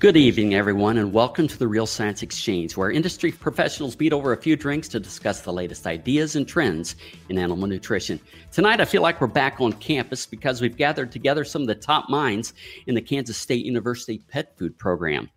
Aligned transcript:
Good 0.00 0.16
evening, 0.16 0.54
everyone, 0.54 0.96
and 0.96 1.12
welcome 1.12 1.46
to 1.46 1.58
the 1.58 1.68
Real 1.68 1.84
Science 1.84 2.22
Exchange, 2.22 2.74
where 2.74 2.90
industry 2.90 3.30
professionals 3.30 3.98
meet 3.98 4.14
over 4.14 4.32
a 4.32 4.36
few 4.40 4.56
drinks 4.56 4.88
to 4.88 4.98
discuss 4.98 5.42
the 5.42 5.52
latest 5.52 5.86
ideas 5.86 6.36
and 6.36 6.48
trends 6.48 6.96
in 7.28 7.36
animal 7.36 7.66
nutrition. 7.66 8.18
Tonight, 8.50 8.80
I 8.80 8.86
feel 8.86 9.02
like 9.02 9.20
we're 9.20 9.26
back 9.26 9.60
on 9.60 9.74
campus 9.74 10.24
because 10.24 10.62
we've 10.62 10.78
gathered 10.78 11.12
together 11.12 11.44
some 11.44 11.60
of 11.60 11.68
the 11.68 11.74
top 11.74 12.08
minds 12.08 12.54
in 12.86 12.94
the 12.94 13.02
Kansas 13.02 13.36
State 13.36 13.62
University 13.66 14.22
Pet 14.26 14.56
Food 14.56 14.78
Program. 14.78 15.28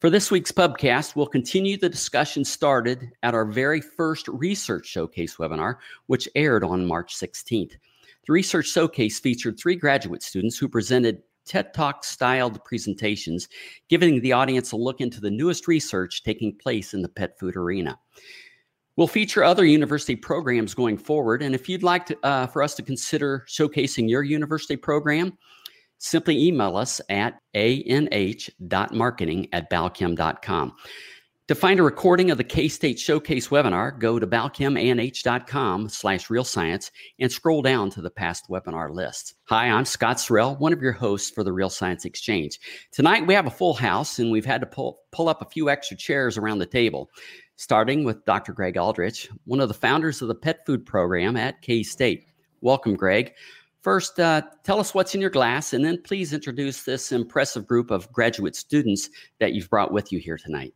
For 0.00 0.08
this 0.08 0.30
week's 0.30 0.52
pubcast, 0.52 1.14
we'll 1.14 1.26
continue 1.26 1.76
the 1.76 1.90
discussion 1.90 2.46
started 2.46 3.10
at 3.22 3.34
our 3.34 3.44
very 3.44 3.82
first 3.82 4.26
research 4.28 4.86
showcase 4.86 5.36
webinar, 5.36 5.76
which 6.06 6.30
aired 6.34 6.64
on 6.64 6.86
March 6.86 7.14
16th. 7.14 7.72
The 8.26 8.32
research 8.32 8.68
showcase 8.68 9.20
featured 9.20 9.58
three 9.58 9.76
graduate 9.76 10.22
students 10.22 10.56
who 10.56 10.66
presented 10.66 11.22
TED 11.46 11.74
Talk 11.74 12.04
styled 12.04 12.62
presentations, 12.64 13.48
giving 13.88 14.20
the 14.20 14.32
audience 14.32 14.72
a 14.72 14.76
look 14.76 15.00
into 15.00 15.20
the 15.20 15.30
newest 15.30 15.68
research 15.68 16.22
taking 16.22 16.56
place 16.56 16.94
in 16.94 17.02
the 17.02 17.08
pet 17.08 17.38
food 17.38 17.56
arena. 17.56 17.98
We'll 18.96 19.06
feature 19.06 19.42
other 19.42 19.64
university 19.64 20.16
programs 20.16 20.74
going 20.74 20.98
forward. 20.98 21.42
And 21.42 21.54
if 21.54 21.68
you'd 21.68 21.82
like 21.82 22.06
to, 22.06 22.18
uh, 22.22 22.46
for 22.46 22.62
us 22.62 22.74
to 22.74 22.82
consider 22.82 23.44
showcasing 23.48 24.08
your 24.08 24.22
university 24.22 24.76
program, 24.76 25.38
simply 25.98 26.46
email 26.46 26.76
us 26.76 27.00
at 27.08 27.40
anh.marketing 27.54 29.48
at 29.52 29.70
balchem.com. 29.70 30.72
To 31.52 31.56
find 31.56 31.78
a 31.78 31.82
recording 31.82 32.30
of 32.30 32.38
the 32.38 32.44
K-State 32.44 32.98
Showcase 32.98 33.48
webinar, 33.48 33.98
go 33.98 34.18
to 34.18 34.26
balchemanh.com 34.26 35.90
slash 35.90 36.30
real 36.30 36.44
science 36.44 36.90
and 37.18 37.30
scroll 37.30 37.60
down 37.60 37.90
to 37.90 38.00
the 38.00 38.08
past 38.08 38.48
webinar 38.48 38.90
list. 38.90 39.34
Hi, 39.48 39.66
I'm 39.66 39.84
Scott 39.84 40.16
Sorrell, 40.16 40.58
one 40.58 40.72
of 40.72 40.80
your 40.80 40.92
hosts 40.92 41.28
for 41.28 41.44
the 41.44 41.52
Real 41.52 41.68
Science 41.68 42.06
Exchange. 42.06 42.58
Tonight 42.90 43.26
we 43.26 43.34
have 43.34 43.46
a 43.46 43.50
full 43.50 43.74
house 43.74 44.18
and 44.18 44.30
we've 44.32 44.46
had 44.46 44.62
to 44.62 44.66
pull, 44.66 45.00
pull 45.10 45.28
up 45.28 45.42
a 45.42 45.50
few 45.50 45.68
extra 45.68 45.94
chairs 45.94 46.38
around 46.38 46.58
the 46.58 46.64
table, 46.64 47.10
starting 47.56 48.02
with 48.02 48.24
Dr. 48.24 48.54
Greg 48.54 48.78
Aldrich, 48.78 49.28
one 49.44 49.60
of 49.60 49.68
the 49.68 49.74
founders 49.74 50.22
of 50.22 50.28
the 50.28 50.34
pet 50.34 50.64
food 50.64 50.86
program 50.86 51.36
at 51.36 51.60
K-State. 51.60 52.28
Welcome, 52.62 52.96
Greg. 52.96 53.34
First, 53.82 54.18
uh, 54.18 54.40
tell 54.64 54.80
us 54.80 54.94
what's 54.94 55.14
in 55.14 55.20
your 55.20 55.28
glass, 55.28 55.74
and 55.74 55.84
then 55.84 56.00
please 56.00 56.32
introduce 56.32 56.84
this 56.84 57.12
impressive 57.12 57.66
group 57.66 57.90
of 57.90 58.10
graduate 58.10 58.56
students 58.56 59.10
that 59.38 59.52
you've 59.52 59.68
brought 59.68 59.92
with 59.92 60.10
you 60.10 60.18
here 60.18 60.38
tonight. 60.38 60.72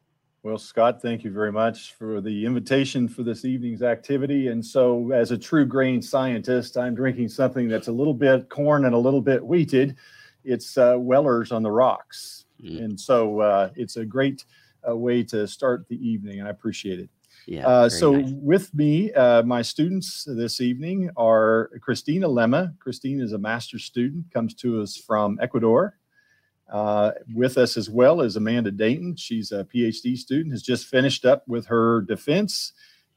Well, 0.47 0.59
Scott, 0.59 1.03
thank 1.03 1.25
you 1.25 1.33
very 1.33 1.51
much 1.51 1.95
for 1.95 2.21
the 2.21 2.47
invitation 2.47 3.09
for 3.09 3.25
this 3.25 3.45
evening's 3.45 3.83
activity. 3.83 4.47
And 4.47 4.65
so, 4.65 5.11
as 5.11 5.33
a 5.33 5.37
true 5.37 5.67
grain 5.67 6.01
scientist, 6.01 6.77
I'm 6.77 6.95
drinking 6.95 7.31
something 7.31 7.67
that's 7.67 7.89
a 7.89 7.93
little 7.93 8.15
bit 8.15 8.49
corn 8.49 8.85
and 8.85 8.95
a 8.95 8.99
little 8.99 9.21
bit 9.21 9.45
wheated. 9.45 9.97
It's 10.45 10.79
uh, 10.79 10.95
Weller's 10.99 11.51
on 11.51 11.65
the 11.65 11.73
rocks. 11.73 12.45
Mm. 12.63 12.85
And 12.85 13.01
so, 13.01 13.41
uh, 13.41 13.71
it's 13.75 13.97
a 13.97 14.05
great 14.05 14.45
uh, 14.89 14.97
way 14.97 15.25
to 15.25 15.49
start 15.49 15.89
the 15.89 15.97
evening, 15.97 16.39
and 16.39 16.47
I 16.47 16.53
appreciate 16.53 17.01
it. 17.01 17.11
Yeah, 17.49 17.67
uh, 17.67 17.89
so, 17.89 18.13
nice. 18.13 18.31
with 18.31 18.73
me, 18.73 19.13
uh, 19.15 19.43
my 19.43 19.63
students 19.63 20.29
this 20.29 20.61
evening 20.61 21.11
are 21.17 21.73
Christina 21.83 22.29
Lema. 22.29 22.79
Christina 22.79 23.25
is 23.25 23.33
a 23.33 23.39
master's 23.39 23.83
student, 23.83 24.33
comes 24.33 24.55
to 24.55 24.81
us 24.81 24.97
from 24.97 25.41
Ecuador. 25.43 25.99
Uh, 26.69 27.13
with 27.35 27.59
us 27.59 27.77
as 27.77 27.89
well 27.89 28.21
is 28.21 28.37
Amanda 28.37 28.73
Dainton. 28.73 29.17
She's 29.17 29.53
a 29.53 29.65
PhD 29.65 30.17
student, 30.17 30.53
has 30.53 30.63
just 30.63 30.87
finished 30.87 31.25
up 31.25 31.47
with 31.47 31.67
her 31.67 32.03
defense, 32.03 32.73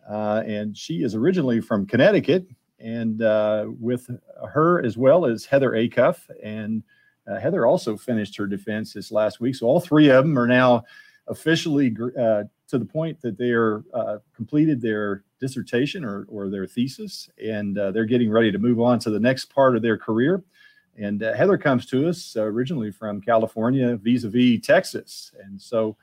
uh, 0.09 0.43
and 0.45 0.77
she 0.77 1.03
is 1.03 1.15
originally 1.15 1.59
from 1.61 1.85
Connecticut. 1.85 2.47
And 2.79 3.21
uh, 3.21 3.65
with 3.79 4.09
her 4.53 4.81
as 4.85 4.97
well 4.97 5.25
as 5.25 5.45
Heather 5.45 5.71
Acuff, 5.71 6.19
and 6.41 6.81
uh, 7.29 7.37
Heather 7.37 7.65
also 7.65 7.97
finished 7.97 8.37
her 8.37 8.47
defense 8.47 8.93
this 8.93 9.11
last 9.11 9.41
week. 9.41 9.55
So 9.55 9.67
all 9.67 9.81
three 9.81 10.09
of 10.09 10.23
them 10.23 10.39
are 10.39 10.47
now 10.47 10.85
officially 11.27 11.93
uh, 12.17 12.43
to 12.69 12.77
the 12.77 12.85
point 12.85 13.19
that 13.21 13.37
they 13.37 13.51
are 13.51 13.83
uh, 13.93 14.19
completed 14.33 14.81
their 14.81 15.23
dissertation 15.41 16.05
or, 16.05 16.25
or 16.29 16.49
their 16.49 16.65
thesis, 16.65 17.29
and 17.43 17.75
they're 17.75 18.05
getting 18.05 18.31
ready 18.31 18.51
to 18.51 18.57
move 18.57 18.79
on 18.79 18.97
to 18.99 19.09
the 19.09 19.19
next 19.19 19.45
part 19.53 19.75
of 19.75 19.81
their 19.81 19.97
career. 19.97 20.41
And 20.99 21.23
uh, 21.23 21.33
Heather 21.33 21.57
comes 21.57 21.85
to 21.87 22.09
us 22.09 22.35
uh, 22.35 22.43
originally 22.43 22.91
from 22.91 23.21
California, 23.21 23.95
vis-a-vis 23.95 24.65
Texas, 24.65 25.31
and 25.43 25.61
so 25.61 25.95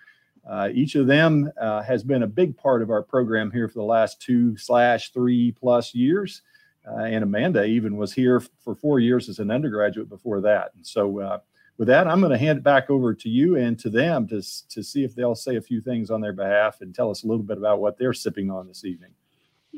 uh, 0.49 0.69
each 0.73 0.95
of 0.95 1.07
them 1.07 1.51
uh, 1.61 1.83
has 1.83 2.05
been 2.05 2.23
a 2.23 2.27
big 2.27 2.57
part 2.57 2.81
of 2.81 2.91
our 2.91 3.03
program 3.03 3.51
here 3.51 3.69
for 3.69 3.81
the 3.81 3.85
last 3.85 4.21
two 4.21 4.57
slash 4.57 5.13
three 5.13 5.53
plus 5.53 5.95
years. 5.95 6.43
Uh, 6.89 7.01
and 7.01 7.25
Amanda 7.25 7.65
even 7.65 7.97
was 7.97 8.13
here 8.13 8.41
for 8.61 8.77
four 8.77 9.01
years 9.01 9.29
as 9.29 9.41
an 9.41 9.51
undergraduate 9.51 10.09
before 10.09 10.41
that. 10.43 10.71
And 10.77 10.87
so, 10.87 11.19
uh, 11.19 11.39
with 11.79 11.89
that, 11.89 12.07
I'm 12.07 12.21
going 12.21 12.33
to 12.33 12.39
hand 12.39 12.59
it 12.59 12.63
back 12.63 12.89
over 12.91 13.13
to 13.13 13.29
you 13.29 13.57
and 13.57 13.79
to 13.81 13.91
them 13.91 14.27
to 14.29 14.41
to 14.69 14.83
see 14.83 15.05
if 15.05 15.15
they'll 15.15 15.35
say 15.35 15.57
a 15.57 15.61
few 15.61 15.81
things 15.81 16.11
on 16.11 16.21
their 16.21 16.33
behalf 16.33 16.81
and 16.81 16.95
tell 16.95 17.11
us 17.11 17.25
a 17.25 17.27
little 17.27 17.43
bit 17.43 17.59
about 17.59 17.81
what 17.81 17.99
they're 17.99 18.15
sipping 18.15 18.51
on 18.51 18.67
this 18.67 18.85
evening. 18.85 19.11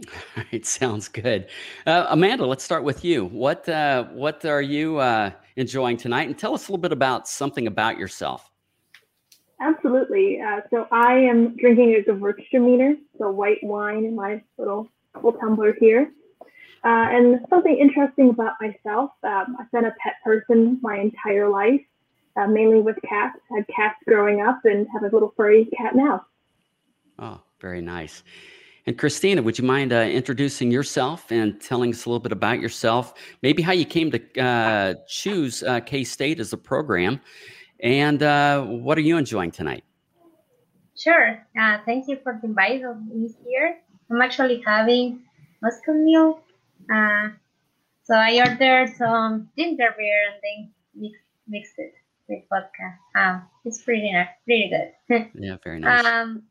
It 0.50 0.66
sounds 0.66 1.08
good. 1.08 1.48
Uh, 1.86 2.06
Amanda, 2.08 2.46
let's 2.46 2.64
start 2.64 2.84
with 2.84 3.04
you. 3.04 3.26
What 3.26 3.68
uh, 3.68 4.04
what 4.04 4.44
are 4.44 4.62
you 4.62 4.98
uh, 4.98 5.30
enjoying 5.56 5.96
tonight? 5.96 6.28
And 6.28 6.38
tell 6.38 6.54
us 6.54 6.68
a 6.68 6.72
little 6.72 6.80
bit 6.80 6.92
about 6.92 7.28
something 7.28 7.66
about 7.66 7.98
yourself. 7.98 8.50
Absolutely. 9.60 10.40
Uh, 10.40 10.60
so 10.70 10.86
I 10.92 11.14
am 11.14 11.56
drinking 11.56 11.94
a 11.96 12.10
Gewürztraminer, 12.10 12.96
so 13.18 13.30
white 13.30 13.58
wine 13.62 14.04
in 14.04 14.14
my 14.14 14.42
little 14.56 14.88
little 15.16 15.32
tumbler 15.32 15.74
here. 15.80 16.12
Uh, 16.84 17.10
and 17.10 17.40
something 17.50 17.76
interesting 17.76 18.30
about 18.30 18.52
myself, 18.60 19.10
um, 19.24 19.56
I've 19.58 19.70
been 19.72 19.86
a 19.86 19.94
pet 20.00 20.14
person 20.22 20.78
my 20.80 20.96
entire 20.96 21.48
life, 21.48 21.80
uh, 22.36 22.46
mainly 22.46 22.80
with 22.80 22.96
cats. 23.02 23.36
I 23.50 23.56
had 23.56 23.66
cats 23.66 23.96
growing 24.06 24.40
up 24.40 24.60
and 24.64 24.86
have 24.92 25.02
a 25.02 25.12
little 25.12 25.34
furry 25.36 25.68
cat 25.76 25.96
now. 25.96 26.24
Oh, 27.18 27.40
very 27.60 27.80
nice. 27.80 28.22
And 28.88 28.96
Christina, 28.96 29.42
would 29.42 29.58
you 29.58 29.66
mind 29.66 29.92
uh, 29.92 29.96
introducing 29.96 30.70
yourself 30.70 31.30
and 31.30 31.60
telling 31.60 31.92
us 31.92 32.06
a 32.06 32.08
little 32.08 32.20
bit 32.20 32.32
about 32.32 32.58
yourself? 32.58 33.12
Maybe 33.42 33.60
how 33.60 33.72
you 33.72 33.84
came 33.84 34.10
to 34.12 34.40
uh, 34.40 34.94
choose 35.06 35.62
uh, 35.62 35.80
K 35.80 36.04
State 36.04 36.40
as 36.40 36.54
a 36.54 36.56
program, 36.56 37.20
and 37.80 38.22
uh, 38.22 38.62
what 38.62 38.96
are 38.96 39.02
you 39.02 39.18
enjoying 39.18 39.50
tonight? 39.50 39.84
Sure. 40.96 41.38
Uh, 41.60 41.76
thank 41.84 42.08
you 42.08 42.16
for 42.22 42.40
the 42.40 42.48
invite 42.48 42.82
of 42.82 42.96
me 43.06 43.28
here. 43.44 43.76
I'm 44.10 44.22
actually 44.22 44.62
having 44.64 45.20
Moscow 45.60 45.92
mule. 45.92 46.40
Uh, 46.90 47.28
so 48.04 48.14
I 48.14 48.38
ordered 48.38 48.96
some 48.96 49.50
ginger 49.54 49.94
beer 49.98 50.22
and 50.32 50.40
then 50.42 50.72
mix, 50.94 51.18
mixed 51.46 51.74
it 51.76 51.92
with 52.26 52.44
vodka. 52.48 52.96
Um, 53.14 53.42
it's 53.66 53.82
pretty 53.82 54.10
nice, 54.10 54.28
pretty 54.46 54.70
good. 54.70 55.30
yeah, 55.34 55.58
very 55.62 55.78
nice. 55.78 56.06
Um, 56.06 56.44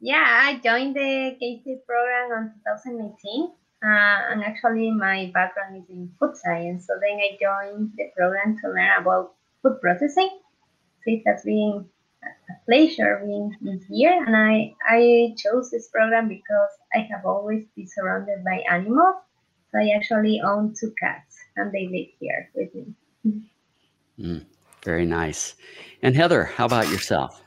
yeah, 0.00 0.24
I 0.44 0.60
joined 0.62 0.94
the 0.96 1.36
K-State 1.40 1.86
program 1.86 2.52
in 2.54 2.96
2018. 2.98 3.50
Uh, 3.82 4.32
and 4.32 4.42
actually, 4.42 4.90
my 4.90 5.30
background 5.32 5.82
is 5.82 5.88
in 5.90 6.10
food 6.18 6.36
science. 6.36 6.86
So 6.86 6.94
then 7.00 7.18
I 7.18 7.38
joined 7.40 7.92
the 7.96 8.10
program 8.16 8.58
to 8.62 8.68
learn 8.68 9.00
about 9.00 9.34
food 9.62 9.80
processing. 9.80 10.30
So 11.04 11.12
it 11.12 11.22
has 11.26 11.44
been 11.44 11.86
a 12.24 12.64
pleasure 12.64 13.22
being 13.24 13.80
here. 13.88 14.22
And 14.26 14.36
I, 14.36 14.74
I 14.88 15.34
chose 15.36 15.70
this 15.70 15.88
program 15.88 16.28
because 16.28 16.70
I 16.94 17.06
have 17.10 17.24
always 17.24 17.64
been 17.76 17.86
surrounded 17.86 18.44
by 18.44 18.64
animals. 18.70 19.16
So 19.72 19.78
I 19.78 19.90
actually 19.94 20.40
own 20.40 20.74
two 20.78 20.94
cats, 20.98 21.36
and 21.56 21.72
they 21.72 21.86
live 21.88 22.08
here 22.18 22.50
with 22.54 22.74
me. 22.74 23.50
Mm, 24.18 24.46
very 24.84 25.04
nice. 25.04 25.54
And 26.02 26.16
Heather, 26.16 26.44
how 26.44 26.64
about 26.64 26.88
yourself? 26.88 27.42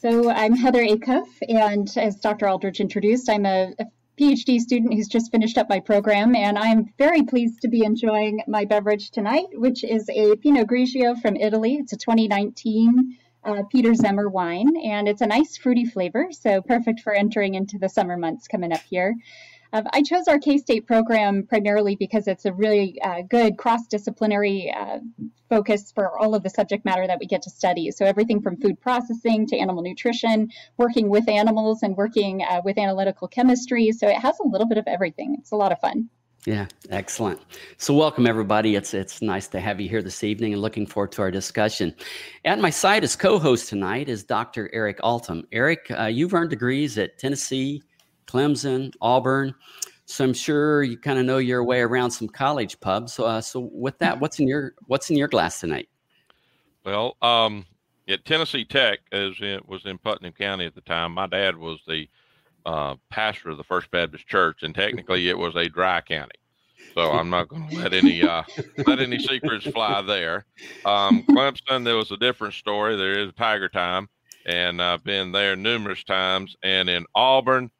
So 0.00 0.30
I'm 0.30 0.54
Heather 0.54 0.82
Acuff, 0.82 1.28
and 1.46 1.92
as 1.96 2.16
Dr. 2.16 2.48
Aldrich 2.48 2.80
introduced, 2.80 3.28
I'm 3.28 3.44
a, 3.44 3.74
a 3.78 3.84
PhD 4.18 4.58
student 4.58 4.94
who's 4.94 5.08
just 5.08 5.30
finished 5.30 5.58
up 5.58 5.68
my 5.68 5.80
program, 5.80 6.34
and 6.34 6.58
I'm 6.58 6.92
very 6.96 7.22
pleased 7.22 7.60
to 7.62 7.68
be 7.68 7.84
enjoying 7.84 8.40
my 8.46 8.64
beverage 8.64 9.10
tonight, 9.10 9.46
which 9.52 9.84
is 9.84 10.08
a 10.08 10.36
Pinot 10.36 10.68
Grigio 10.68 11.20
from 11.20 11.36
Italy. 11.36 11.74
It's 11.74 11.92
a 11.92 11.96
2019 11.96 13.18
uh, 13.44 13.62
Peter 13.70 13.90
Zemmer 13.90 14.30
wine, 14.30 14.74
and 14.84 15.06
it's 15.06 15.20
a 15.20 15.26
nice 15.26 15.56
fruity 15.56 15.84
flavor, 15.84 16.28
so 16.30 16.62
perfect 16.62 17.00
for 17.00 17.12
entering 17.12 17.54
into 17.54 17.78
the 17.78 17.88
summer 17.88 18.16
months 18.16 18.48
coming 18.48 18.72
up 18.72 18.80
here. 18.88 19.14
Um, 19.74 19.88
I 19.92 20.02
chose 20.02 20.28
our 20.28 20.38
K 20.38 20.58
State 20.58 20.86
program 20.86 21.42
primarily 21.48 21.96
because 21.96 22.28
it's 22.28 22.44
a 22.44 22.52
really 22.52 22.96
uh, 23.02 23.22
good 23.22 23.58
cross 23.58 23.88
disciplinary 23.88 24.72
uh, 24.72 25.00
focus 25.50 25.90
for 25.92 26.16
all 26.16 26.36
of 26.36 26.44
the 26.44 26.50
subject 26.50 26.84
matter 26.84 27.08
that 27.08 27.18
we 27.18 27.26
get 27.26 27.42
to 27.42 27.50
study. 27.50 27.90
So, 27.90 28.06
everything 28.06 28.40
from 28.40 28.56
food 28.56 28.80
processing 28.80 29.48
to 29.48 29.58
animal 29.58 29.82
nutrition, 29.82 30.48
working 30.76 31.08
with 31.08 31.28
animals, 31.28 31.82
and 31.82 31.96
working 31.96 32.44
uh, 32.44 32.60
with 32.64 32.78
analytical 32.78 33.26
chemistry. 33.26 33.90
So, 33.90 34.06
it 34.06 34.18
has 34.18 34.38
a 34.38 34.46
little 34.46 34.68
bit 34.68 34.78
of 34.78 34.84
everything. 34.86 35.34
It's 35.40 35.50
a 35.50 35.56
lot 35.56 35.72
of 35.72 35.80
fun. 35.80 36.08
Yeah, 36.46 36.66
excellent. 36.90 37.40
So, 37.76 37.94
welcome 37.94 38.28
everybody. 38.28 38.76
It's 38.76 38.94
it's 38.94 39.22
nice 39.22 39.48
to 39.48 39.60
have 39.60 39.80
you 39.80 39.88
here 39.88 40.02
this 40.02 40.22
evening, 40.22 40.52
and 40.52 40.62
looking 40.62 40.86
forward 40.86 41.10
to 41.12 41.22
our 41.22 41.32
discussion. 41.32 41.96
At 42.44 42.60
my 42.60 42.70
side 42.70 43.02
as 43.02 43.16
co-host 43.16 43.70
tonight 43.70 44.08
is 44.08 44.22
Dr. 44.22 44.70
Eric 44.72 45.00
Altom. 45.00 45.42
Eric, 45.50 45.90
uh, 45.98 46.04
you've 46.04 46.32
earned 46.32 46.50
degrees 46.50 46.96
at 46.96 47.18
Tennessee, 47.18 47.82
Clemson, 48.34 48.92
Auburn. 49.00 49.54
So 50.06 50.24
I'm 50.24 50.34
sure 50.34 50.82
you 50.82 50.98
kind 50.98 51.18
of 51.18 51.24
know 51.24 51.38
your 51.38 51.64
way 51.64 51.80
around 51.80 52.10
some 52.10 52.28
college 52.28 52.78
pubs. 52.80 53.18
Uh, 53.18 53.40
so 53.40 53.70
with 53.72 53.96
that, 53.98 54.20
what's 54.20 54.40
in 54.40 54.48
your 54.48 54.74
what's 54.86 55.08
in 55.08 55.16
your 55.16 55.28
glass 55.28 55.60
tonight? 55.60 55.88
Well, 56.84 57.16
um, 57.22 57.64
at 58.08 58.24
Tennessee 58.24 58.64
Tech, 58.64 58.98
as 59.12 59.32
it 59.40 59.66
was 59.66 59.86
in 59.86 59.96
Putnam 59.98 60.32
County 60.32 60.66
at 60.66 60.74
the 60.74 60.82
time, 60.82 61.12
my 61.12 61.26
dad 61.26 61.56
was 61.56 61.78
the 61.86 62.08
uh, 62.66 62.96
pastor 63.08 63.50
of 63.50 63.56
the 63.56 63.64
First 63.64 63.90
Baptist 63.90 64.26
Church, 64.26 64.62
and 64.62 64.74
technically 64.74 65.28
it 65.28 65.38
was 65.38 65.56
a 65.56 65.68
dry 65.68 66.00
county. 66.02 66.36
So 66.92 67.10
I'm 67.12 67.30
not 67.30 67.48
going 67.48 67.68
to 67.70 67.76
let 67.76 67.94
any 67.94 68.22
uh, 68.22 68.42
let 68.86 69.00
any 69.00 69.18
secrets 69.18 69.66
fly 69.66 70.02
there. 70.02 70.44
Um, 70.84 71.24
Clemson, 71.30 71.84
there 71.84 71.96
was 71.96 72.10
a 72.10 72.16
different 72.16 72.54
story. 72.54 72.96
There 72.96 73.18
is 73.18 73.32
Tiger 73.38 73.70
Time, 73.70 74.08
and 74.44 74.82
I've 74.82 75.02
been 75.02 75.32
there 75.32 75.56
numerous 75.56 76.04
times. 76.04 76.56
And 76.62 76.90
in 76.90 77.06
Auburn, 77.14 77.70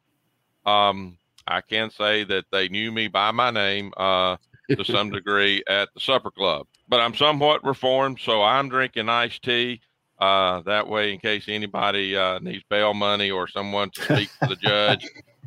um, 0.65 1.17
I 1.47 1.61
can 1.61 1.89
say 1.91 2.23
that 2.25 2.45
they 2.51 2.69
knew 2.69 2.91
me 2.91 3.07
by 3.07 3.31
my 3.31 3.51
name 3.51 3.93
uh, 3.97 4.37
to 4.69 4.83
some 4.83 5.09
degree 5.11 5.63
at 5.67 5.89
the 5.93 5.99
supper 5.99 6.31
club. 6.31 6.67
But 6.87 7.01
I'm 7.01 7.15
somewhat 7.15 7.63
reformed, 7.63 8.19
so 8.19 8.43
I'm 8.43 8.69
drinking 8.69 9.09
iced 9.09 9.43
tea. 9.43 9.81
Uh, 10.19 10.61
that 10.61 10.87
way, 10.87 11.11
in 11.13 11.19
case 11.19 11.45
anybody 11.47 12.15
uh, 12.15 12.39
needs 12.39 12.63
bail 12.69 12.93
money 12.93 13.31
or 13.31 13.47
someone 13.47 13.89
to 13.91 14.01
speak 14.01 14.29
to 14.41 14.47
the 14.47 14.55
judge, 14.55 15.05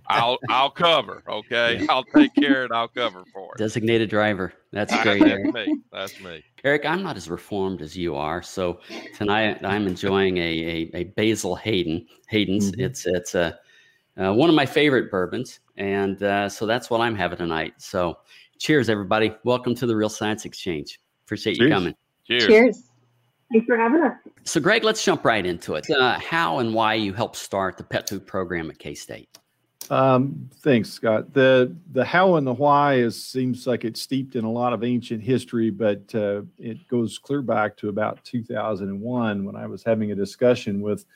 I'll 0.09 0.38
I'll 0.49 0.70
cover. 0.70 1.23
Okay, 1.29 1.87
I'll 1.88 2.05
take 2.05 2.35
care 2.35 2.64
of 2.64 2.71
it. 2.71 2.75
I'll 2.75 2.88
cover 2.88 3.25
for 3.32 3.55
it. 3.55 3.59
Designated 3.59 4.11
driver. 4.11 4.53
That's 4.73 4.93
great. 5.03 5.23
That's 5.23 5.55
me. 5.55 5.81
That's 5.93 6.21
me. 6.21 6.44
Eric, 6.64 6.85
I'm 6.85 7.03
not 7.03 7.17
as 7.17 7.31
reformed 7.31 7.81
as 7.81 7.97
you 7.97 8.14
are, 8.14 8.43
so 8.43 8.81
tonight 9.17 9.64
I'm 9.64 9.87
enjoying 9.87 10.37
a 10.38 10.41
a, 10.41 10.91
a 10.94 11.05
Basil 11.05 11.55
Hayden. 11.56 12.06
Hayden's. 12.29 12.73
Mm-hmm. 12.73 12.81
It's 12.82 13.06
it's 13.06 13.35
a 13.35 13.59
uh, 14.19 14.32
one 14.32 14.49
of 14.49 14.55
my 14.55 14.67
favorite 14.67 15.11
bourbons, 15.11 15.61
and 15.76 16.23
uh, 16.23 16.49
so 16.49 16.67
that's 16.67 16.91
what 16.91 17.00
I'm 17.00 17.15
having 17.15 17.38
tonight. 17.38 17.75
So, 17.79 18.19
cheers, 18.59 18.88
everybody! 18.88 19.35
Welcome 19.44 19.75
to 19.76 19.87
the 19.87 19.94
Real 19.94 20.09
Science 20.09 20.44
Exchange. 20.44 21.00
Appreciate 21.25 21.56
cheers. 21.56 21.69
you 21.69 21.75
coming. 21.75 21.94
Cheers. 22.26 22.47
Cheers. 22.47 22.82
Thanks 23.53 23.67
for 23.67 23.76
having 23.76 24.03
us. 24.03 24.15
So, 24.44 24.61
Greg, 24.61 24.85
let's 24.85 25.05
jump 25.05 25.25
right 25.25 25.44
into 25.44 25.76
it. 25.76 25.88
Uh, 25.91 26.19
how 26.19 26.59
and 26.59 26.75
why 26.75 26.94
you 26.94 27.12
helped 27.12 27.37
start 27.37 27.76
the 27.76 27.85
pet 27.85 28.09
food 28.09 28.26
program 28.26 28.70
at 28.70 28.79
K 28.79 28.94
State? 28.94 29.29
Um, 29.91 30.50
thanks, 30.56 30.91
Scott. 30.91 31.32
The 31.32 31.75
the 31.93 32.05
how 32.05 32.35
and 32.37 32.47
the 32.47 32.53
why 32.53 32.94
is 32.94 33.23
seems 33.23 33.67
like 33.67 33.85
it's 33.85 34.00
steeped 34.00 34.37
in 34.37 34.44
a 34.44 34.50
lot 34.50 34.73
of 34.73 34.85
ancient 34.85 35.23
history, 35.23 35.71
but 35.71 36.14
uh, 36.14 36.43
it 36.59 36.87
goes 36.88 37.19
clear 37.19 37.41
back 37.41 37.76
to 37.79 37.88
about 37.88 38.23
2001 38.25 39.44
when 39.44 39.56
I 39.56 39.67
was 39.67 39.82
having 39.82 40.12
a 40.12 40.14
discussion 40.14 40.81
with 40.81 41.06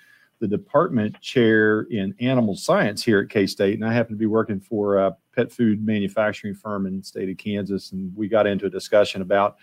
the 0.42 0.48
department 0.48 1.18
chair 1.20 1.82
in 1.82 2.12
animal 2.18 2.56
science 2.56 3.04
here 3.04 3.20
at 3.20 3.30
K 3.30 3.46
State, 3.46 3.74
and 3.74 3.88
I 3.88 3.92
happen 3.92 4.12
to 4.12 4.18
be 4.18 4.26
working 4.26 4.58
for 4.58 4.98
a 4.98 5.16
pet 5.36 5.52
food 5.52 5.86
manufacturing 5.86 6.52
firm 6.52 6.84
in 6.84 6.98
the 6.98 7.04
state 7.04 7.30
of 7.30 7.36
Kansas, 7.36 7.92
and 7.92 8.14
we 8.16 8.26
got 8.26 8.48
into 8.48 8.66
a 8.66 8.70
discussion 8.70 9.22
about 9.22 9.56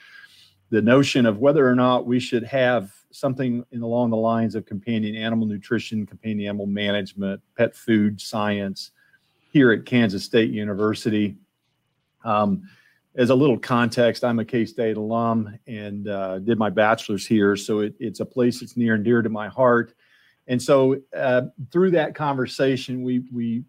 the 0.69 0.81
notion 0.81 1.25
of 1.25 1.39
whether 1.39 1.67
or 1.67 1.75
not 1.75 2.07
we 2.07 2.17
should 2.17 2.45
have 2.45 2.93
something 3.11 3.65
in 3.73 3.81
along 3.81 4.11
the 4.11 4.15
lines 4.15 4.55
of 4.55 4.65
companion 4.65 5.17
animal 5.17 5.45
nutrition, 5.45 6.05
companion 6.05 6.47
animal 6.47 6.65
management, 6.65 7.41
pet 7.57 7.75
food 7.75 8.21
science 8.21 8.91
here 9.51 9.73
at 9.73 9.85
Kansas 9.85 10.23
State 10.23 10.51
University. 10.51 11.35
Um, 12.23 12.69
as 13.15 13.31
a 13.31 13.35
little 13.35 13.59
context, 13.59 14.23
I'm 14.23 14.39
a 14.39 14.45
K 14.45 14.63
State 14.63 14.95
alum 14.95 15.59
and 15.67 16.07
uh, 16.07 16.39
did 16.39 16.57
my 16.57 16.69
bachelor's 16.69 17.27
here, 17.27 17.57
so 17.57 17.79
it, 17.79 17.95
it's 17.99 18.21
a 18.21 18.25
place 18.25 18.61
that's 18.61 18.77
near 18.77 18.93
and 18.93 19.03
dear 19.03 19.21
to 19.21 19.29
my 19.29 19.49
heart. 19.49 19.93
And 20.49 20.61
so, 20.61 20.99
uh, 21.15 21.43
through 21.71 21.91
that 21.91 22.15
conversation, 22.15 23.03
we 23.03 23.23
we 23.31 23.63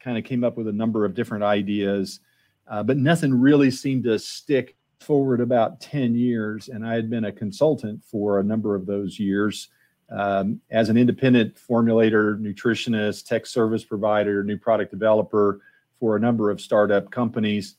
kind 0.00 0.18
of 0.18 0.24
came 0.24 0.42
up 0.42 0.56
with 0.56 0.66
a 0.66 0.72
number 0.72 1.04
of 1.04 1.14
different 1.14 1.44
ideas, 1.44 2.20
uh, 2.66 2.82
but 2.82 2.96
nothing 2.96 3.32
really 3.32 3.70
seemed 3.70 4.04
to 4.04 4.18
stick 4.18 4.76
forward 5.00 5.40
about 5.40 5.80
10 5.80 6.14
years, 6.14 6.68
and 6.68 6.84
I 6.84 6.94
had 6.94 7.10
been 7.10 7.26
a 7.26 7.32
consultant 7.32 8.02
for 8.02 8.40
a 8.40 8.44
number 8.44 8.74
of 8.74 8.86
those 8.86 9.18
years 9.18 9.68
um, 10.10 10.60
as 10.70 10.88
an 10.88 10.96
independent 10.96 11.56
formulator, 11.56 12.40
nutritionist, 12.40 13.26
tech 13.26 13.46
service 13.46 13.84
provider, 13.84 14.42
new 14.42 14.56
product 14.56 14.90
developer 14.90 15.60
for 16.00 16.16
a 16.16 16.20
number 16.20 16.50
of 16.50 16.60
startup 16.60 17.10
companies. 17.10 17.76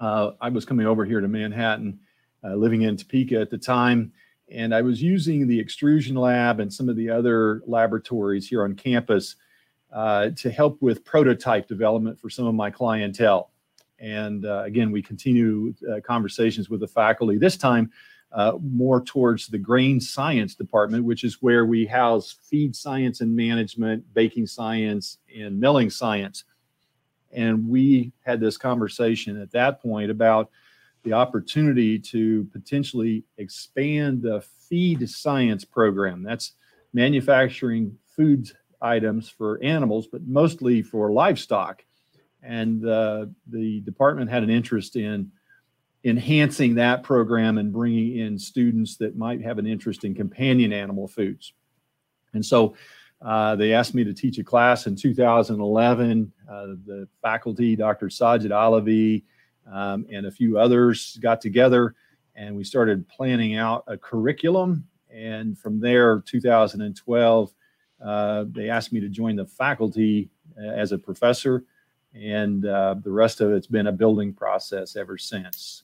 Uh, 0.00 0.32
I 0.40 0.50
was 0.50 0.64
coming 0.64 0.86
over 0.86 1.04
here 1.04 1.20
to 1.20 1.28
Manhattan, 1.28 1.98
uh, 2.44 2.54
living 2.54 2.82
in 2.82 2.96
Topeka 2.96 3.40
at 3.40 3.50
the 3.50 3.58
time, 3.58 4.12
and 4.50 4.74
I 4.74 4.82
was 4.82 5.02
using 5.02 5.46
the 5.46 5.58
extrusion 5.58 6.16
lab 6.16 6.60
and 6.60 6.72
some 6.72 6.88
of 6.88 6.96
the 6.96 7.10
other 7.10 7.62
laboratories 7.66 8.48
here 8.48 8.64
on 8.64 8.74
campus 8.74 9.36
uh, 9.92 10.30
to 10.36 10.50
help 10.50 10.80
with 10.80 11.04
prototype 11.04 11.68
development 11.68 12.18
for 12.18 12.30
some 12.30 12.46
of 12.46 12.54
my 12.54 12.70
clientele. 12.70 13.50
And 13.98 14.46
uh, 14.46 14.62
again, 14.64 14.90
we 14.90 15.02
continue 15.02 15.74
uh, 15.90 16.00
conversations 16.00 16.70
with 16.70 16.80
the 16.80 16.88
faculty, 16.88 17.36
this 17.36 17.56
time 17.56 17.90
uh, 18.32 18.52
more 18.60 19.00
towards 19.02 19.46
the 19.46 19.58
grain 19.58 20.00
science 20.00 20.54
department, 20.54 21.04
which 21.04 21.24
is 21.24 21.42
where 21.42 21.64
we 21.64 21.86
house 21.86 22.36
feed 22.42 22.76
science 22.76 23.20
and 23.20 23.34
management, 23.34 24.04
baking 24.14 24.46
science, 24.46 25.18
and 25.36 25.58
milling 25.58 25.90
science. 25.90 26.44
And 27.32 27.68
we 27.68 28.12
had 28.24 28.40
this 28.40 28.56
conversation 28.56 29.40
at 29.40 29.50
that 29.52 29.82
point 29.82 30.10
about 30.10 30.50
the 31.08 31.14
opportunity 31.14 31.98
to 31.98 32.46
potentially 32.52 33.24
expand 33.38 34.22
the 34.22 34.44
feed 34.68 35.08
science 35.08 35.64
program. 35.64 36.22
That's 36.22 36.52
manufacturing 36.92 37.96
food 38.14 38.50
items 38.82 39.30
for 39.30 39.62
animals, 39.62 40.06
but 40.06 40.26
mostly 40.26 40.82
for 40.82 41.10
livestock 41.10 41.82
and 42.42 42.86
uh, 42.86 43.26
the 43.48 43.80
department 43.80 44.30
had 44.30 44.42
an 44.42 44.50
interest 44.50 44.96
in 44.96 45.32
enhancing 46.04 46.74
that 46.76 47.02
program 47.02 47.58
and 47.58 47.72
bringing 47.72 48.18
in 48.18 48.38
students 48.38 48.96
that 48.98 49.16
might 49.16 49.42
have 49.42 49.58
an 49.58 49.66
interest 49.66 50.04
in 50.04 50.14
companion 50.14 50.72
animal 50.72 51.08
foods. 51.08 51.54
And 52.34 52.44
so 52.44 52.74
uh, 53.20 53.56
they 53.56 53.72
asked 53.72 53.94
me 53.94 54.04
to 54.04 54.12
teach 54.12 54.38
a 54.38 54.44
class 54.44 54.86
in 54.86 54.94
2011. 54.94 56.32
Uh, 56.48 56.66
the 56.86 57.08
faculty, 57.22 57.74
Dr. 57.74 58.06
Sajid 58.08 58.50
Alavi, 58.50 59.24
um, 59.70 60.06
and 60.10 60.26
a 60.26 60.30
few 60.30 60.58
others 60.58 61.18
got 61.20 61.40
together 61.40 61.94
and 62.34 62.54
we 62.56 62.64
started 62.64 63.06
planning 63.08 63.56
out 63.56 63.84
a 63.88 63.96
curriculum. 63.96 64.86
And 65.12 65.58
from 65.58 65.80
there, 65.80 66.20
2012, 66.20 67.52
uh, 68.04 68.44
they 68.48 68.70
asked 68.70 68.92
me 68.92 69.00
to 69.00 69.08
join 69.08 69.34
the 69.34 69.46
faculty 69.46 70.30
uh, 70.56 70.70
as 70.70 70.92
a 70.92 70.98
professor 70.98 71.64
and 72.14 72.64
uh, 72.64 72.94
the 73.02 73.10
rest 73.10 73.40
of 73.40 73.52
it's 73.52 73.66
been 73.66 73.88
a 73.88 73.92
building 73.92 74.32
process 74.32 74.96
ever 74.96 75.18
since. 75.18 75.82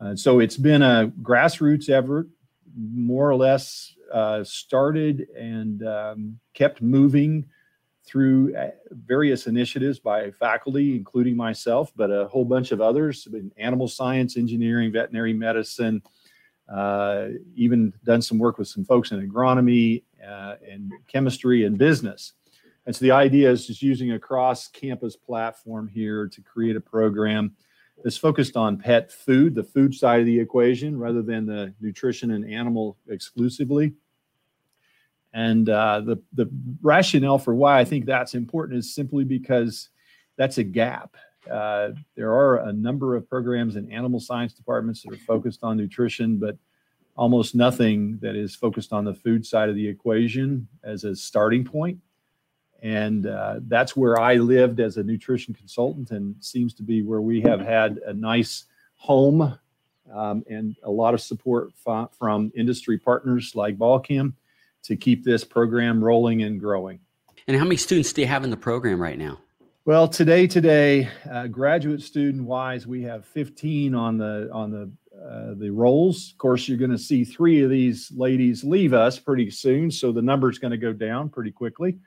Uh, 0.00 0.16
so 0.16 0.40
it's 0.40 0.56
been 0.56 0.82
a 0.82 1.12
grassroots 1.22 1.88
effort, 1.88 2.28
more 2.76 3.30
or 3.30 3.36
less 3.36 3.94
uh, 4.12 4.42
started 4.42 5.28
and 5.38 5.86
um, 5.86 6.38
kept 6.52 6.82
moving 6.82 7.46
through 8.06 8.54
uh, 8.56 8.70
various 8.90 9.46
initiatives 9.46 9.98
by 9.98 10.30
faculty, 10.30 10.94
including 10.94 11.36
myself, 11.36 11.92
but 11.96 12.10
a 12.10 12.28
whole 12.28 12.44
bunch 12.44 12.70
of 12.70 12.80
others 12.80 13.26
in 13.32 13.50
animal 13.56 13.88
science, 13.88 14.36
engineering, 14.36 14.92
veterinary 14.92 15.32
medicine, 15.32 16.02
uh, 16.72 17.28
even 17.54 17.92
done 18.04 18.22
some 18.22 18.38
work 18.38 18.58
with 18.58 18.68
some 18.68 18.84
folks 18.84 19.10
in 19.10 19.26
agronomy 19.26 20.02
uh, 20.26 20.56
and 20.70 20.92
chemistry 21.08 21.64
and 21.64 21.78
business. 21.78 22.34
And 22.86 22.94
so 22.94 23.02
the 23.02 23.12
idea 23.12 23.50
is 23.50 23.66
just 23.66 23.82
using 23.82 24.12
a 24.12 24.18
cross 24.18 24.68
campus 24.68 25.16
platform 25.16 25.88
here 25.88 26.28
to 26.28 26.42
create 26.42 26.76
a 26.76 26.80
program 26.80 27.56
that's 28.02 28.16
focused 28.18 28.56
on 28.56 28.76
pet 28.76 29.10
food, 29.10 29.54
the 29.54 29.64
food 29.64 29.94
side 29.94 30.20
of 30.20 30.26
the 30.26 30.38
equation, 30.38 30.98
rather 30.98 31.22
than 31.22 31.46
the 31.46 31.72
nutrition 31.80 32.32
and 32.32 32.50
animal 32.50 32.98
exclusively. 33.08 33.94
And 35.34 35.68
uh, 35.68 36.00
the, 36.00 36.16
the 36.32 36.48
rationale 36.80 37.40
for 37.40 37.56
why 37.56 37.80
I 37.80 37.84
think 37.84 38.06
that's 38.06 38.34
important 38.34 38.78
is 38.78 38.94
simply 38.94 39.24
because 39.24 39.88
that's 40.36 40.58
a 40.58 40.64
gap. 40.64 41.16
Uh, 41.50 41.90
there 42.14 42.32
are 42.32 42.68
a 42.68 42.72
number 42.72 43.16
of 43.16 43.28
programs 43.28 43.74
in 43.74 43.90
animal 43.90 44.20
science 44.20 44.54
departments 44.54 45.02
that 45.02 45.12
are 45.12 45.18
focused 45.18 45.64
on 45.64 45.76
nutrition, 45.76 46.38
but 46.38 46.56
almost 47.16 47.56
nothing 47.56 48.16
that 48.22 48.36
is 48.36 48.54
focused 48.54 48.92
on 48.92 49.04
the 49.04 49.12
food 49.12 49.44
side 49.44 49.68
of 49.68 49.74
the 49.74 49.86
equation 49.86 50.68
as 50.84 51.02
a 51.04 51.14
starting 51.16 51.64
point. 51.64 51.98
and 52.84 53.26
uh, 53.26 53.60
that's 53.66 53.96
where 53.96 54.20
I 54.20 54.34
lived 54.34 54.78
as 54.78 54.98
a 54.98 55.02
nutrition 55.02 55.54
consultant, 55.54 56.10
and 56.10 56.36
seems 56.40 56.74
to 56.74 56.82
be 56.82 57.02
where 57.02 57.22
we 57.22 57.40
have 57.40 57.60
had 57.60 57.98
a 58.06 58.12
nice 58.12 58.66
home 58.96 59.58
um, 60.12 60.44
and 60.48 60.76
a 60.82 60.90
lot 60.90 61.14
of 61.14 61.20
support 61.20 61.72
f- 61.86 62.10
from 62.18 62.52
industry 62.54 62.98
partners 62.98 63.54
like 63.54 63.78
Balchem 63.78 64.34
to 64.84 64.96
keep 64.96 65.24
this 65.24 65.44
program 65.44 66.02
rolling 66.02 66.42
and 66.42 66.60
growing. 66.60 67.00
And 67.46 67.56
how 67.56 67.64
many 67.64 67.76
students 67.76 68.12
do 68.12 68.22
you 68.22 68.26
have 68.26 68.44
in 68.44 68.50
the 68.50 68.56
program 68.56 69.00
right 69.00 69.18
now? 69.18 69.40
Well, 69.86 70.08
today, 70.08 70.46
today, 70.46 71.10
uh, 71.30 71.46
graduate 71.46 72.00
student 72.00 72.44
wise, 72.44 72.86
we 72.86 73.02
have 73.02 73.26
15 73.26 73.94
on 73.94 74.16
the 74.16 74.48
on 74.50 74.70
the 74.70 74.90
uh, 75.14 75.54
the 75.56 75.70
rolls. 75.70 76.32
Of 76.32 76.38
course, 76.38 76.66
you're 76.66 76.78
going 76.78 76.90
to 76.90 76.98
see 76.98 77.24
three 77.24 77.62
of 77.62 77.70
these 77.70 78.10
ladies 78.14 78.64
leave 78.64 78.94
us 78.94 79.18
pretty 79.18 79.50
soon, 79.50 79.90
so 79.90 80.10
the 80.10 80.22
number 80.22 80.48
is 80.50 80.58
going 80.58 80.70
to 80.70 80.78
go 80.78 80.92
down 80.92 81.28
pretty 81.28 81.50
quickly. 81.50 81.98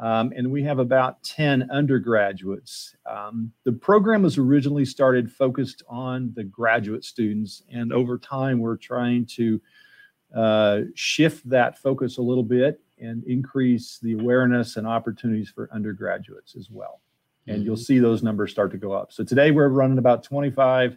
Um, 0.00 0.32
and 0.36 0.50
we 0.50 0.62
have 0.64 0.80
about 0.80 1.22
10 1.22 1.70
undergraduates. 1.70 2.96
Um, 3.06 3.52
the 3.64 3.72
program 3.72 4.22
was 4.22 4.38
originally 4.38 4.84
started 4.84 5.30
focused 5.30 5.82
on 5.88 6.32
the 6.34 6.44
graduate 6.44 7.04
students, 7.04 7.62
and 7.72 7.92
over 7.92 8.18
time, 8.18 8.58
we're 8.58 8.76
trying 8.76 9.26
to 9.36 9.60
uh, 10.34 10.80
shift 10.94 11.48
that 11.48 11.78
focus 11.78 12.18
a 12.18 12.22
little 12.22 12.42
bit 12.42 12.80
and 12.98 13.24
increase 13.24 13.98
the 14.02 14.14
awareness 14.14 14.76
and 14.76 14.86
opportunities 14.86 15.48
for 15.48 15.68
undergraduates 15.72 16.56
as 16.56 16.70
well. 16.70 17.00
And 17.46 17.58
mm-hmm. 17.58 17.66
you'll 17.66 17.76
see 17.76 17.98
those 17.98 18.22
numbers 18.22 18.50
start 18.50 18.70
to 18.72 18.78
go 18.78 18.92
up. 18.92 19.12
So 19.12 19.24
today 19.24 19.50
we're 19.50 19.68
running 19.68 19.98
about 19.98 20.22
25. 20.24 20.96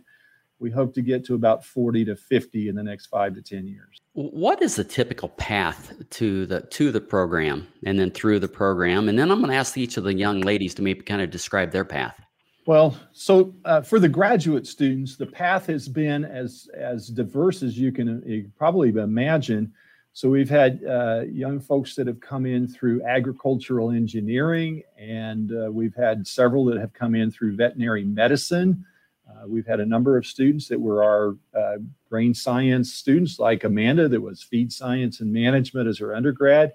We 0.60 0.72
hope 0.72 0.94
to 0.96 1.02
get 1.02 1.24
to 1.26 1.36
about 1.36 1.64
40 1.64 2.06
to 2.06 2.16
50 2.16 2.70
in 2.70 2.76
the 2.76 2.82
next 2.82 3.08
five 3.08 3.36
to 3.36 3.42
10 3.44 3.68
years. 3.68 4.02
What 4.14 4.62
is 4.64 4.76
the 4.76 4.84
typical 4.84 5.30
path 5.30 5.94
to 6.12 6.48
the 6.48 6.62
to 6.62 6.92
the 6.92 7.02
program 7.02 7.68
and 7.86 8.00
then 8.00 8.10
through 8.10 8.40
the 8.40 8.48
program? 8.48 9.08
And 9.08 9.20
then 9.20 9.30
I'm 9.30 9.38
going 9.38 9.52
to 9.52 9.56
ask 9.56 9.78
each 9.78 9.98
of 9.98 10.04
the 10.04 10.16
young 10.16 10.42
ladies 10.42 10.74
to 10.76 10.82
maybe 10.82 11.02
kind 11.02 11.22
of 11.22 11.30
describe 11.30 11.72
their 11.72 11.86
path. 11.86 12.20
Well, 12.68 12.98
so 13.14 13.56
uh, 13.64 13.82
for 13.82 13.98
the 13.98 14.10
graduate 14.10 14.68
students, 14.68 15.16
the 15.16 15.26
path 15.26 15.68
has 15.68 15.88
been 15.88 16.26
as 16.26 16.70
as 16.74 17.08
diverse 17.08 17.64
as 17.64 17.80
you 17.80 17.94
can 17.94 18.22
uh, 18.22 18.50
probably 18.58 18.90
imagine. 18.90 19.72
So 20.12 20.30
we've 20.30 20.50
had 20.50 20.84
uh, 20.84 21.22
young 21.32 21.62
folks 21.62 21.96
that 21.96 22.08
have 22.08 22.20
come 22.20 22.46
in 22.46 22.68
through 22.68 23.06
agricultural 23.06 23.92
engineering, 23.92 24.84
and 24.98 25.54
uh, 25.54 25.72
we've 25.72 25.96
had 25.96 26.28
several 26.28 26.66
that 26.66 26.78
have 26.78 26.92
come 26.92 27.16
in 27.16 27.32
through 27.32 27.56
veterinary 27.56 28.04
medicine. 28.04 28.86
Uh, 29.30 29.48
we've 29.48 29.66
had 29.66 29.80
a 29.80 29.86
number 29.86 30.18
of 30.18 30.26
students 30.26 30.68
that 30.68 30.80
were 30.80 31.06
our 31.06 31.38
uh, 31.58 31.78
grain 32.10 32.34
science 32.34 32.92
students, 32.94 33.40
like 33.40 33.64
Amanda, 33.64 34.10
that 34.10 34.20
was 34.20 34.44
feed 34.44 34.74
science 34.74 35.22
and 35.22 35.32
management 35.32 35.88
as 35.88 36.00
her 36.00 36.14
undergrad. 36.14 36.74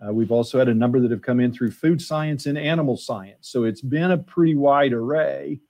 Uh, 0.00 0.12
we've 0.12 0.30
also 0.30 0.58
had 0.58 0.68
a 0.68 0.74
number 0.74 1.00
that 1.00 1.10
have 1.10 1.22
come 1.22 1.40
in 1.40 1.52
through 1.52 1.72
food 1.72 2.00
science 2.00 2.46
and 2.46 2.56
animal 2.56 2.96
science. 2.96 3.48
So 3.48 3.64
it's 3.64 3.80
been 3.80 4.12
a 4.12 4.18
pretty 4.18 4.54
wide 4.54 4.92
array. 4.92 5.60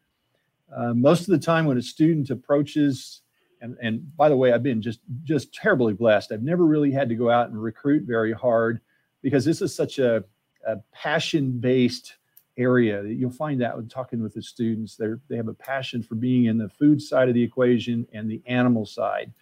Uh, 0.74 0.92
most 0.92 1.20
of 1.22 1.28
the 1.28 1.38
time, 1.38 1.64
when 1.64 1.78
a 1.78 1.82
student 1.82 2.28
approaches, 2.28 3.22
and, 3.62 3.76
and 3.80 4.16
by 4.16 4.28
the 4.28 4.36
way, 4.36 4.52
I've 4.52 4.62
been 4.62 4.82
just 4.82 5.00
just 5.24 5.54
terribly 5.54 5.94
blessed. 5.94 6.30
I've 6.30 6.42
never 6.42 6.66
really 6.66 6.92
had 6.92 7.08
to 7.08 7.14
go 7.14 7.30
out 7.30 7.48
and 7.48 7.60
recruit 7.60 8.04
very 8.06 8.32
hard 8.32 8.80
because 9.22 9.44
this 9.44 9.62
is 9.62 9.74
such 9.74 9.98
a, 9.98 10.22
a 10.66 10.76
passion-based 10.92 12.14
area. 12.58 13.02
that 13.02 13.14
You'll 13.14 13.30
find 13.30 13.60
that 13.62 13.74
when 13.76 13.88
talking 13.88 14.22
with 14.22 14.34
the 14.34 14.42
students, 14.42 14.96
they 14.96 15.06
they 15.28 15.36
have 15.36 15.48
a 15.48 15.54
passion 15.54 16.02
for 16.02 16.16
being 16.16 16.44
in 16.44 16.58
the 16.58 16.68
food 16.68 17.00
side 17.00 17.28
of 17.28 17.34
the 17.34 17.42
equation 17.42 18.06
and 18.12 18.30
the 18.30 18.42
animal 18.46 18.84
side, 18.84 19.32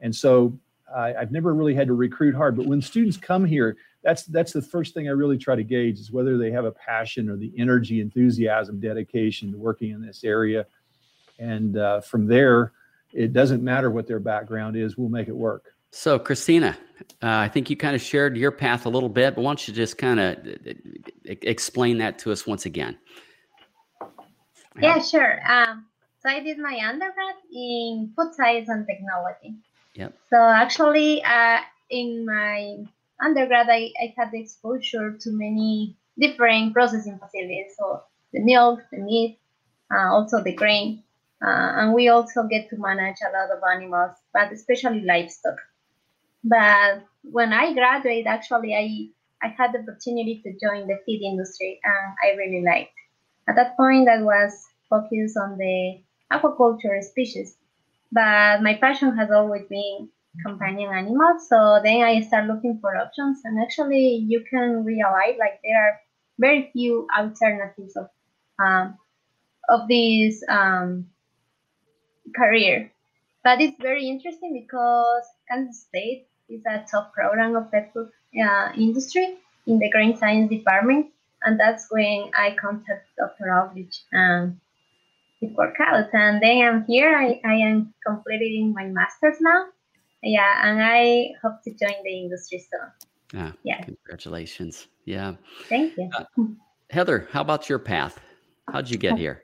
and 0.00 0.14
so 0.14 0.58
I've 0.94 1.32
never 1.32 1.54
really 1.54 1.74
had 1.74 1.86
to 1.88 1.94
recruit 1.94 2.34
hard. 2.34 2.56
But 2.56 2.66
when 2.66 2.82
students 2.82 3.16
come 3.16 3.44
here, 3.44 3.76
that's 4.04 4.24
that's 4.24 4.52
the 4.52 4.62
first 4.62 4.94
thing 4.94 5.08
I 5.08 5.12
really 5.12 5.38
try 5.38 5.56
to 5.56 5.64
gauge 5.64 5.98
is 5.98 6.12
whether 6.12 6.38
they 6.38 6.50
have 6.50 6.66
a 6.66 6.72
passion 6.72 7.28
or 7.28 7.36
the 7.36 7.52
energy, 7.58 8.00
enthusiasm, 8.00 8.78
dedication 8.78 9.50
to 9.52 9.58
working 9.58 9.90
in 9.90 10.04
this 10.04 10.22
area, 10.22 10.66
and 11.38 11.76
uh, 11.76 12.00
from 12.00 12.26
there, 12.26 12.72
it 13.12 13.32
doesn't 13.32 13.62
matter 13.62 13.90
what 13.90 14.06
their 14.06 14.20
background 14.20 14.76
is, 14.76 14.96
we'll 14.96 15.08
make 15.08 15.28
it 15.28 15.36
work. 15.36 15.74
So, 15.90 16.18
Christina, 16.18 16.76
uh, 17.22 17.28
I 17.28 17.48
think 17.48 17.70
you 17.70 17.76
kind 17.76 17.94
of 17.94 18.02
shared 18.02 18.36
your 18.36 18.50
path 18.50 18.84
a 18.84 18.88
little 18.88 19.08
bit, 19.08 19.36
but 19.36 19.42
why 19.42 19.50
don't 19.50 19.68
you 19.68 19.72
just 19.72 19.96
kind 19.96 20.18
of 20.18 20.36
explain 21.24 21.98
that 21.98 22.18
to 22.20 22.32
us 22.32 22.46
once 22.46 22.66
again? 22.66 22.98
Yeah, 24.80 25.00
sure. 25.00 25.40
Um, 25.48 25.86
so 26.18 26.30
I 26.30 26.40
did 26.40 26.58
my 26.58 26.80
undergrad 26.84 27.36
in 27.52 28.12
food 28.16 28.34
science 28.34 28.68
and 28.68 28.84
technology. 28.86 29.54
Yep. 29.94 30.18
So 30.30 30.36
actually, 30.36 31.22
uh, 31.22 31.60
in 31.90 32.26
my 32.26 32.78
undergrad, 33.20 33.68
I, 33.68 33.92
I 34.00 34.14
had 34.16 34.30
the 34.32 34.40
exposure 34.40 35.16
to 35.18 35.30
many 35.30 35.96
different 36.18 36.72
processing 36.72 37.18
facilities. 37.18 37.74
So 37.78 38.02
the 38.32 38.40
milk, 38.40 38.80
the 38.90 38.98
meat, 38.98 39.38
uh, 39.94 40.12
also 40.12 40.42
the 40.42 40.54
grain. 40.54 41.02
Uh, 41.44 41.72
and 41.76 41.92
we 41.92 42.08
also 42.08 42.44
get 42.44 42.70
to 42.70 42.76
manage 42.78 43.16
a 43.20 43.32
lot 43.32 43.50
of 43.50 43.62
animals, 43.70 44.12
but 44.32 44.52
especially 44.52 45.02
livestock. 45.02 45.56
But 46.42 47.04
when 47.22 47.52
I 47.52 47.74
graduated, 47.74 48.26
actually, 48.26 48.74
I 48.74 49.10
I 49.42 49.48
had 49.48 49.72
the 49.72 49.80
opportunity 49.80 50.40
to 50.42 50.52
join 50.52 50.86
the 50.86 50.98
feed 51.04 51.22
industry, 51.22 51.80
and 51.84 52.14
I 52.24 52.36
really 52.36 52.64
liked. 52.64 52.94
At 53.46 53.56
that 53.56 53.76
point, 53.76 54.08
I 54.08 54.22
was 54.22 54.52
focused 54.88 55.36
on 55.36 55.58
the 55.58 56.00
aquaculture 56.32 57.02
species, 57.02 57.56
but 58.10 58.62
my 58.62 58.74
passion 58.80 59.14
has 59.16 59.30
always 59.30 59.66
been 59.68 60.08
companion 60.44 60.92
animals. 60.92 61.48
So 61.48 61.80
then 61.82 62.02
I 62.02 62.20
start 62.20 62.46
looking 62.46 62.78
for 62.80 62.96
options, 62.96 63.40
and 63.44 63.62
actually, 63.62 64.24
you 64.26 64.44
can 64.48 64.84
realize 64.84 65.36
like 65.38 65.60
there 65.62 65.80
are 65.80 66.00
very 66.38 66.70
few 66.72 67.06
alternatives 67.16 67.96
of 67.96 68.08
um, 68.58 68.98
of 69.68 69.88
this 69.88 70.42
um, 70.48 71.06
career. 72.34 72.90
But 73.42 73.60
it's 73.60 73.76
very 73.80 74.08
interesting 74.08 74.54
because 74.54 75.24
Kansas 75.48 75.82
State 75.82 76.26
is 76.48 76.62
a 76.66 76.84
top 76.90 77.12
program 77.12 77.56
of 77.56 77.70
pet 77.70 77.92
food 77.92 78.10
uh, 78.42 78.72
industry 78.76 79.36
in 79.66 79.78
the 79.78 79.90
grain 79.90 80.16
science 80.16 80.50
department. 80.50 81.08
And 81.42 81.60
that's 81.60 81.86
when 81.90 82.30
I 82.34 82.56
contacted 82.58 83.04
Dr. 83.18 83.52
Aldrich 83.52 84.00
and 84.12 84.58
it 85.42 85.52
worked 85.54 85.78
out. 85.80 86.08
And 86.14 86.42
then 86.42 86.66
I'm 86.66 86.84
here. 86.86 87.14
I, 87.14 87.40
I 87.44 87.54
am 87.56 87.92
completing 88.06 88.72
my 88.72 88.86
master's 88.86 89.36
now. 89.40 89.66
Yeah, 90.24 90.68
and 90.68 90.82
I 90.82 91.28
hope 91.42 91.62
to 91.64 91.70
join 91.70 92.02
the 92.02 92.18
industry 92.18 92.58
soon. 92.58 93.40
Ah, 93.42 93.52
yeah. 93.62 93.82
Congratulations. 93.82 94.88
Yeah. 95.04 95.34
Thank 95.68 95.96
you. 95.98 96.10
Uh, 96.16 96.24
Heather, 96.90 97.28
how 97.30 97.42
about 97.42 97.68
your 97.68 97.78
path? 97.78 98.20
How'd 98.72 98.88
you 98.88 98.96
get 98.96 99.18
here? 99.18 99.42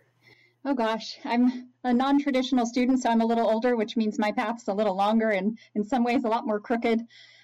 Oh 0.64 0.74
gosh, 0.74 1.18
I'm 1.24 1.70
a 1.84 1.92
non-traditional 1.92 2.66
student, 2.66 3.00
so 3.00 3.10
I'm 3.10 3.22
a 3.22 3.26
little 3.26 3.48
older, 3.48 3.76
which 3.76 3.96
means 3.96 4.18
my 4.18 4.30
path's 4.30 4.68
a 4.68 4.74
little 4.74 4.94
longer 4.94 5.30
and 5.30 5.58
in 5.74 5.84
some 5.84 6.04
ways 6.04 6.24
a 6.24 6.28
lot 6.28 6.46
more 6.46 6.60
crooked. 6.60 7.00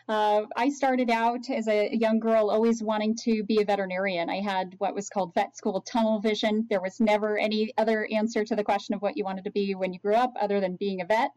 Uh, 0.08 0.42
I 0.56 0.68
started 0.68 1.10
out 1.10 1.50
as 1.50 1.66
a 1.66 1.90
young 1.92 2.20
girl 2.20 2.48
always 2.48 2.80
wanting 2.80 3.16
to 3.24 3.42
be 3.42 3.60
a 3.60 3.64
veterinarian. 3.64 4.30
I 4.30 4.40
had 4.40 4.76
what 4.78 4.94
was 4.94 5.08
called 5.08 5.34
vet 5.34 5.56
school 5.56 5.80
tunnel 5.80 6.20
vision. 6.20 6.64
There 6.70 6.80
was 6.80 7.00
never 7.00 7.36
any 7.36 7.72
other 7.76 8.08
answer 8.12 8.44
to 8.44 8.54
the 8.54 8.62
question 8.62 8.94
of 8.94 9.02
what 9.02 9.16
you 9.16 9.24
wanted 9.24 9.44
to 9.44 9.50
be 9.50 9.74
when 9.74 9.92
you 9.92 9.98
grew 9.98 10.14
up 10.14 10.32
other 10.40 10.60
than 10.60 10.76
being 10.76 11.00
a 11.00 11.06
vet. 11.06 11.32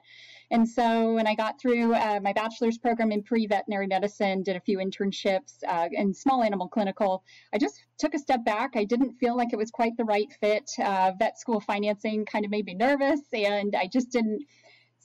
And 0.51 0.67
so 0.67 1.13
when 1.13 1.25
I 1.25 1.33
got 1.33 1.59
through 1.59 1.95
uh, 1.95 2.19
my 2.21 2.33
bachelor's 2.33 2.77
program 2.77 3.11
in 3.11 3.23
pre-veterinary 3.23 3.87
medicine, 3.87 4.43
did 4.43 4.55
a 4.55 4.61
few 4.61 4.77
internships 4.77 5.63
uh, 5.67 5.89
in 5.91 6.13
small 6.13 6.43
animal 6.43 6.67
clinical, 6.67 7.23
I 7.53 7.57
just 7.57 7.83
took 7.97 8.13
a 8.13 8.19
step 8.19 8.45
back. 8.45 8.71
I 8.75 8.83
didn't 8.83 9.15
feel 9.15 9.35
like 9.35 9.51
it 9.51 9.57
was 9.57 9.71
quite 9.71 9.97
the 9.97 10.05
right 10.05 10.31
fit. 10.41 10.69
Uh, 10.79 11.13
vet 11.17 11.39
school 11.39 11.59
financing 11.59 12.23
kind 12.25 12.45
of 12.45 12.51
made 12.51 12.65
me 12.65 12.75
nervous, 12.75 13.21
and 13.33 13.75
I 13.75 13.87
just 13.87 14.11
didn't 14.11 14.43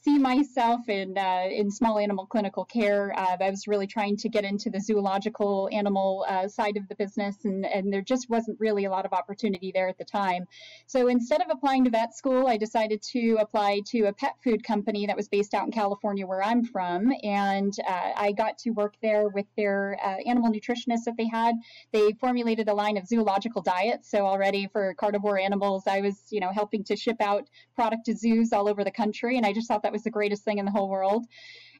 see 0.04 0.18
myself 0.18 0.86
in 0.88 1.16
uh, 1.16 1.48
in 1.50 1.70
small 1.70 1.98
animal 1.98 2.26
clinical 2.26 2.64
care. 2.64 3.18
Uh, 3.18 3.36
I 3.40 3.50
was 3.50 3.66
really 3.66 3.86
trying 3.86 4.16
to 4.18 4.28
get 4.28 4.44
into 4.44 4.68
the 4.68 4.78
zoological 4.78 5.68
animal 5.72 6.26
uh, 6.28 6.46
side 6.46 6.76
of 6.76 6.86
the 6.88 6.94
business, 6.94 7.36
and, 7.44 7.64
and 7.64 7.90
there 7.90 8.02
just 8.02 8.28
wasn't 8.28 8.60
really 8.60 8.84
a 8.84 8.90
lot 8.90 9.06
of 9.06 9.12
opportunity 9.14 9.72
there 9.74 9.88
at 9.88 9.96
the 9.96 10.04
time. 10.04 10.44
So 10.86 11.08
instead 11.08 11.40
of 11.40 11.46
applying 11.50 11.84
to 11.84 11.90
vet 11.90 12.14
school, 12.14 12.46
I 12.46 12.58
decided 12.58 13.00
to 13.12 13.38
apply 13.40 13.80
to 13.86 14.04
a 14.04 14.12
pet 14.12 14.34
food 14.44 14.62
company 14.62 15.06
that 15.06 15.16
was 15.16 15.28
based 15.28 15.54
out 15.54 15.64
in 15.64 15.72
California, 15.72 16.26
where 16.26 16.42
I'm 16.42 16.64
from, 16.64 17.10
and 17.22 17.72
uh, 17.88 18.10
I 18.14 18.32
got 18.32 18.58
to 18.58 18.70
work 18.70 18.94
there 19.00 19.28
with 19.28 19.46
their 19.56 19.98
uh, 20.04 20.16
animal 20.26 20.52
nutritionists 20.52 21.04
that 21.06 21.16
they 21.16 21.28
had. 21.28 21.54
They 21.92 22.12
formulated 22.20 22.68
a 22.68 22.74
line 22.74 22.98
of 22.98 23.06
zoological 23.06 23.62
diets. 23.62 24.10
So 24.10 24.26
already 24.26 24.68
for 24.70 24.92
carnivore 24.94 25.38
animals, 25.38 25.84
I 25.86 26.02
was 26.02 26.24
you 26.30 26.40
know 26.40 26.52
helping 26.52 26.84
to 26.84 26.96
ship 26.96 27.16
out 27.20 27.48
product 27.74 28.04
to 28.06 28.14
zoos 28.14 28.52
all 28.52 28.68
over 28.68 28.84
the 28.84 28.90
country, 28.90 29.38
and 29.38 29.46
I 29.46 29.54
just 29.54 29.66
thought 29.66 29.82
that 29.82 29.93
was 29.94 30.02
the 30.02 30.10
greatest 30.10 30.44
thing 30.44 30.58
in 30.58 30.66
the 30.66 30.70
whole 30.70 30.90
world. 30.90 31.24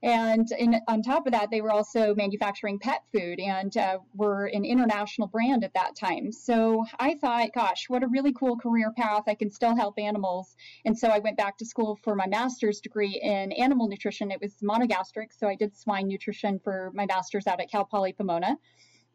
And 0.02 0.46
in, 0.58 0.80
on 0.86 1.02
top 1.02 1.26
of 1.26 1.32
that, 1.32 1.50
they 1.50 1.62
were 1.62 1.70
also 1.70 2.14
manufacturing 2.14 2.78
pet 2.78 3.02
food 3.10 3.40
and 3.40 3.74
uh, 3.74 3.98
were 4.14 4.46
an 4.46 4.64
international 4.66 5.28
brand 5.28 5.64
at 5.64 5.72
that 5.72 5.96
time. 5.96 6.30
So 6.30 6.84
I 6.98 7.14
thought, 7.14 7.54
gosh, 7.54 7.86
what 7.88 8.02
a 8.02 8.08
really 8.08 8.34
cool 8.34 8.58
career 8.58 8.92
path. 8.94 9.22
I 9.26 9.34
can 9.34 9.50
still 9.50 9.74
help 9.74 9.98
animals. 9.98 10.56
And 10.84 10.98
so 10.98 11.08
I 11.08 11.20
went 11.20 11.38
back 11.38 11.56
to 11.58 11.64
school 11.64 11.98
for 12.04 12.14
my 12.14 12.26
master's 12.26 12.80
degree 12.80 13.18
in 13.22 13.52
animal 13.52 13.88
nutrition. 13.88 14.30
It 14.30 14.42
was 14.42 14.54
monogastric. 14.62 15.28
So 15.38 15.48
I 15.48 15.54
did 15.54 15.74
swine 15.74 16.06
nutrition 16.06 16.60
for 16.62 16.90
my 16.94 17.06
master's 17.06 17.46
out 17.46 17.60
at 17.62 17.70
Cal 17.70 17.86
Poly 17.86 18.12
Pomona. 18.12 18.58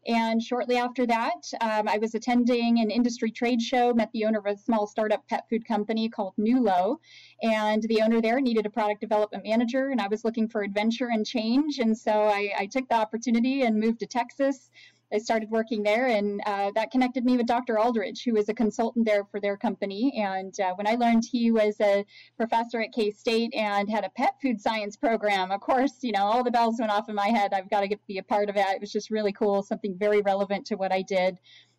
And 0.08 0.42
shortly 0.42 0.78
after 0.78 1.06
that, 1.08 1.42
um, 1.62 1.88
I 1.88 1.98
was 1.98 2.16
attending 2.16 2.80
an 2.80 2.90
industry 2.90 3.32
trade 3.32 3.62
show, 3.62 3.94
met 3.94 4.10
the 4.14 4.26
owner 4.26 4.40
of 4.40 4.46
a 4.46 4.58
small 4.58 4.88
startup 4.88 5.28
pet 5.28 5.44
food 5.50 5.68
company 5.68 6.10
called 6.10 6.34
Nulo. 6.40 6.98
And 7.44 7.84
the 7.84 8.02
owner 8.02 8.22
there 8.22 8.40
needed 8.40 8.66
a 8.66 8.70
product 8.70 9.02
development 9.02 9.44
manager, 9.46 9.90
and 9.90 10.00
I 10.00 10.08
was 10.08 10.24
looking 10.24 10.48
for 10.48 10.64
adventure 10.64 11.10
and 11.12 11.26
change. 11.26 11.80
And 11.80 11.98
so 11.98 12.12
I, 12.12 12.52
I 12.58 12.66
took 12.66 12.88
the 12.88 12.96
opportunity 12.96 13.64
and 13.64 13.80
moved 13.80 14.00
to 14.00 14.08
Texas 14.08 14.70
I 15.12 15.18
started 15.18 15.50
working 15.50 15.84
there, 15.84 16.08
and 16.08 16.42
uh, 16.46 16.72
that 16.76 16.92
connected 16.92 17.26
me 17.26 17.38
with 17.38 17.48
Dr. 17.48 17.80
Aldrich, 17.80 18.24
who 18.24 18.34
was 18.34 18.50
a 18.50 18.54
consultant 18.54 19.06
there 19.06 19.26
for 19.26 19.40
their 19.40 19.58
company. 19.58 20.22
And 20.22 20.58
uh, 20.60 20.74
when 20.76 20.88
I 20.88 20.96
learned 20.96 21.24
he 21.26 21.52
was 21.52 21.76
a 21.82 22.06
professor 22.38 22.82
at 22.82 22.92
K 22.94 23.12
State 23.12 23.54
and 23.56 23.90
had 23.90 24.06
a 24.06 24.10
pet 24.10 24.36
food 24.42 24.62
science 24.62 24.96
program, 24.96 25.52
of 25.52 25.62
course, 25.62 25.98
you 26.02 26.12
know, 26.12 26.24
all 26.24 26.44
the 26.44 26.52
bells 26.52 26.78
went 26.80 26.92
off 26.92 27.10
in 27.10 27.16
my 27.16 27.28
head. 27.28 27.54
I've 27.54 27.70
got 27.70 27.82
to 27.82 27.88
get, 27.88 28.06
be 28.08 28.20
a 28.20 28.24
part 28.24 28.50
of 28.50 28.56
it. 28.56 28.66
It 28.70 28.82
was 28.82 28.92
just 28.92 29.10
really 29.10 29.32
cool, 29.32 29.64
something 29.64 29.98
very 29.98 30.22
relevant 30.22 30.66
to 30.68 30.76
what 30.76 30.92
I 30.92 31.02
did. 31.02 31.38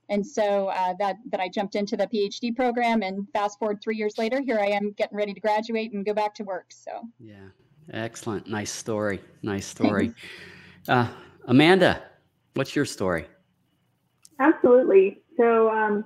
And 0.08 0.26
so 0.26 0.68
uh, 0.68 0.94
that 0.98 1.16
that 1.30 1.38
I 1.38 1.48
jumped 1.48 1.76
into 1.76 1.96
the 1.96 2.08
PhD 2.08 2.54
program, 2.54 3.02
and 3.02 3.28
fast 3.32 3.60
forward 3.60 3.80
three 3.80 3.96
years 3.96 4.18
later, 4.18 4.40
here 4.40 4.58
I 4.58 4.66
am 4.66 4.92
getting 4.92 5.16
ready 5.16 5.32
to 5.32 5.40
graduate 5.40 5.92
and 5.92 6.04
go 6.04 6.14
back 6.14 6.34
to 6.34 6.42
work. 6.42 6.66
So 6.70 6.90
yeah, 7.20 7.50
Excellent. 7.92 8.48
Nice 8.48 8.70
story. 8.70 9.20
Nice 9.42 9.66
story. 9.76 10.12
Uh, 10.88 11.08
Amanda, 11.46 12.02
what's 12.54 12.74
your 12.74 12.84
story? 12.84 13.26
Absolutely. 14.38 15.22
So, 15.36 15.70
um, 15.70 16.04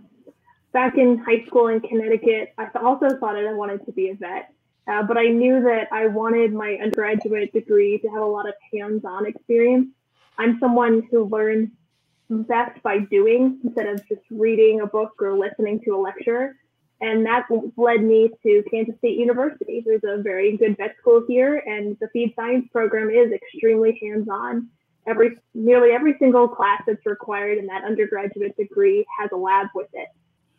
back 0.73 0.99
in 0.99 1.19
high 1.19 1.45
school 1.47 1.69
in 1.69 1.81
Connecticut, 1.81 2.53
I 2.59 2.69
also 2.83 3.17
thought 3.19 3.37
I 3.37 3.53
wanted 3.53 3.85
to 3.87 3.93
be 3.93 4.11
a 4.11 4.15
vet, 4.15 4.53
uh, 4.89 5.03
but 5.05 5.17
I 5.17 5.29
knew 5.29 5.63
that 5.63 5.89
I 5.93 6.09
wanted 6.09 6.53
my 6.53 6.77
undergraduate 6.83 7.53
degree 7.53 7.99
to 7.99 8.09
have 8.09 8.23
a 8.23 8.27
lot 8.27 8.49
of 8.49 8.55
hands 8.73 9.05
on 9.05 9.27
experience. 9.27 9.89
I'm 10.37 10.59
someone 10.59 11.07
who 11.11 11.27
learns 11.27 11.71
best 12.29 12.83
by 12.83 12.99
doing 12.99 13.61
instead 13.65 13.87
of 13.87 14.07
just 14.09 14.23
reading 14.31 14.81
a 14.81 14.87
book 14.87 15.13
or 15.21 15.39
listening 15.39 15.81
to 15.85 15.91
a 15.91 15.99
lecture. 15.99 16.57
And 17.01 17.27
that 17.27 17.47
led 17.77 18.03
me 18.03 18.31
to 18.43 18.65
Kansas 18.71 18.97
State 18.99 19.19
University. 19.19 19.83
There's 19.85 20.05
a 20.05 20.23
very 20.23 20.57
good 20.57 20.77
vet 20.77 20.97
school 20.99 21.25
here, 21.29 21.63
and 21.67 21.97
the 22.01 22.09
feed 22.13 22.33
science 22.35 22.67
program 22.73 23.11
is 23.11 23.33
extremely 23.33 23.99
hands 24.03 24.29
on. 24.31 24.69
Every 25.06 25.38
nearly 25.52 25.90
every 25.90 26.16
single 26.18 26.49
class 26.49 26.82
that's 26.87 27.04
required 27.04 27.58
in 27.58 27.66
that 27.66 27.84
undergraduate 27.84 28.56
degree 28.56 29.04
has 29.18 29.30
a 29.32 29.37
lab 29.37 29.68
with 29.75 29.88
it. 29.92 30.08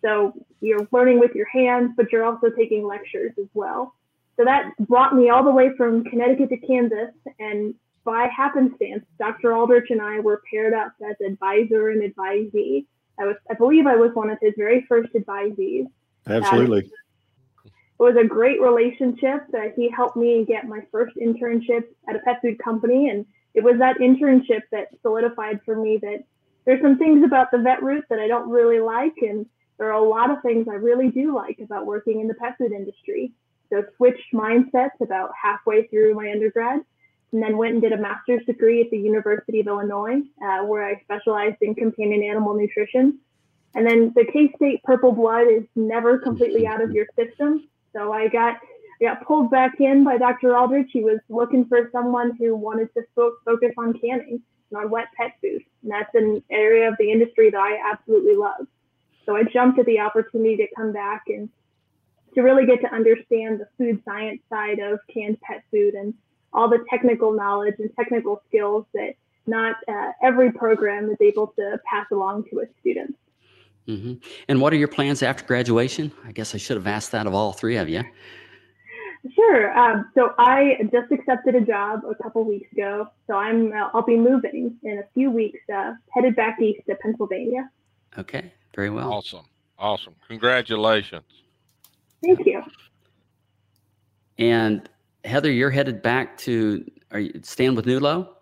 So 0.01 0.33
you're 0.61 0.87
learning 0.91 1.19
with 1.19 1.31
your 1.33 1.47
hands, 1.47 1.91
but 1.97 2.11
you're 2.11 2.23
also 2.23 2.49
taking 2.49 2.85
lectures 2.85 3.33
as 3.39 3.47
well. 3.53 3.95
So 4.37 4.45
that 4.45 4.71
brought 4.79 5.15
me 5.15 5.29
all 5.29 5.43
the 5.43 5.51
way 5.51 5.71
from 5.75 6.03
Connecticut 6.03 6.49
to 6.49 6.57
Kansas, 6.57 7.11
and 7.39 7.73
by 8.03 8.27
happenstance, 8.35 9.03
Dr. 9.17 9.53
Aldrich 9.53 9.89
and 9.89 10.01
I 10.01 10.19
were 10.19 10.43
paired 10.49 10.73
up 10.73 10.93
as 11.09 11.15
advisor 11.25 11.89
and 11.89 12.01
advisee. 12.03 12.85
I 13.19 13.25
was, 13.25 13.35
I 13.49 13.55
believe, 13.55 13.87
I 13.87 13.95
was 13.95 14.11
one 14.13 14.29
of 14.29 14.37
his 14.41 14.53
very 14.57 14.85
first 14.87 15.11
advisees. 15.13 15.87
Absolutely. 16.27 16.83
Um, 16.83 17.71
it 17.97 18.03
was 18.03 18.15
a 18.17 18.27
great 18.27 18.61
relationship. 18.61 19.47
Uh, 19.53 19.69
he 19.75 19.89
helped 19.89 20.17
me 20.17 20.45
get 20.45 20.67
my 20.67 20.81
first 20.91 21.15
internship 21.15 21.85
at 22.09 22.15
a 22.15 22.19
pet 22.19 22.41
food 22.41 22.59
company, 22.59 23.09
and 23.09 23.25
it 23.55 23.63
was 23.63 23.79
that 23.79 23.97
internship 24.00 24.62
that 24.71 24.89
solidified 25.01 25.62
for 25.65 25.75
me 25.75 25.97
that 26.01 26.24
there's 26.65 26.81
some 26.81 26.97
things 26.97 27.24
about 27.24 27.51
the 27.51 27.57
vet 27.57 27.81
route 27.81 28.05
that 28.09 28.19
I 28.19 28.27
don't 28.27 28.50
really 28.50 28.79
like, 28.79 29.13
and 29.21 29.45
there 29.77 29.91
are 29.91 30.03
a 30.03 30.07
lot 30.07 30.29
of 30.29 30.41
things 30.41 30.67
I 30.69 30.75
really 30.75 31.09
do 31.09 31.33
like 31.33 31.59
about 31.59 31.85
working 31.85 32.19
in 32.19 32.27
the 32.27 32.33
pet 32.33 32.57
food 32.57 32.71
industry. 32.71 33.31
So 33.69 33.83
switched 33.97 34.33
mindsets 34.33 35.00
about 35.01 35.31
halfway 35.41 35.88
through 35.88 36.13
my 36.15 36.31
undergrad 36.31 36.81
and 37.31 37.41
then 37.41 37.57
went 37.57 37.74
and 37.74 37.81
did 37.81 37.93
a 37.93 37.97
master's 37.97 38.45
degree 38.45 38.81
at 38.81 38.89
the 38.91 38.97
University 38.97 39.59
of 39.59 39.67
Illinois, 39.67 40.21
uh, 40.43 40.63
where 40.63 40.85
I 40.88 41.01
specialized 41.03 41.57
in 41.62 41.75
companion 41.75 42.24
animal 42.24 42.53
nutrition. 42.53 43.19
And 43.74 43.85
then 43.85 44.13
the 44.15 44.25
K-State 44.31 44.83
purple 44.83 45.12
blood 45.12 45.47
is 45.47 45.63
never 45.75 46.17
completely 46.17 46.65
out 46.67 46.81
of 46.81 46.91
your 46.91 47.07
system. 47.17 47.67
So 47.93 48.13
I 48.13 48.27
got 48.29 48.57
I 49.01 49.05
got 49.05 49.25
pulled 49.25 49.51
back 49.51 49.79
in 49.79 50.03
by 50.03 50.17
Dr. 50.17 50.55
Aldrich. 50.55 50.89
He 50.91 51.03
was 51.03 51.19
looking 51.29 51.65
for 51.65 51.89
someone 51.91 52.35
who 52.37 52.55
wanted 52.55 52.93
to 52.93 53.03
fo- 53.13 53.35
focus 53.43 53.71
on 53.77 53.93
canning 53.99 54.41
and 54.71 54.79
on 54.79 54.89
wet 54.89 55.07
pet 55.17 55.33
food. 55.41 55.61
And 55.83 55.91
that's 55.91 56.13
an 56.13 56.43
area 56.49 56.87
of 56.87 56.95
the 56.97 57.11
industry 57.11 57.49
that 57.49 57.59
I 57.59 57.77
absolutely 57.91 58.35
love. 58.35 58.67
So 59.25 59.35
I 59.35 59.43
jumped 59.43 59.79
at 59.79 59.85
the 59.85 59.99
opportunity 59.99 60.57
to 60.57 60.67
come 60.75 60.93
back 60.93 61.23
and 61.27 61.49
to 62.35 62.41
really 62.41 62.65
get 62.65 62.81
to 62.81 62.93
understand 62.93 63.59
the 63.59 63.67
food 63.77 64.01
science 64.05 64.41
side 64.49 64.79
of 64.79 64.99
canned 65.11 65.39
pet 65.41 65.63
food 65.71 65.93
and 65.93 66.13
all 66.53 66.69
the 66.69 66.83
technical 66.89 67.33
knowledge 67.33 67.75
and 67.79 67.89
technical 67.95 68.41
skills 68.47 68.85
that 68.93 69.15
not 69.47 69.75
uh, 69.87 70.11
every 70.23 70.51
program 70.51 71.09
is 71.09 71.17
able 71.21 71.47
to 71.47 71.79
pass 71.89 72.05
along 72.11 72.45
to 72.51 72.59
its 72.59 72.73
students. 72.79 73.17
Mm-hmm. 73.87 74.13
And 74.47 74.61
what 74.61 74.73
are 74.73 74.77
your 74.77 74.87
plans 74.87 75.21
after 75.21 75.45
graduation? 75.45 76.11
I 76.25 76.31
guess 76.31 76.55
I 76.55 76.57
should 76.57 76.77
have 76.77 76.87
asked 76.87 77.11
that 77.11 77.27
of 77.27 77.33
all 77.33 77.53
three 77.53 77.77
of 77.77 77.87
you. 77.87 78.03
Sure. 79.34 79.77
Um, 79.77 80.12
so 80.13 80.34
I 80.38 80.77
just 80.91 81.12
accepted 81.12 81.55
a 81.55 81.62
job 81.62 82.02
a 82.10 82.21
couple 82.21 82.43
weeks 82.43 82.71
ago. 82.71 83.08
So 83.28 83.36
I'm 83.36 83.71
uh, 83.71 83.89
I'll 83.93 84.06
be 84.06 84.17
moving 84.17 84.78
in 84.84 84.99
a 84.99 85.04
few 85.13 85.32
weeks, 85.32 85.60
uh, 85.73 85.93
headed 86.12 86.36
back 86.36 86.62
east 86.62 86.82
to 86.88 86.95
Pennsylvania. 86.95 87.69
Okay. 88.17 88.54
Very 88.76 88.89
well. 88.89 89.12
Awesome. 89.12 89.45
Awesome. 89.80 90.15
Congratulations. 90.28 91.23
Thank 92.23 92.45
you. 92.45 92.62
And 94.38 94.88
Heather, 95.23 95.52
you're 95.52 95.71
headed 95.71 96.02
back 96.02 96.38
to 96.39 96.86
are 97.12 97.19
you 97.19 97.39
staying 97.43 97.76
with 97.76 97.86
Nulo? 97.86 98.35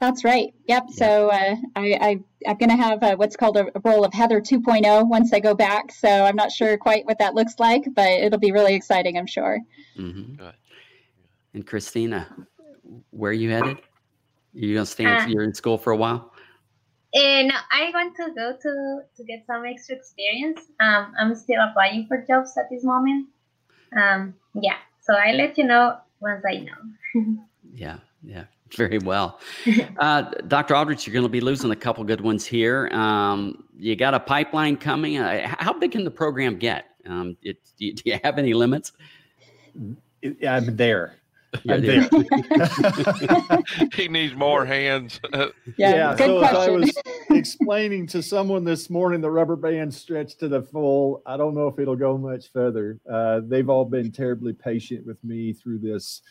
That's 0.00 0.24
right. 0.24 0.52
Yep. 0.66 0.84
Yeah. 0.88 0.94
So 0.94 1.28
uh, 1.28 1.56
I, 1.76 1.98
I 2.00 2.20
am 2.46 2.56
going 2.56 2.70
to 2.70 2.76
have 2.76 3.02
a, 3.02 3.14
what's 3.16 3.36
called 3.36 3.56
a, 3.56 3.66
a, 3.74 3.80
role 3.84 4.04
of 4.04 4.12
Heather 4.12 4.40
2.0 4.40 5.08
once 5.08 5.32
I 5.32 5.40
go 5.40 5.54
back. 5.54 5.92
So 5.92 6.08
I'm 6.08 6.36
not 6.36 6.50
sure 6.50 6.76
quite 6.76 7.06
what 7.06 7.18
that 7.18 7.34
looks 7.34 7.54
like, 7.58 7.84
but 7.94 8.08
it'll 8.08 8.38
be 8.38 8.52
really 8.52 8.74
exciting, 8.74 9.16
I'm 9.16 9.26
sure. 9.26 9.58
Mm-hmm. 9.98 10.46
And 11.54 11.66
Christina, 11.66 12.28
where 13.10 13.30
are 13.30 13.34
you 13.34 13.50
headed? 13.50 13.78
You 14.54 14.74
gonna 14.74 14.86
stay? 14.86 15.06
Uh, 15.06 15.26
you're 15.26 15.44
in 15.44 15.54
school 15.54 15.78
for 15.78 15.92
a 15.92 15.96
while. 15.96 16.32
And 17.14 17.52
I 17.70 17.90
want 17.92 18.16
to 18.16 18.32
go 18.34 18.56
to 18.60 19.00
to 19.16 19.24
get 19.24 19.44
some 19.46 19.64
extra 19.64 19.96
experience. 19.96 20.60
Um, 20.80 21.12
I'm 21.18 21.34
still 21.34 21.60
applying 21.60 22.06
for 22.06 22.24
jobs 22.26 22.56
at 22.56 22.70
this 22.70 22.84
moment. 22.84 23.28
Um, 23.96 24.34
yeah. 24.54 24.76
So 25.00 25.14
I 25.14 25.32
let 25.32 25.58
you 25.58 25.64
know 25.64 25.98
once 26.20 26.42
I 26.48 26.58
know. 26.58 27.36
yeah. 27.74 27.98
Yeah. 28.22 28.44
Very 28.76 28.98
well. 28.98 29.40
Uh, 29.98 30.22
Dr. 30.48 30.74
Aldrich, 30.74 31.06
you're 31.06 31.12
going 31.12 31.22
to 31.24 31.28
be 31.28 31.40
losing 31.40 31.70
a 31.70 31.76
couple 31.76 32.02
good 32.02 32.20
ones 32.20 32.44
here. 32.44 32.88
Um, 32.88 33.64
you 33.76 33.94
got 33.94 34.14
a 34.14 34.20
pipeline 34.20 34.76
coming. 34.76 35.18
Uh, 35.18 35.54
how 35.60 35.72
big 35.72 35.92
can 35.92 36.02
the 36.02 36.10
program 36.10 36.56
get? 36.56 36.86
Um, 37.06 37.36
it, 37.42 37.58
do, 37.78 37.86
you, 37.86 37.94
do, 37.94 38.02
you, 38.06 38.18
have 38.24 38.38
any 38.38 38.52
limits? 38.52 38.92
I'm 40.44 40.76
there. 40.76 41.18
I'm 41.68 41.82
there. 41.82 42.08
he 43.94 44.08
needs 44.08 44.34
more 44.34 44.64
hands. 44.64 45.20
yeah, 45.32 45.46
yeah 45.76 46.16
so 46.16 46.38
question. 46.38 46.56
I 46.56 46.70
was 46.70 46.92
explaining 47.30 48.06
to 48.08 48.22
someone 48.22 48.64
this 48.64 48.90
morning, 48.90 49.20
the 49.20 49.30
rubber 49.30 49.56
band 49.56 49.92
stretched 49.94 50.40
to 50.40 50.48
the 50.48 50.62
full. 50.62 51.22
I 51.26 51.36
don't 51.36 51.54
know 51.54 51.68
if 51.68 51.78
it'll 51.78 51.96
go 51.96 52.18
much 52.18 52.50
further. 52.50 52.98
Uh, 53.08 53.40
they've 53.44 53.68
all 53.68 53.84
been 53.84 54.10
terribly 54.10 54.52
patient 54.52 55.06
with 55.06 55.22
me 55.22 55.52
through 55.52 55.78
this 55.78 56.22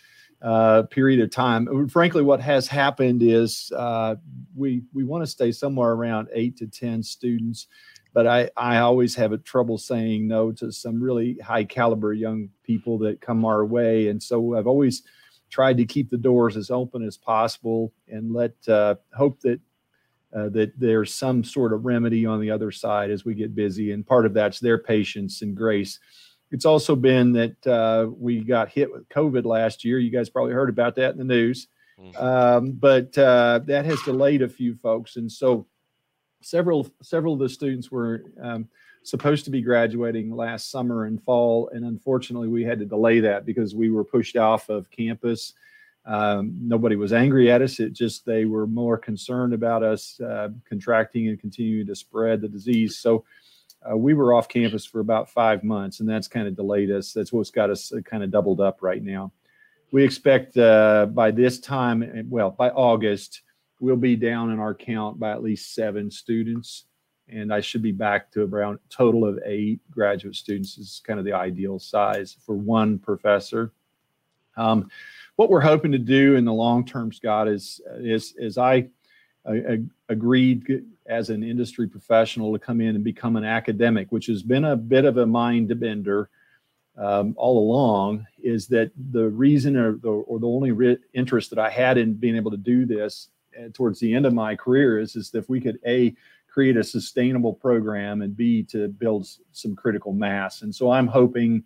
uh, 0.41 0.83
period 0.83 1.19
of 1.19 1.29
time. 1.29 1.87
Frankly, 1.87 2.23
what 2.23 2.41
has 2.41 2.67
happened 2.67 3.21
is 3.21 3.71
uh, 3.75 4.15
we 4.55 4.83
we 4.93 5.03
want 5.03 5.23
to 5.23 5.27
stay 5.27 5.51
somewhere 5.51 5.91
around 5.91 6.29
eight 6.33 6.57
to 6.57 6.67
ten 6.67 7.03
students, 7.03 7.67
but 8.13 8.25
I 8.25 8.49
I 8.57 8.77
always 8.77 9.15
have 9.15 9.33
a 9.33 9.37
trouble 9.37 9.77
saying 9.77 10.27
no 10.27 10.51
to 10.53 10.71
some 10.71 11.01
really 11.01 11.37
high 11.37 11.63
caliber 11.63 12.13
young 12.13 12.49
people 12.63 12.97
that 12.99 13.21
come 13.21 13.45
our 13.45 13.65
way, 13.65 14.07
and 14.07 14.21
so 14.21 14.55
I've 14.57 14.67
always 14.67 15.03
tried 15.49 15.77
to 15.77 15.85
keep 15.85 16.09
the 16.09 16.17
doors 16.17 16.55
as 16.55 16.71
open 16.71 17.05
as 17.05 17.17
possible 17.17 17.93
and 18.07 18.33
let 18.33 18.53
uh, 18.67 18.95
hope 19.13 19.39
that. 19.41 19.59
Uh, 20.33 20.47
that 20.47 20.71
there's 20.79 21.13
some 21.13 21.43
sort 21.43 21.73
of 21.73 21.83
remedy 21.83 22.25
on 22.25 22.39
the 22.39 22.49
other 22.49 22.71
side 22.71 23.11
as 23.11 23.25
we 23.25 23.33
get 23.33 23.53
busy, 23.53 23.91
and 23.91 24.07
part 24.07 24.25
of 24.25 24.33
that's 24.33 24.61
their 24.61 24.77
patience 24.77 25.41
and 25.41 25.57
grace 25.57 25.99
it's 26.51 26.65
also 26.65 26.95
been 26.95 27.31
that 27.33 27.67
uh, 27.67 28.07
we 28.11 28.41
got 28.41 28.69
hit 28.69 28.91
with 28.91 29.07
COVID 29.09 29.45
last 29.45 29.85
year. 29.85 29.99
You 29.99 30.11
guys 30.11 30.29
probably 30.29 30.53
heard 30.53 30.69
about 30.69 30.95
that 30.95 31.11
in 31.11 31.17
the 31.17 31.23
news. 31.23 31.67
Mm-hmm. 31.99 32.23
Um, 32.23 32.71
but 32.73 33.17
uh, 33.17 33.61
that 33.65 33.85
has 33.85 34.01
delayed 34.01 34.41
a 34.41 34.49
few 34.49 34.75
folks, 34.75 35.15
and 35.15 35.31
so 35.31 35.67
several 36.41 36.89
several 37.01 37.33
of 37.33 37.39
the 37.39 37.49
students 37.49 37.91
were 37.91 38.25
um, 38.41 38.67
supposed 39.03 39.45
to 39.45 39.51
be 39.51 39.61
graduating 39.61 40.35
last 40.35 40.71
summer 40.71 41.05
and 41.05 41.21
fall, 41.23 41.69
and 41.73 41.85
unfortunately, 41.85 42.47
we 42.47 42.63
had 42.63 42.79
to 42.79 42.85
delay 42.85 43.19
that 43.19 43.45
because 43.45 43.75
we 43.75 43.91
were 43.91 44.03
pushed 44.03 44.35
off 44.35 44.69
of 44.69 44.89
campus. 44.89 45.53
Um, 46.05 46.55
nobody 46.59 46.95
was 46.95 47.13
angry 47.13 47.51
at 47.51 47.61
us. 47.61 47.79
It 47.79 47.93
just 47.93 48.25
they 48.25 48.45
were 48.45 48.65
more 48.65 48.97
concerned 48.97 49.53
about 49.53 49.83
us 49.83 50.19
uh, 50.19 50.49
contracting 50.67 51.27
and 51.27 51.39
continuing 51.39 51.85
to 51.85 51.95
spread 51.95 52.41
the 52.41 52.49
disease. 52.49 52.97
So 52.97 53.23
uh, 53.89 53.97
we 53.97 54.13
were 54.13 54.33
off 54.33 54.47
campus 54.47 54.85
for 54.85 54.99
about 54.99 55.29
five 55.29 55.63
months, 55.63 55.99
and 55.99 56.09
that's 56.09 56.27
kind 56.27 56.47
of 56.47 56.55
delayed 56.55 56.91
us. 56.91 57.13
That's 57.13 57.33
what's 57.33 57.49
got 57.49 57.69
us 57.69 57.91
uh, 57.91 58.01
kind 58.01 58.23
of 58.23 58.31
doubled 58.31 58.61
up 58.61 58.79
right 58.81 59.03
now. 59.03 59.31
We 59.91 60.03
expect 60.03 60.55
uh, 60.57 61.07
by 61.07 61.31
this 61.31 61.59
time, 61.59 62.03
eh, 62.03 62.21
well, 62.29 62.51
by 62.51 62.69
August, 62.69 63.41
we'll 63.79 63.95
be 63.95 64.15
down 64.15 64.51
in 64.51 64.59
our 64.59 64.75
count 64.75 65.19
by 65.19 65.31
at 65.31 65.43
least 65.43 65.73
seven 65.73 66.11
students, 66.11 66.85
and 67.27 67.53
I 67.53 67.59
should 67.59 67.81
be 67.81 67.91
back 67.91 68.31
to 68.31 68.43
around 68.43 68.75
a 68.75 68.93
total 68.93 69.25
of 69.25 69.39
eight 69.45 69.79
graduate 69.89 70.35
students. 70.35 70.77
Is 70.77 71.01
kind 71.05 71.19
of 71.19 71.25
the 71.25 71.33
ideal 71.33 71.79
size 71.79 72.37
for 72.45 72.55
one 72.55 72.99
professor. 72.99 73.73
Um, 74.57 74.89
what 75.37 75.49
we're 75.49 75.61
hoping 75.61 75.91
to 75.93 75.97
do 75.97 76.35
in 76.35 76.45
the 76.45 76.53
long 76.53 76.85
term, 76.85 77.11
Scott, 77.11 77.47
is 77.47 77.81
is 77.97 78.35
is 78.37 78.57
I 78.59 78.89
uh, 79.45 79.77
agreed 80.07 80.83
as 81.11 81.29
an 81.29 81.43
industry 81.43 81.87
professional 81.87 82.53
to 82.53 82.59
come 82.59 82.79
in 82.79 82.95
and 82.95 83.03
become 83.03 83.35
an 83.35 83.43
academic, 83.43 84.11
which 84.11 84.27
has 84.27 84.41
been 84.41 84.65
a 84.65 84.77
bit 84.77 85.03
of 85.03 85.17
a 85.17 85.25
mind 85.25 85.77
bender 85.77 86.29
um, 86.97 87.35
all 87.37 87.59
along, 87.59 88.25
is 88.41 88.67
that 88.67 88.91
the 89.11 89.27
reason 89.29 89.75
or 89.75 89.97
the, 89.97 90.09
or 90.09 90.39
the 90.39 90.47
only 90.47 90.71
re- 90.71 90.97
interest 91.13 91.49
that 91.49 91.59
I 91.59 91.69
had 91.69 91.97
in 91.97 92.13
being 92.13 92.37
able 92.37 92.51
to 92.51 92.57
do 92.57 92.85
this 92.85 93.29
uh, 93.59 93.67
towards 93.73 93.99
the 93.99 94.13
end 94.15 94.25
of 94.25 94.33
my 94.33 94.55
career 94.55 94.99
is, 94.99 95.15
is 95.17 95.29
that 95.31 95.39
if 95.39 95.49
we 95.49 95.59
could 95.59 95.79
A, 95.85 96.15
create 96.47 96.77
a 96.77 96.83
sustainable 96.83 97.53
program 97.53 98.21
and 98.21 98.35
B, 98.35 98.63
to 98.63 98.87
build 98.87 99.27
some 99.51 99.75
critical 99.75 100.13
mass. 100.13 100.61
And 100.61 100.73
so 100.73 100.91
I'm 100.91 101.07
hoping 101.07 101.63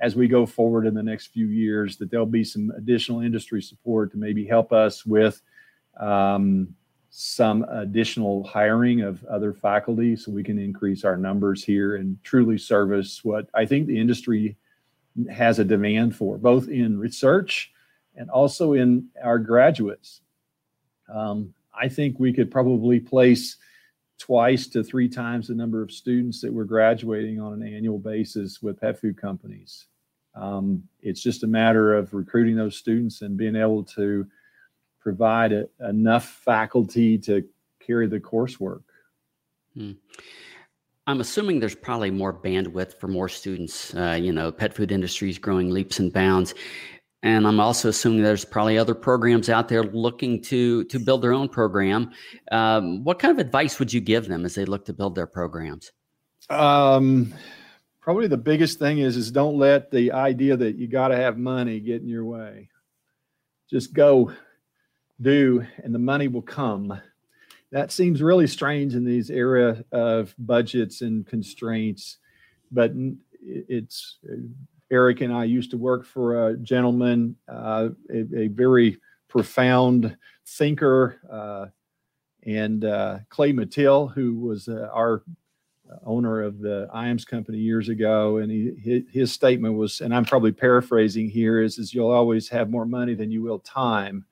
as 0.00 0.16
we 0.16 0.28
go 0.28 0.46
forward 0.46 0.86
in 0.86 0.94
the 0.94 1.02
next 1.02 1.26
few 1.26 1.48
years, 1.48 1.96
that 1.96 2.10
there'll 2.10 2.26
be 2.26 2.44
some 2.44 2.72
additional 2.76 3.20
industry 3.20 3.60
support 3.60 4.12
to 4.12 4.16
maybe 4.16 4.46
help 4.46 4.72
us 4.72 5.04
with 5.04 5.42
um, 5.98 6.74
some 7.10 7.64
additional 7.70 8.44
hiring 8.44 9.00
of 9.00 9.24
other 9.24 9.52
faculty 9.52 10.14
so 10.14 10.30
we 10.30 10.44
can 10.44 10.58
increase 10.58 11.04
our 11.04 11.16
numbers 11.16 11.64
here 11.64 11.96
and 11.96 12.22
truly 12.22 12.58
service 12.58 13.24
what 13.24 13.48
I 13.54 13.64
think 13.64 13.86
the 13.86 13.98
industry 13.98 14.56
has 15.30 15.58
a 15.58 15.64
demand 15.64 16.14
for, 16.14 16.38
both 16.38 16.68
in 16.68 16.98
research 16.98 17.72
and 18.16 18.30
also 18.30 18.74
in 18.74 19.08
our 19.22 19.38
graduates. 19.38 20.20
Um, 21.12 21.54
I 21.74 21.88
think 21.88 22.18
we 22.18 22.32
could 22.32 22.50
probably 22.50 23.00
place 23.00 23.56
twice 24.18 24.66
to 24.66 24.82
three 24.82 25.08
times 25.08 25.48
the 25.48 25.54
number 25.54 25.80
of 25.80 25.92
students 25.92 26.40
that 26.40 26.52
we're 26.52 26.64
graduating 26.64 27.40
on 27.40 27.54
an 27.54 27.62
annual 27.62 27.98
basis 27.98 28.60
with 28.60 28.80
pet 28.80 29.00
food 29.00 29.16
companies. 29.16 29.86
Um, 30.34 30.82
it's 31.00 31.22
just 31.22 31.44
a 31.44 31.48
matter 31.48 31.94
of 31.96 32.12
recruiting 32.12 32.56
those 32.56 32.76
students 32.76 33.22
and 33.22 33.36
being 33.36 33.56
able 33.56 33.84
to 33.84 34.26
provide 35.00 35.52
a, 35.52 35.68
enough 35.88 36.24
faculty 36.44 37.18
to 37.18 37.44
carry 37.84 38.06
the 38.06 38.20
coursework. 38.20 38.82
Hmm. 39.74 39.92
I'm 41.06 41.20
assuming 41.22 41.58
there's 41.58 41.74
probably 41.74 42.10
more 42.10 42.34
bandwidth 42.34 43.00
for 43.00 43.08
more 43.08 43.30
students. 43.30 43.94
Uh, 43.94 44.18
you 44.20 44.30
know, 44.30 44.52
pet 44.52 44.74
food 44.74 44.92
industry 44.92 45.30
is 45.30 45.38
growing 45.38 45.70
leaps 45.70 45.98
and 45.98 46.12
bounds. 46.12 46.54
And 47.22 47.46
I'm 47.46 47.58
also 47.58 47.88
assuming 47.88 48.22
there's 48.22 48.44
probably 48.44 48.78
other 48.78 48.94
programs 48.94 49.48
out 49.48 49.68
there 49.68 49.82
looking 49.82 50.40
to 50.42 50.84
to 50.84 50.98
build 51.00 51.22
their 51.22 51.32
own 51.32 51.48
program. 51.48 52.12
Um, 52.52 53.02
what 53.04 53.18
kind 53.18 53.32
of 53.32 53.44
advice 53.44 53.78
would 53.78 53.92
you 53.92 54.00
give 54.00 54.28
them 54.28 54.44
as 54.44 54.54
they 54.54 54.64
look 54.66 54.84
to 54.84 54.92
build 54.92 55.14
their 55.14 55.26
programs? 55.26 55.90
Um, 56.50 57.34
probably 58.00 58.28
the 58.28 58.36
biggest 58.36 58.78
thing 58.78 58.98
is 58.98 59.16
is 59.16 59.32
don't 59.32 59.58
let 59.58 59.90
the 59.90 60.12
idea 60.12 60.56
that 60.58 60.76
you 60.76 60.86
got 60.86 61.08
to 61.08 61.16
have 61.16 61.38
money 61.38 61.80
get 61.80 62.02
in 62.02 62.08
your 62.08 62.24
way. 62.24 62.68
Just 63.68 63.94
go 63.94 64.32
do, 65.20 65.64
and 65.82 65.94
the 65.94 65.98
money 65.98 66.28
will 66.28 66.42
come. 66.42 67.00
That 67.70 67.92
seems 67.92 68.22
really 68.22 68.46
strange 68.46 68.94
in 68.94 69.04
these 69.04 69.30
era 69.30 69.84
of 69.92 70.34
budgets 70.38 71.02
and 71.02 71.26
constraints, 71.26 72.18
but 72.70 72.92
it's 73.42 74.18
Eric 74.90 75.20
and 75.20 75.32
I 75.32 75.44
used 75.44 75.70
to 75.72 75.76
work 75.76 76.06
for 76.06 76.48
a 76.48 76.56
gentleman, 76.56 77.36
uh, 77.46 77.90
a, 78.10 78.36
a, 78.36 78.48
very 78.48 78.98
profound 79.28 80.16
thinker, 80.46 81.20
uh, 81.30 81.66
and 82.44 82.84
uh, 82.84 83.18
Clay 83.28 83.52
Mathile, 83.52 84.10
who 84.12 84.36
was 84.36 84.68
uh, 84.68 84.88
our 84.92 85.22
owner 86.04 86.42
of 86.42 86.58
the 86.58 86.88
IAMS 86.94 87.26
company 87.26 87.58
years 87.58 87.88
ago, 87.88 88.38
and 88.38 88.50
he, 88.50 89.04
his 89.10 89.32
statement 89.32 89.74
was, 89.74 90.00
and 90.00 90.14
I'm 90.14 90.24
probably 90.24 90.52
paraphrasing 90.52 91.28
here, 91.28 91.60
is, 91.60 91.78
is 91.78 91.92
you'll 91.92 92.10
always 92.10 92.48
have 92.48 92.70
more 92.70 92.86
money 92.86 93.14
than 93.14 93.30
you 93.30 93.42
will 93.42 93.58
time. 93.60 94.24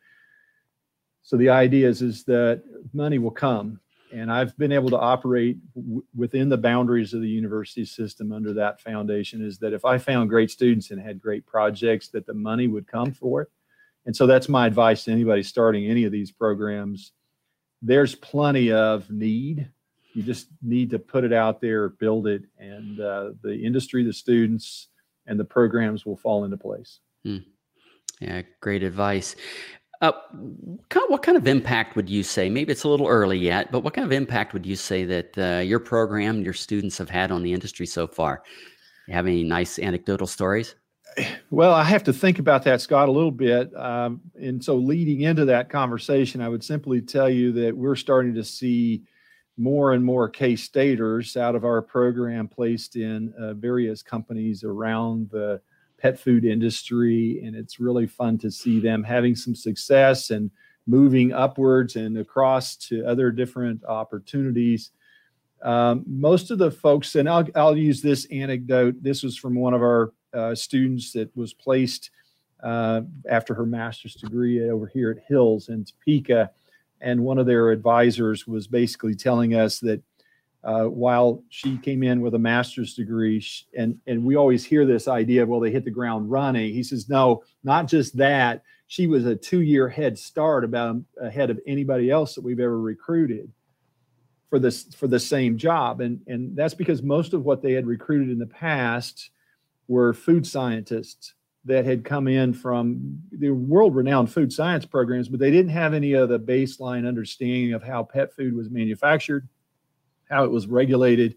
So 1.26 1.36
the 1.36 1.48
idea 1.48 1.88
is, 1.88 2.02
is 2.02 2.22
that 2.24 2.62
money 2.92 3.18
will 3.18 3.32
come. 3.32 3.80
And 4.12 4.30
I've 4.30 4.56
been 4.56 4.70
able 4.70 4.90
to 4.90 4.98
operate 4.98 5.58
w- 5.74 6.04
within 6.14 6.48
the 6.48 6.56
boundaries 6.56 7.14
of 7.14 7.20
the 7.20 7.28
university 7.28 7.84
system 7.84 8.30
under 8.30 8.52
that 8.52 8.80
foundation 8.80 9.44
is 9.44 9.58
that 9.58 9.72
if 9.72 9.84
I 9.84 9.98
found 9.98 10.30
great 10.30 10.52
students 10.52 10.92
and 10.92 11.02
had 11.02 11.20
great 11.20 11.44
projects, 11.44 12.06
that 12.10 12.26
the 12.26 12.32
money 12.32 12.68
would 12.68 12.86
come 12.86 13.10
for 13.10 13.42
it. 13.42 13.48
And 14.06 14.14
so 14.14 14.28
that's 14.28 14.48
my 14.48 14.68
advice 14.68 15.02
to 15.04 15.10
anybody 15.10 15.42
starting 15.42 15.86
any 15.86 16.04
of 16.04 16.12
these 16.12 16.30
programs. 16.30 17.10
There's 17.82 18.14
plenty 18.14 18.70
of 18.70 19.10
need. 19.10 19.68
You 20.14 20.22
just 20.22 20.46
need 20.62 20.90
to 20.90 21.00
put 21.00 21.24
it 21.24 21.32
out 21.32 21.60
there, 21.60 21.88
build 21.88 22.28
it, 22.28 22.44
and 22.56 23.00
uh, 23.00 23.30
the 23.42 23.52
industry, 23.52 24.04
the 24.04 24.12
students, 24.12 24.90
and 25.26 25.40
the 25.40 25.44
programs 25.44 26.06
will 26.06 26.16
fall 26.16 26.44
into 26.44 26.56
place. 26.56 27.00
Hmm. 27.24 27.38
Yeah, 28.20 28.42
great 28.60 28.84
advice. 28.84 29.36
Uh, 30.00 30.12
what 31.08 31.22
kind 31.22 31.36
of 31.38 31.46
impact 31.46 31.96
would 31.96 32.10
you 32.10 32.22
say? 32.22 32.50
Maybe 32.50 32.72
it's 32.72 32.84
a 32.84 32.88
little 32.88 33.06
early 33.06 33.38
yet, 33.38 33.72
but 33.72 33.80
what 33.80 33.94
kind 33.94 34.04
of 34.04 34.12
impact 34.12 34.52
would 34.52 34.66
you 34.66 34.76
say 34.76 35.04
that 35.04 35.38
uh, 35.38 35.60
your 35.60 35.80
program, 35.80 36.42
your 36.42 36.52
students 36.52 36.98
have 36.98 37.08
had 37.08 37.30
on 37.30 37.42
the 37.42 37.52
industry 37.52 37.86
so 37.86 38.06
far? 38.06 38.42
You 39.08 39.14
have 39.14 39.26
any 39.26 39.42
nice 39.42 39.78
anecdotal 39.78 40.26
stories? 40.26 40.74
Well, 41.50 41.72
I 41.72 41.84
have 41.84 42.04
to 42.04 42.12
think 42.12 42.38
about 42.38 42.64
that, 42.64 42.80
Scott, 42.80 43.08
a 43.08 43.12
little 43.12 43.30
bit. 43.30 43.74
Um, 43.74 44.20
and 44.38 44.62
so, 44.62 44.76
leading 44.76 45.22
into 45.22 45.46
that 45.46 45.70
conversation, 45.70 46.42
I 46.42 46.48
would 46.48 46.62
simply 46.62 47.00
tell 47.00 47.30
you 47.30 47.52
that 47.52 47.74
we're 47.74 47.96
starting 47.96 48.34
to 48.34 48.44
see 48.44 49.02
more 49.56 49.92
and 49.92 50.04
more 50.04 50.28
K-Staters 50.28 51.36
out 51.36 51.54
of 51.54 51.64
our 51.64 51.80
program 51.80 52.48
placed 52.48 52.96
in 52.96 53.32
uh, 53.38 53.54
various 53.54 54.02
companies 54.02 54.64
around 54.64 55.30
the 55.30 55.60
pet 55.98 56.18
food 56.18 56.44
industry, 56.44 57.42
and 57.44 57.56
it's 57.56 57.80
really 57.80 58.06
fun 58.06 58.38
to 58.38 58.50
see 58.50 58.80
them 58.80 59.02
having 59.02 59.34
some 59.34 59.54
success 59.54 60.30
and 60.30 60.50
moving 60.86 61.32
upwards 61.32 61.96
and 61.96 62.18
across 62.18 62.76
to 62.76 63.04
other 63.04 63.30
different 63.30 63.84
opportunities. 63.84 64.90
Um, 65.62 66.04
most 66.06 66.50
of 66.50 66.58
the 66.58 66.70
folks, 66.70 67.16
and 67.16 67.28
I'll, 67.28 67.46
I'll 67.54 67.76
use 67.76 68.02
this 68.02 68.26
anecdote. 68.26 69.02
This 69.02 69.22
was 69.22 69.36
from 69.36 69.54
one 69.54 69.74
of 69.74 69.82
our 69.82 70.12
uh, 70.32 70.54
students 70.54 71.12
that 71.12 71.34
was 71.36 71.54
placed 71.54 72.10
uh, 72.62 73.02
after 73.28 73.54
her 73.54 73.66
master's 73.66 74.14
degree 74.14 74.70
over 74.70 74.86
here 74.86 75.10
at 75.10 75.24
Hills 75.26 75.68
in 75.68 75.84
Topeka. 75.84 76.50
And 77.00 77.24
one 77.24 77.38
of 77.38 77.46
their 77.46 77.70
advisors 77.70 78.46
was 78.46 78.66
basically 78.66 79.14
telling 79.14 79.54
us 79.54 79.80
that 79.80 80.02
uh, 80.66 80.84
while 80.84 81.44
she 81.48 81.78
came 81.78 82.02
in 82.02 82.20
with 82.20 82.34
a 82.34 82.38
master's 82.38 82.94
degree, 82.94 83.42
and 83.78 83.96
and 84.08 84.24
we 84.24 84.34
always 84.34 84.64
hear 84.64 84.84
this 84.84 85.06
idea 85.06 85.44
of 85.44 85.48
well 85.48 85.60
they 85.60 85.70
hit 85.70 85.84
the 85.84 85.90
ground 85.92 86.28
running. 86.28 86.74
He 86.74 86.82
says 86.82 87.08
no, 87.08 87.44
not 87.62 87.86
just 87.86 88.16
that. 88.16 88.62
She 88.88 89.06
was 89.06 89.26
a 89.26 89.36
two-year 89.36 89.88
head 89.88 90.18
start 90.18 90.64
about 90.64 90.96
ahead 91.20 91.50
of 91.50 91.60
anybody 91.66 92.10
else 92.10 92.34
that 92.34 92.42
we've 92.42 92.60
ever 92.60 92.80
recruited 92.80 93.50
for 94.50 94.58
this 94.58 94.92
for 94.94 95.06
the 95.06 95.20
same 95.20 95.56
job, 95.56 96.00
and 96.00 96.20
and 96.26 96.56
that's 96.56 96.74
because 96.74 97.00
most 97.00 97.32
of 97.32 97.44
what 97.44 97.62
they 97.62 97.72
had 97.72 97.86
recruited 97.86 98.30
in 98.30 98.38
the 98.38 98.46
past 98.46 99.30
were 99.86 100.12
food 100.12 100.44
scientists 100.44 101.34
that 101.64 101.84
had 101.84 102.04
come 102.04 102.26
in 102.26 102.52
from 102.52 103.20
the 103.30 103.50
world-renowned 103.50 104.32
food 104.32 104.52
science 104.52 104.84
programs, 104.84 105.28
but 105.28 105.40
they 105.40 105.50
didn't 105.50 105.70
have 105.70 105.94
any 105.94 106.12
of 106.12 106.28
the 106.28 106.38
baseline 106.38 107.06
understanding 107.06 107.72
of 107.72 107.82
how 107.82 108.02
pet 108.02 108.32
food 108.32 108.54
was 108.54 108.70
manufactured 108.70 109.48
how 110.28 110.44
it 110.44 110.50
was 110.50 110.66
regulated, 110.66 111.36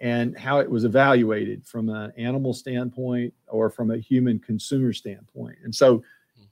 and 0.00 0.36
how 0.36 0.58
it 0.58 0.70
was 0.70 0.84
evaluated 0.84 1.64
from 1.66 1.88
an 1.88 2.12
animal 2.16 2.52
standpoint 2.52 3.32
or 3.48 3.70
from 3.70 3.90
a 3.90 3.96
human 3.96 4.38
consumer 4.38 4.92
standpoint. 4.92 5.56
And 5.64 5.74
so, 5.74 6.02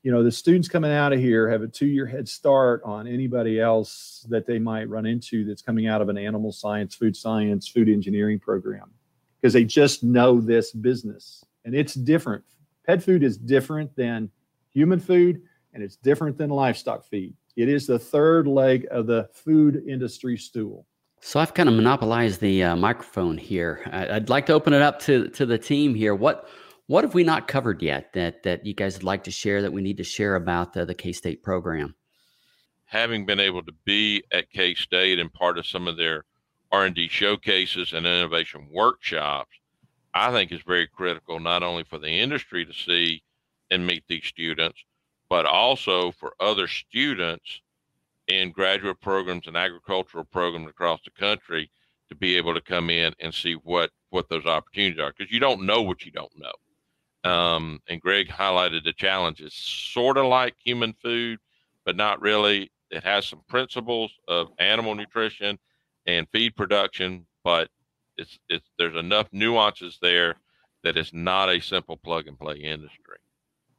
you 0.03 0.11
know, 0.11 0.23
the 0.23 0.33
students 0.33 0.69
coming 0.69 0.93
out 0.93 1.13
of 1.13 1.19
here 1.19 1.49
have 1.51 1.63
a 1.63 1.69
two 1.69 1.87
year 1.87 2.07
head 2.07 2.29
start 2.29 2.83
on 2.85 3.07
anybody 3.07 3.61
else 3.61 4.27
that 4.31 4.47
they 4.47 4.59
might 4.59 4.89
run 4.89 5.07
into 5.07 5.45
that's 5.45 5.63
coming 5.63 5.87
out 5.87 6.01
of 6.01 6.09
an 6.09 6.19
animal 6.19 6.53
science, 6.53 6.95
food 6.95 7.17
science, 7.17 7.69
food 7.69 7.89
engineering 7.89 8.39
program 8.39 8.91
because 9.41 9.53
they 9.53 9.65
just 9.65 10.05
know 10.05 10.41
this 10.41 10.71
business 10.71 11.45
and 11.65 11.75
it's 11.75 11.95
different. 11.95 12.45
Pet 12.87 13.03
food 13.03 13.23
is 13.23 13.37
different 13.37 13.95
than 13.97 14.31
human 14.73 15.01
food 15.01 15.43
and 15.75 15.83
it's 15.83 15.97
different 15.97 16.39
than 16.39 16.51
livestock 16.51 17.05
feed. 17.05 17.35
It 17.57 17.69
is 17.69 17.87
the 17.87 17.99
third 17.99 18.47
leg 18.47 18.87
of 18.91 19.07
the 19.07 19.29
food 19.33 19.83
industry 19.87 20.37
stool. 20.37 20.87
So 21.25 21.39
I've 21.39 21.55
kind 21.55 21.69
of 21.69 21.77
monopolized 21.77 22.41
the 22.41 22.65
uh, 22.65 22.77
microphone 22.77 23.39
here. 23.39 23.81
I, 23.93 24.15
would 24.15 24.29
like 24.29 24.47
to 24.47 24.55
open 24.55 24.73
it 24.73 24.83
up 24.83 24.99
to 25.03 25.29
to 25.29 25.47
the 25.47 25.57
team 25.57 25.95
here. 25.95 26.17
What 26.17 26.49
what 26.89 27.05
have 27.05 27.15
we 27.15 27.23
not 27.23 27.47
covered 27.47 27.81
yet 27.81 28.13
that 28.15 28.43
that 28.43 28.67
you 28.67 28.75
guys 28.75 28.95
would 28.95 29.05
like 29.05 29.23
to 29.25 29.31
share 29.31 29.63
that 29.63 29.73
we 29.73 29.83
need 29.83 29.99
to 29.99 30.05
share 30.05 30.35
about 30.35 30.73
the, 30.73 30.85
the 30.85 30.97
K 30.97 31.13
State 31.13 31.45
program? 31.45 31.95
Having 32.87 33.27
been 33.27 33.39
able 33.39 33.63
to 33.63 33.73
be 33.85 34.25
at 34.33 34.51
K 34.51 34.75
State 34.75 35.21
and 35.21 35.33
part 35.33 35.59
of 35.59 35.67
some 35.67 35.87
of 35.87 35.97
their 35.97 36.25
R 36.73 36.87
and 36.87 36.95
D 36.95 37.07
showcases 37.07 37.93
and 37.93 38.05
innovation 38.05 38.67
workshops, 38.69 39.57
I 40.13 40.33
think 40.33 40.51
is 40.51 40.63
very 40.67 40.89
critical 40.89 41.39
not 41.39 41.63
only 41.63 41.85
for 41.85 41.99
the 41.99 42.11
industry 42.11 42.67
to 42.67 42.73
see 42.73 43.23
and 43.71 43.87
meet 43.87 44.03
these 44.09 44.27
students, 44.27 44.85
but 45.31 45.47
also 45.47 46.11
for 46.11 46.35
other 46.41 46.67
students 46.67 47.61
in 48.29 48.51
graduate 48.51 49.01
programs 49.01 49.47
and 49.47 49.57
agricultural 49.57 50.25
programs 50.25 50.69
across 50.69 51.01
the 51.05 51.11
country 51.11 51.71
to 52.09 52.15
be 52.15 52.37
able 52.37 52.55
to 52.55 52.61
come 52.61 52.91
in 52.91 53.15
and 53.21 53.33
see 53.33 53.55
what 53.55 53.91
what 54.11 54.29
those 54.29 54.47
opportunities 54.47 55.01
are 55.01 55.13
because 55.17 55.33
you 55.33 55.41
don't 55.41 55.65
know 55.65 55.83
what 55.83 56.05
you 56.05 56.13
don't 56.13 56.33
know. 56.37 56.53
Um, 57.31 57.81
and 57.89 58.01
Greg 58.01 58.29
highlighted 58.29 58.85
the 58.85 58.93
challenges, 58.93 59.55
sort 59.55 60.19
of 60.19 60.27
like 60.27 60.55
human 60.63 60.93
food, 60.93 61.39
but 61.85 61.97
not 61.97 62.21
really. 62.21 62.71
It 62.91 63.05
has 63.05 63.27
some 63.27 63.43
principles 63.49 64.13
of 64.29 64.49
animal 64.59 64.95
nutrition 64.95 65.59
and 66.07 66.29
feed 66.31 66.55
production, 66.57 67.27
but 67.43 67.71
it's 68.19 68.39
it's 68.49 68.69
there's 68.79 68.97
enough 68.97 69.29
nuances 69.33 69.99
there 70.03 70.37
that 70.85 70.97
it's 70.97 71.13
not 71.13 71.49
a 71.49 71.61
simple 71.61 71.97
plug 71.97 72.27
and 72.27 72.39
play 72.39 72.57
industry. 72.57 73.17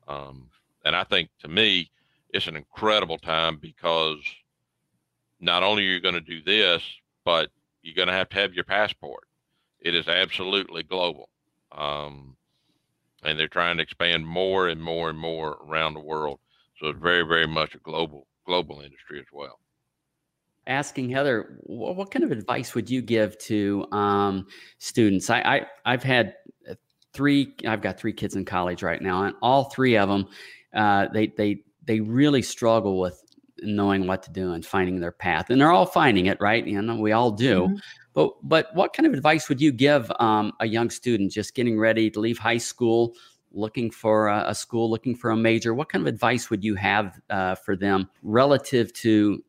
Um, 0.08 0.50
and 0.86 0.96
I 0.96 1.04
think 1.04 1.30
to 1.42 1.48
me, 1.48 1.92
it's 2.34 2.48
an 2.48 2.58
incredible 2.58 3.20
time 3.20 3.58
because 3.62 4.20
not 5.40 5.64
only 5.64 5.84
are 5.84 5.92
you 5.92 6.02
going 6.02 6.16
to 6.16 6.22
do 6.22 6.42
this, 6.42 6.84
but 7.24 7.50
you're 7.84 7.96
going 7.96 8.08
to 8.08 8.14
have 8.14 8.30
to 8.30 8.36
have 8.38 8.54
your 8.54 8.64
passport. 8.64 9.28
It 9.80 9.94
is 9.94 10.08
absolutely 10.08 10.84
global. 10.84 11.30
Um, 11.72 12.36
and 13.24 13.40
they're 13.40 13.48
trying 13.48 13.78
to 13.78 13.84
expand 13.84 14.26
more 14.26 14.68
and 14.68 14.82
more 14.82 15.10
and 15.10 15.18
more 15.18 15.60
around 15.68 15.94
the 15.94 16.00
world. 16.00 16.40
So 16.80 16.88
it's 16.88 17.00
very, 17.00 17.24
very 17.24 17.48
much 17.48 17.76
a 17.76 17.80
global 17.80 18.28
global 18.46 18.82
industry 18.82 19.20
as 19.20 19.26
well. 19.32 19.60
Asking 20.68 21.10
Heather, 21.10 21.60
what 21.62 22.12
kind 22.12 22.26
of 22.26 22.32
advice 22.32 22.76
would 22.76 22.90
you 22.90 23.02
give 23.02 23.38
to 23.40 23.86
um, 23.92 24.48
students? 24.80 25.30
I, 25.30 25.66
I 25.86 25.92
have 25.92 26.04
had 26.04 26.36
three. 27.14 27.56
I've 27.66 27.82
got 27.82 27.98
three 27.98 28.14
kids 28.14 28.36
in 28.36 28.44
college 28.44 28.84
right 28.84 29.02
now, 29.02 29.24
and 29.24 29.36
all 29.42 29.66
three 29.66 29.98
of 29.98 30.10
them, 30.10 30.28
uh, 30.74 31.08
they 31.14 31.28
they 31.28 31.64
they 31.86 32.00
really 32.00 32.42
struggle 32.42 33.00
with 33.00 33.22
knowing 33.62 34.08
what 34.08 34.24
to 34.24 34.32
do 34.32 34.54
and 34.54 34.66
finding 34.66 35.00
their 35.00 35.12
path 35.12 35.50
and 35.50 35.62
they're 35.62 35.72
all 35.72 35.86
finding 35.86 36.26
it 36.26 36.38
right? 36.42 36.66
You 36.66 36.82
know 36.82 36.96
we 36.96 37.12
all 37.12 37.32
do. 37.32 37.62
Mm-hmm. 37.62 37.76
but 38.14 38.32
but 38.44 38.68
what 38.76 38.94
kind 38.94 39.08
of 39.08 39.14
advice 39.14 39.50
would 39.50 39.62
you 39.62 39.72
give 39.72 40.12
um, 40.20 40.54
a 40.60 40.68
young 40.68 40.90
student 40.90 41.32
just 41.32 41.56
getting 41.56 41.80
ready 41.80 42.10
to 42.12 42.20
leave 42.20 42.38
high 42.38 42.58
school 42.58 43.14
looking 43.52 43.92
for 43.92 44.28
a, 44.28 44.46
a 44.48 44.56
school 44.56 44.90
looking 44.90 45.16
for 45.16 45.32
a 45.32 45.38
major? 45.38 45.74
What 45.74 45.90
kind 45.90 46.02
of 46.02 46.14
advice 46.14 46.50
would 46.50 46.64
you 46.64 46.76
have 46.76 47.20
uh, 47.30 47.56
for 47.56 47.76
them 47.76 48.10
relative 48.22 48.92
to 48.94 49.44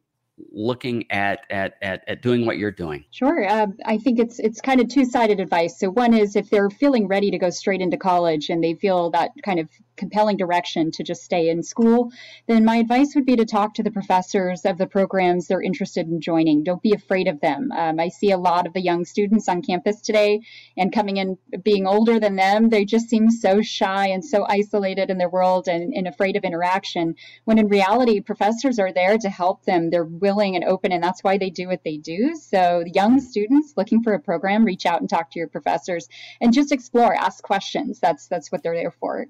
looking 0.53 1.11
at 1.11 1.41
at 1.51 1.75
at, 1.83 2.03
at 2.09 2.23
doing 2.23 2.45
what 2.45 2.59
you're 2.59 2.71
doing 2.71 3.05
sure 3.11 3.49
uh, 3.49 3.67
i 3.85 3.97
think 3.97 4.19
it's 4.19 4.39
it's 4.41 4.61
kind 4.61 4.81
of 4.81 4.89
two-sided 4.89 5.39
advice 5.39 5.79
so 5.79 5.91
one 5.91 6.13
is 6.13 6.35
if 6.35 6.51
they're 6.51 6.71
feeling 6.71 7.07
ready 7.07 7.31
to 7.31 7.39
go 7.39 7.51
straight 7.51 7.81
into 7.81 7.97
college 7.97 8.49
and 8.49 8.63
they 8.63 8.75
feel 8.75 9.11
that 9.11 9.31
kind 9.45 9.61
of 9.61 9.69
compelling 9.97 10.37
direction 10.37 10.91
to 10.93 11.03
just 11.03 11.23
stay 11.23 11.49
in 11.49 11.63
school, 11.63 12.11
then 12.47 12.65
my 12.65 12.77
advice 12.77 13.15
would 13.15 13.27
be 13.27 13.37
to 13.37 13.45
talk 13.45 13.75
to 13.75 13.83
the 13.83 13.91
professors 13.91 14.65
of 14.65 14.79
the 14.79 14.87
programs 14.87 15.47
they're 15.47 15.63
interested 15.63 16.09
in 16.09 16.21
joining. 16.21 16.63
Don't 16.63 16.83
be 16.83 16.93
afraid 16.93 17.29
of 17.29 17.41
them. 17.41 17.71
Um, 17.73 18.01
I 18.01 18.09
see 18.09 18.31
a 18.31 18.39
lot 18.39 18.67
of 18.67 18.73
the 18.73 18.83
young 18.83 19.05
students 19.05 19.49
on 19.49 19.63
campus 19.63 20.01
today, 20.01 20.41
and 20.77 20.93
coming 20.93 21.17
in 21.17 21.39
being 21.63 21.87
older 21.87 22.19
than 22.19 22.37
them, 22.37 22.69
they 22.69 22.85
just 22.85 23.09
seem 23.09 23.31
so 23.31 23.63
shy 23.63 24.09
and 24.09 24.25
so 24.25 24.45
isolated 24.49 25.11
in 25.11 25.19
their 25.19 25.29
world 25.29 25.69
and, 25.69 25.93
and 25.95 26.09
afraid 26.09 26.37
of 26.37 26.45
interaction. 26.45 27.15
When 27.45 27.59
in 27.59 27.69
reality, 27.69 28.21
professors 28.21 28.79
are 28.79 28.93
there 28.93 29.19
to 29.19 29.29
help 29.29 29.65
them. 29.65 29.91
They're 29.91 30.05
willing 30.25 30.57
and 30.57 30.65
open, 30.65 30.91
and 30.91 31.05
that's 31.05 31.23
why 31.23 31.37
they 31.37 31.51
do 31.51 31.69
what 31.69 31.85
they 31.85 31.99
do. 31.99 32.35
So, 32.35 32.83
young 32.95 33.21
students 33.21 33.75
looking 33.77 34.03
for 34.03 34.15
a 34.15 34.19
program, 34.19 34.65
reach 34.65 34.87
out 34.87 35.03
and 35.03 35.11
talk 35.11 35.31
to 35.33 35.39
your 35.39 35.49
professors 35.49 36.09
and 36.41 36.51
just 36.51 36.73
explore, 36.73 37.15
ask 37.15 37.45
questions. 37.45 38.01
That's 38.01 38.27
that's 38.27 38.51
what 38.51 38.63
they're 38.63 38.75
there 38.75 38.91
for. 38.91 39.27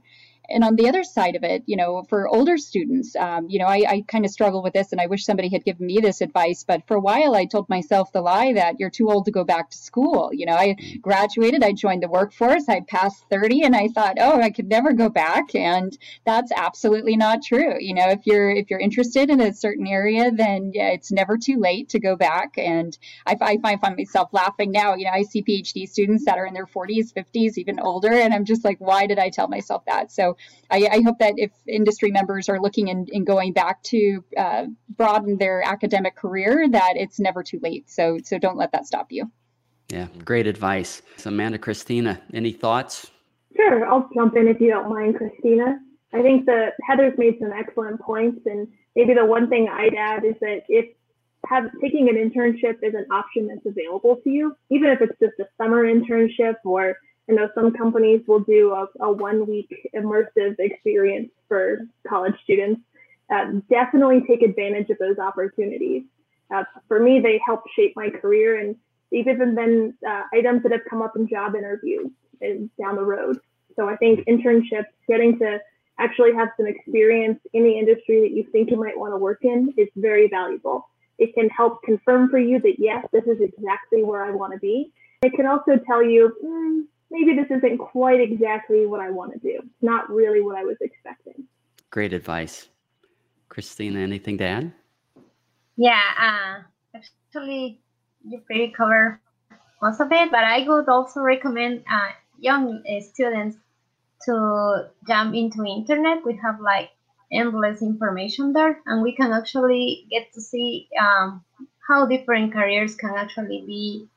And 0.48 0.62
on 0.62 0.76
the 0.76 0.88
other 0.88 1.04
side 1.04 1.36
of 1.36 1.44
it, 1.44 1.62
you 1.66 1.76
know, 1.76 2.04
for 2.08 2.28
older 2.28 2.58
students, 2.58 3.16
um, 3.16 3.48
you 3.48 3.58
know, 3.58 3.66
I, 3.66 3.82
I 3.88 4.04
kind 4.06 4.24
of 4.24 4.30
struggle 4.30 4.62
with 4.62 4.74
this 4.74 4.92
and 4.92 5.00
I 5.00 5.06
wish 5.06 5.24
somebody 5.24 5.48
had 5.48 5.64
given 5.64 5.86
me 5.86 5.98
this 6.00 6.20
advice. 6.20 6.64
But 6.64 6.86
for 6.86 6.96
a 6.96 7.00
while, 7.00 7.34
I 7.34 7.46
told 7.46 7.68
myself 7.68 8.12
the 8.12 8.20
lie 8.20 8.52
that 8.52 8.78
you're 8.78 8.90
too 8.90 9.10
old 9.10 9.24
to 9.24 9.30
go 9.30 9.44
back 9.44 9.70
to 9.70 9.76
school. 9.76 10.30
You 10.32 10.46
know, 10.46 10.54
I 10.54 10.76
graduated, 11.00 11.62
I 11.62 11.72
joined 11.72 12.02
the 12.02 12.08
workforce, 12.08 12.68
I 12.68 12.80
passed 12.80 13.24
30, 13.30 13.62
and 13.62 13.74
I 13.76 13.88
thought, 13.88 14.16
oh, 14.20 14.40
I 14.40 14.50
could 14.50 14.68
never 14.68 14.92
go 14.92 15.08
back. 15.08 15.54
And 15.54 15.96
that's 16.24 16.52
absolutely 16.54 17.16
not 17.16 17.42
true. 17.42 17.76
You 17.80 17.94
know, 17.94 18.08
if 18.08 18.26
you're 18.26 18.50
if 18.50 18.70
you're 18.70 18.80
interested 18.80 19.30
in 19.30 19.40
a 19.40 19.54
certain 19.54 19.86
area, 19.86 20.30
then 20.30 20.72
yeah, 20.74 20.88
it's 20.88 21.10
never 21.10 21.38
too 21.38 21.58
late 21.58 21.88
to 21.90 22.00
go 22.00 22.16
back. 22.16 22.58
And 22.58 22.96
I, 23.26 23.36
I 23.40 23.58
find, 23.58 23.80
find 23.80 23.96
myself 23.96 24.28
laughing 24.32 24.72
now. 24.72 24.94
You 24.94 25.06
know, 25.06 25.12
I 25.12 25.22
see 25.22 25.42
PhD 25.42 25.88
students 25.88 26.24
that 26.26 26.38
are 26.38 26.46
in 26.46 26.54
their 26.54 26.66
40s, 26.66 27.12
50s, 27.12 27.56
even 27.56 27.80
older, 27.80 28.12
and 28.12 28.34
I'm 28.34 28.44
just 28.44 28.64
like, 28.64 28.78
why 28.78 29.06
did 29.06 29.18
I 29.18 29.30
tell 29.30 29.48
myself 29.48 29.84
that? 29.86 30.12
So 30.12 30.33
I, 30.70 30.88
I 30.90 31.00
hope 31.02 31.18
that 31.18 31.34
if 31.36 31.50
industry 31.66 32.10
members 32.10 32.48
are 32.48 32.60
looking 32.60 32.88
in, 32.88 33.06
in 33.12 33.24
going 33.24 33.52
back 33.52 33.82
to 33.84 34.24
uh, 34.36 34.66
broaden 34.88 35.38
their 35.38 35.62
academic 35.62 36.16
career, 36.16 36.68
that 36.68 36.94
it's 36.96 37.20
never 37.20 37.42
too 37.42 37.60
late. 37.62 37.90
So 37.90 38.18
so 38.22 38.38
don't 38.38 38.56
let 38.56 38.72
that 38.72 38.86
stop 38.86 39.08
you. 39.10 39.30
Yeah, 39.90 40.08
great 40.24 40.46
advice. 40.46 41.02
So 41.16 41.28
Amanda, 41.28 41.58
Christina, 41.58 42.20
any 42.32 42.52
thoughts? 42.52 43.10
Sure, 43.56 43.86
I'll 43.86 44.08
jump 44.14 44.36
in 44.36 44.48
if 44.48 44.60
you 44.60 44.70
don't 44.70 44.90
mind, 44.90 45.16
Christina. 45.16 45.78
I 46.12 46.22
think 46.22 46.46
that 46.46 46.74
Heather's 46.88 47.16
made 47.18 47.38
some 47.40 47.52
excellent 47.52 48.00
points, 48.00 48.40
and 48.46 48.68
maybe 48.96 49.14
the 49.14 49.24
one 49.24 49.48
thing 49.48 49.68
I'd 49.70 49.94
add 49.94 50.24
is 50.24 50.34
that 50.40 50.62
if 50.68 50.86
have 51.46 51.64
taking 51.80 52.08
an 52.08 52.16
internship 52.16 52.76
is 52.82 52.94
an 52.94 53.06
option 53.12 53.46
that's 53.46 53.66
available 53.66 54.16
to 54.24 54.30
you, 54.30 54.56
even 54.70 54.90
if 54.90 55.00
it's 55.00 55.18
just 55.20 55.38
a 55.40 55.44
summer 55.62 55.84
internship 55.84 56.54
or 56.64 56.96
I 57.28 57.32
know 57.32 57.48
some 57.54 57.72
companies 57.72 58.22
will 58.26 58.40
do 58.40 58.72
a, 58.72 58.86
a 59.00 59.10
one 59.12 59.46
week 59.46 59.88
immersive 59.94 60.56
experience 60.58 61.30
for 61.48 61.80
college 62.06 62.34
students. 62.42 62.80
Uh, 63.30 63.60
definitely 63.70 64.22
take 64.28 64.42
advantage 64.42 64.90
of 64.90 64.98
those 64.98 65.18
opportunities. 65.18 66.02
Uh, 66.54 66.64
for 66.86 67.00
me, 67.00 67.20
they 67.20 67.40
help 67.44 67.62
shape 67.74 67.94
my 67.96 68.10
career, 68.10 68.60
and 68.60 68.76
they've 69.10 69.26
even 69.26 69.54
been 69.54 69.94
uh, 70.06 70.22
items 70.34 70.62
that 70.62 70.72
have 70.72 70.82
come 70.88 71.00
up 71.00 71.16
in 71.16 71.26
job 71.26 71.54
interviews 71.54 72.10
down 72.78 72.96
the 72.96 73.04
road. 73.04 73.38
So 73.76 73.88
I 73.88 73.96
think 73.96 74.26
internships, 74.26 74.92
getting 75.08 75.38
to 75.38 75.58
actually 75.98 76.34
have 76.34 76.48
some 76.56 76.66
experience 76.66 77.40
in 77.54 77.62
the 77.64 77.78
industry 77.78 78.20
that 78.20 78.32
you 78.32 78.44
think 78.52 78.70
you 78.70 78.76
might 78.76 78.98
want 78.98 79.12
to 79.12 79.16
work 79.16 79.38
in, 79.42 79.72
is 79.76 79.88
very 79.96 80.28
valuable. 80.28 80.86
It 81.18 81.34
can 81.34 81.48
help 81.48 81.82
confirm 81.82 82.28
for 82.28 82.38
you 82.38 82.60
that 82.60 82.74
yes, 82.78 83.06
this 83.12 83.24
is 83.24 83.40
exactly 83.40 84.02
where 84.02 84.24
I 84.24 84.30
want 84.30 84.52
to 84.52 84.58
be. 84.58 84.92
It 85.22 85.32
can 85.32 85.46
also 85.46 85.78
tell 85.86 86.02
you, 86.02 86.36
mm, 86.44 86.82
maybe 87.14 87.36
this 87.40 87.50
isn't 87.50 87.78
quite 87.78 88.20
exactly 88.20 88.86
what 88.86 89.00
I 89.00 89.10
want 89.10 89.32
to 89.34 89.38
do. 89.38 89.60
It's 89.62 89.82
not 89.82 90.10
really 90.10 90.40
what 90.40 90.56
I 90.56 90.64
was 90.64 90.76
expecting. 90.80 91.44
Great 91.90 92.12
advice. 92.12 92.68
Christina, 93.48 94.00
anything 94.00 94.36
to 94.38 94.44
add? 94.44 94.72
Yeah, 95.76 96.02
uh, 96.20 96.98
actually, 96.98 97.78
you 98.26 98.40
pretty 98.40 98.72
cover 98.76 99.20
most 99.80 100.00
of 100.00 100.10
it, 100.10 100.30
but 100.30 100.42
I 100.42 100.66
would 100.66 100.88
also 100.88 101.20
recommend 101.20 101.84
uh, 101.90 102.10
young 102.38 102.82
uh, 102.82 103.00
students 103.00 103.56
to 104.26 104.90
jump 105.06 105.34
into 105.34 105.64
internet. 105.64 106.24
We 106.26 106.38
have 106.42 106.60
like 106.60 106.90
endless 107.30 107.80
information 107.80 108.52
there, 108.52 108.80
and 108.86 109.02
we 109.02 109.14
can 109.14 109.32
actually 109.32 110.06
get 110.10 110.32
to 110.34 110.40
see 110.40 110.88
um, 111.00 111.44
how 111.86 112.06
different 112.06 112.52
careers 112.52 112.96
can 112.96 113.14
actually 113.14 113.62
be 113.66 114.08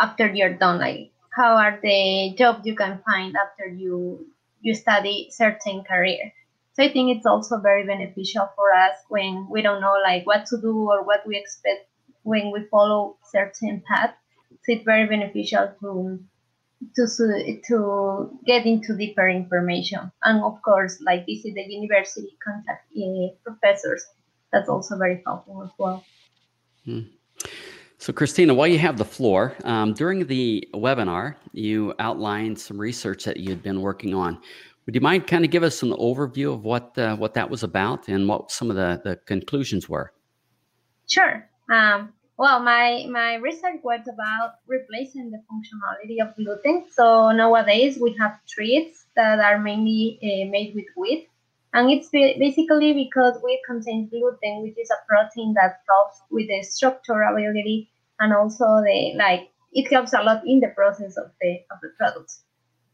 after 0.00 0.26
you're 0.32 0.54
done. 0.54 0.78
Like 0.78 1.10
how 1.36 1.54
are 1.56 1.78
the 1.82 2.34
jobs 2.38 2.66
you 2.66 2.74
can 2.74 3.00
find 3.04 3.36
after 3.36 3.66
you 3.66 4.26
you 4.62 4.74
study 4.74 5.28
certain 5.30 5.84
career. 5.84 6.32
So 6.72 6.82
i 6.82 6.92
think 6.92 7.16
it's 7.16 7.26
also 7.26 7.60
very 7.60 7.84
beneficial 7.86 8.48
for 8.56 8.72
us 8.72 8.96
when 9.08 9.46
we 9.50 9.62
don't 9.62 9.80
know 9.80 9.96
like 10.02 10.26
what 10.26 10.46
to 10.46 10.60
do 10.60 10.74
or 10.90 11.04
what 11.04 11.26
we 11.26 11.36
expect 11.36 11.88
when 12.22 12.50
we 12.52 12.64
follow 12.70 13.16
certain 13.30 13.82
path. 13.86 14.14
So 14.50 14.72
it's 14.72 14.84
very 14.84 15.06
beneficial 15.06 15.72
to 15.80 16.18
to 16.96 17.06
to 17.68 18.38
get 18.44 18.66
into 18.66 18.96
deeper 18.96 19.28
information. 19.28 20.12
And 20.22 20.42
of 20.42 20.60
course 20.62 21.00
like 21.04 21.26
visit 21.26 21.54
the 21.54 21.64
university 21.68 22.36
contact 22.42 22.88
uh, 22.96 23.28
professors. 23.44 24.04
That's 24.52 24.68
also 24.68 24.96
very 24.96 25.22
helpful 25.26 25.64
as 25.64 25.70
well. 25.78 26.04
Hmm. 26.84 27.15
So, 27.98 28.12
Christina, 28.12 28.52
while 28.52 28.66
you 28.66 28.78
have 28.78 28.98
the 28.98 29.04
floor, 29.04 29.54
um, 29.64 29.94
during 29.94 30.26
the 30.26 30.68
webinar, 30.74 31.36
you 31.52 31.94
outlined 31.98 32.58
some 32.58 32.78
research 32.78 33.24
that 33.24 33.38
you 33.38 33.48
had 33.48 33.62
been 33.62 33.80
working 33.80 34.14
on. 34.14 34.38
Would 34.84 34.94
you 34.94 35.00
mind 35.00 35.26
kind 35.26 35.44
of 35.44 35.50
give 35.50 35.62
us 35.62 35.82
an 35.82 35.90
overview 35.92 36.52
of 36.52 36.62
what 36.62 36.96
uh, 36.98 37.16
what 37.16 37.34
that 37.34 37.50
was 37.50 37.62
about 37.62 38.08
and 38.08 38.28
what 38.28 38.52
some 38.52 38.70
of 38.70 38.76
the, 38.76 39.00
the 39.02 39.16
conclusions 39.26 39.88
were? 39.88 40.12
Sure. 41.08 41.48
Um, 41.70 42.12
well, 42.36 42.60
my 42.60 43.06
my 43.10 43.36
research 43.36 43.80
was 43.82 44.06
about 44.12 44.56
replacing 44.66 45.30
the 45.30 45.42
functionality 45.50 46.22
of 46.22 46.36
gluten. 46.36 46.84
So 46.92 47.32
nowadays 47.32 47.98
we 47.98 48.14
have 48.20 48.38
treats 48.46 49.06
that 49.16 49.40
are 49.40 49.58
mainly 49.58 50.18
uh, 50.22 50.50
made 50.50 50.74
with 50.74 50.84
wheat, 50.96 51.28
and 51.76 51.90
it's 51.90 52.08
basically 52.08 52.94
because 52.94 53.38
wheat 53.44 53.60
contains 53.66 54.08
gluten, 54.08 54.62
which 54.62 54.78
is 54.78 54.90
a 54.90 54.96
protein 55.06 55.52
that 55.54 55.80
helps 55.86 56.22
with 56.30 56.48
the 56.48 56.64
structurability 56.64 57.88
and 58.18 58.32
also 58.32 58.64
the 58.82 59.12
like 59.18 59.50
it 59.74 59.92
helps 59.92 60.14
a 60.14 60.22
lot 60.22 60.42
in 60.46 60.60
the 60.60 60.68
process 60.68 61.18
of 61.18 61.30
the 61.40 61.58
of 61.70 61.78
the 61.82 61.90
products. 61.98 62.44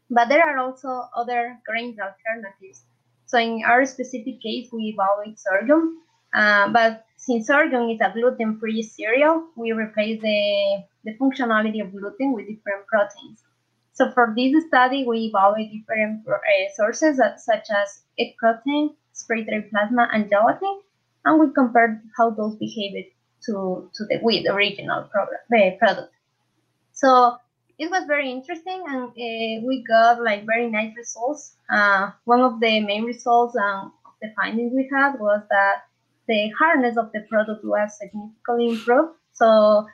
But 0.09 0.27
there 0.27 0.43
are 0.43 0.57
also 0.57 1.07
other 1.15 1.57
grain 1.65 1.97
alternatives. 1.97 2.83
So 3.25 3.37
in 3.39 3.63
our 3.65 3.85
specific 3.85 4.41
case, 4.41 4.67
we 4.73 4.93
evaluate 4.93 5.39
sorghum. 5.39 6.01
Uh, 6.35 6.69
but 6.73 7.05
since 7.15 7.47
sorghum 7.47 7.89
is 7.89 8.01
a 8.01 8.11
gluten-free 8.11 8.83
cereal, 8.83 9.47
we 9.55 9.71
replace 9.71 10.21
the, 10.21 10.83
the 11.05 11.15
functionality 11.17 11.81
of 11.81 11.91
gluten 11.91 12.33
with 12.33 12.47
different 12.47 12.85
proteins. 12.87 13.43
So 13.93 14.11
for 14.11 14.33
this 14.35 14.65
study, 14.67 15.05
we 15.05 15.31
evaluate 15.31 15.71
different 15.71 16.27
uh, 16.27 16.39
sources 16.75 17.21
such 17.37 17.67
as 17.69 18.03
egg 18.17 18.35
protein, 18.37 18.95
spray-dried 19.13 19.69
plasma, 19.69 20.09
and 20.11 20.29
gelatin, 20.29 20.81
and 21.25 21.39
we 21.39 21.53
compared 21.53 22.01
how 22.17 22.31
those 22.31 22.55
behaved 22.55 23.09
to, 23.45 23.89
to 23.93 24.05
the 24.05 24.17
wheat 24.23 24.47
original 24.49 25.03
product. 25.03 26.11
So 26.93 27.37
it 27.77 27.91
was 27.91 28.05
very 28.07 28.31
interesting, 28.31 28.83
and 28.87 29.09
uh, 29.09 29.67
we 29.67 29.83
got 29.87 30.23
like 30.23 30.45
very 30.45 30.69
nice 30.69 30.95
results. 30.95 31.55
Uh, 31.69 32.11
one 32.25 32.41
of 32.41 32.59
the 32.59 32.79
main 32.79 33.03
results 33.03 33.55
and 33.55 33.91
the 34.21 34.29
findings 34.35 34.73
we 34.73 34.89
had 34.91 35.19
was 35.19 35.41
that 35.49 35.83
the 36.27 36.49
hardness 36.57 36.97
of 36.97 37.11
the 37.11 37.21
product 37.29 37.63
was 37.63 37.97
significantly 37.97 38.69
improved. 38.69 39.13
So 39.33 39.87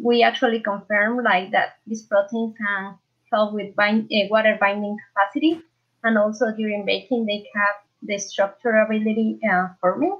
we 0.00 0.22
actually 0.22 0.60
confirmed 0.60 1.24
like 1.24 1.50
that 1.52 1.78
this 1.86 2.02
protein 2.02 2.54
can 2.56 2.96
with 3.54 3.74
bind, 3.76 4.10
uh, 4.12 4.28
water 4.30 4.56
binding 4.60 4.96
capacity. 5.06 5.52
and 6.04 6.18
also 6.18 6.44
during 6.56 6.84
baking 6.84 7.26
they 7.26 7.46
have 7.54 7.76
the 8.02 8.16
structurability 8.16 9.38
uh, 9.50 9.68
forming. 9.80 10.16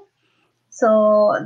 So 0.69 0.89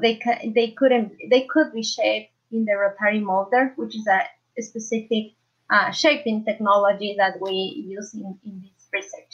they 0.01 0.15
ca- 0.17 0.41
they 0.55 0.71
couldn't 0.71 1.13
they 1.29 1.41
could 1.53 1.73
be 1.73 1.83
shaped 1.83 2.31
in 2.51 2.65
the 2.65 2.75
rotary 2.77 3.19
molder, 3.19 3.73
which 3.75 3.95
is 3.95 4.07
a, 4.07 4.21
a 4.57 4.61
specific 4.61 5.33
uh, 5.69 5.91
shaping 5.91 6.45
technology 6.45 7.15
that 7.17 7.39
we 7.41 7.51
use 7.95 8.13
in, 8.13 8.39
in 8.45 8.61
this 8.61 8.87
research. 8.93 9.33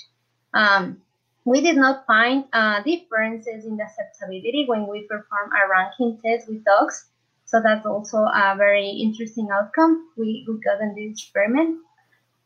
Um, 0.54 1.02
we 1.46 1.62
did 1.62 1.76
not 1.78 2.06
find 2.08 2.46
uh, 2.54 2.82
differences 2.84 3.66
in 3.66 3.78
the 3.78 3.84
acceptability 3.84 4.66
when 4.68 4.88
we 4.88 5.02
perform 5.08 5.52
a 5.52 5.70
ranking 5.70 6.20
test 6.24 6.48
with 6.50 6.64
dogs. 6.66 7.06
So 7.46 7.62
that's 7.62 7.86
also 7.86 8.18
a 8.20 8.56
very 8.58 8.90
interesting 8.90 9.50
outcome 9.52 10.10
we, 10.18 10.46
we 10.48 10.60
got 10.62 10.82
in 10.82 10.96
this 10.96 11.12
experiment. 11.22 11.80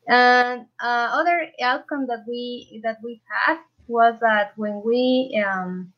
And 0.07 0.67
uh, 0.81 1.09
other 1.11 1.47
outcome 1.61 2.07
that 2.07 2.23
we 2.27 2.79
that 2.83 2.97
we 3.03 3.21
had 3.27 3.57
was 3.87 4.15
that 4.21 4.53
when 4.55 4.81
we 4.85 5.43
um, 5.45 5.91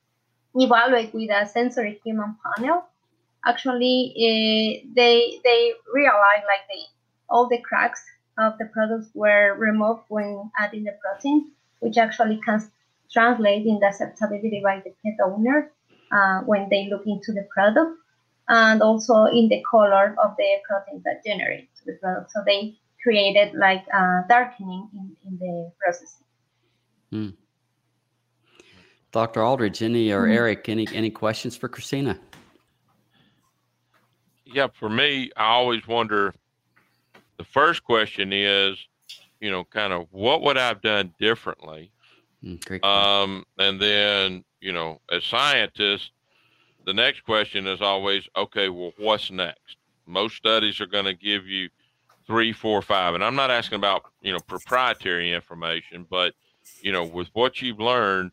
evaluate 0.56 1.14
with 1.14 1.30
a 1.30 1.46
sensory 1.46 2.02
human 2.04 2.36
panel, 2.44 2.86
actually 3.46 4.14
uh, 4.18 4.90
they 4.96 5.40
they 5.44 5.74
realized 5.94 6.46
like 6.46 6.66
they 6.70 6.82
all 7.30 7.48
the 7.48 7.62
cracks 7.62 8.04
of 8.40 8.58
the 8.58 8.66
products 8.66 9.10
were 9.14 9.56
removed 9.58 10.02
when 10.08 10.50
adding 10.58 10.86
the 10.86 10.98
protein, 11.04 11.52
which 11.80 11.98
actually 11.98 12.40
can 12.44 12.60
translate 13.12 13.66
in 13.66 13.80
the 13.80 13.88
acceptability 13.88 14.62
by 14.64 14.82
the 14.84 14.94
pet 15.04 15.18
owner 15.24 15.72
uh, 16.12 16.40
when 16.42 16.68
they 16.70 16.90
look 16.90 17.06
into 17.06 17.32
the 17.32 17.48
product, 17.54 17.92
and 18.48 18.82
also 18.82 19.26
in 19.26 19.50
the 19.50 19.64
color 19.70 20.16
of 20.24 20.36
the 20.38 20.58
protein 20.68 21.02
that 21.06 21.24
generate 21.24 21.70
the 21.86 21.94
product. 21.94 22.32
So 22.32 22.42
they 22.44 22.76
created 23.04 23.54
like 23.56 23.84
uh, 23.94 24.22
darkening 24.28 24.90
in, 24.94 25.16
in 25.28 25.38
the 25.40 25.72
processing. 25.84 26.26
Hmm. 27.12 27.30
Dr. 29.12 29.42
Aldrich, 29.44 29.82
any 29.82 30.12
or 30.12 30.26
Hmm. 30.28 30.34
Eric, 30.34 30.70
any 30.70 30.88
any 30.94 31.10
questions 31.10 31.56
for 31.58 31.68
Christina? 31.68 32.20
Yeah, 34.46 34.68
for 34.74 34.90
me, 34.90 35.32
I 35.38 35.46
always 35.46 35.88
wonder. 35.88 36.34
The 37.38 37.44
first 37.46 37.84
question 37.84 38.34
is, 38.34 38.78
you 39.40 39.50
know, 39.50 39.64
kind 39.64 39.94
of 39.94 40.08
what 40.12 40.42
would 40.42 40.58
I 40.58 40.68
have 40.68 40.82
done 40.82 41.14
differently? 41.20 41.92
Mm, 42.44 42.84
Um, 42.84 43.46
and 43.58 43.80
then, 43.80 44.44
you 44.60 44.74
know, 44.74 45.00
as 45.12 45.24
scientists, 45.24 46.12
the 46.86 46.94
next 46.94 47.22
question 47.24 47.66
is 47.68 47.82
always, 47.82 48.28
okay, 48.36 48.70
well, 48.70 48.92
what's 48.98 49.32
next? 49.32 49.78
Most 50.06 50.36
studies 50.36 50.82
are 50.82 50.86
going 50.88 51.06
to 51.06 51.14
give 51.14 51.46
you 51.48 51.70
three, 52.30 52.54
four, 52.54 52.80
five, 52.84 53.16
and 53.16 53.24
I'm 53.24 53.36
not 53.36 53.50
asking 53.50 53.78
about, 53.78 54.04
you 54.22 54.32
know, 54.32 54.40
proprietary 54.40 55.34
information, 55.34 56.06
but, 56.08 56.36
you 56.80 56.92
know, 56.92 57.04
with 57.04 57.28
what 57.34 57.60
you've 57.60 57.80
learned, 57.80 58.30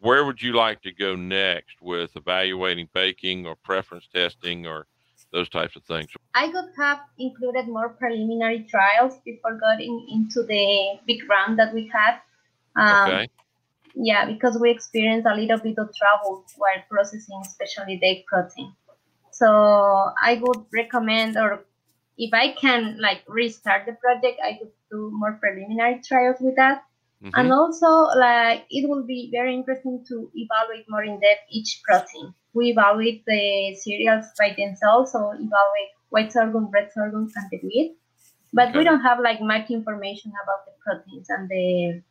where 0.00 0.26
would 0.26 0.42
you 0.42 0.52
like 0.52 0.82
to 0.82 0.92
go 0.92 1.16
next 1.16 1.80
with 1.80 2.14
evaluating 2.16 2.86
baking 2.92 3.46
or 3.46 3.56
preference 3.56 4.06
testing 4.14 4.66
or 4.66 4.86
those 5.32 5.48
types 5.48 5.74
of 5.74 5.82
things? 5.84 6.08
I 6.34 6.48
could 6.48 6.66
have 6.78 7.00
included 7.18 7.66
more 7.66 7.88
preliminary 7.88 8.66
trials 8.68 9.14
before 9.24 9.58
going 9.58 10.06
into 10.12 10.42
the 10.42 10.98
big 11.06 11.26
round 11.26 11.58
that 11.58 11.72
we 11.72 11.90
had. 11.90 12.20
Um, 12.76 13.10
Okay. 13.10 13.28
Yeah, 13.96 14.26
because 14.26 14.58
we 14.60 14.70
experienced 14.70 15.26
a 15.26 15.34
little 15.34 15.58
bit 15.58 15.78
of 15.78 15.88
trouble 15.96 16.44
while 16.58 16.82
processing, 16.90 17.40
especially 17.40 17.96
the 18.02 18.06
egg 18.06 18.26
protein. 18.26 18.74
So 19.30 19.46
I 19.48 20.40
would 20.42 20.66
recommend, 20.74 21.38
or 21.38 21.64
if 22.16 22.32
I 22.32 22.54
can 22.60 22.98
like 23.00 23.22
restart 23.28 23.86
the 23.86 23.92
project, 23.92 24.40
I 24.42 24.54
could 24.58 24.72
do 24.90 25.10
more 25.12 25.38
preliminary 25.40 26.00
trials 26.06 26.36
with 26.40 26.56
that. 26.56 26.84
Mhm. 27.22 27.30
And 27.34 27.52
also, 27.52 27.88
like 28.18 28.66
it 28.70 28.88
will 28.88 29.04
be 29.04 29.30
very 29.32 29.54
interesting 29.54 30.04
to 30.08 30.30
evaluate 30.34 30.86
more 30.88 31.04
in 31.04 31.20
depth 31.20 31.46
each 31.50 31.80
protein. 31.82 32.34
We 32.52 32.70
evaluate 32.70 33.24
the 33.26 33.74
cereals 33.74 34.26
by 34.38 34.54
themselves, 34.56 35.12
so 35.12 35.30
evaluate 35.32 35.92
white 36.10 36.32
sorghum, 36.32 36.70
red 36.70 36.92
sorghum, 36.92 37.30
and 37.34 37.50
the 37.50 37.58
wheat. 37.66 37.96
But 38.52 38.74
we 38.76 38.84
don't 38.84 39.00
have 39.00 39.18
like 39.18 39.40
much 39.40 39.70
information 39.70 40.32
about 40.42 40.64
the 40.66 40.72
proteins 40.84 41.28
and 41.28 41.48
the 41.48 42.02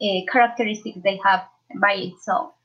uh, 0.00 0.20
characteristics 0.32 0.98
they 1.04 1.20
have 1.22 1.44
by 1.80 1.94
itself. 1.94 2.55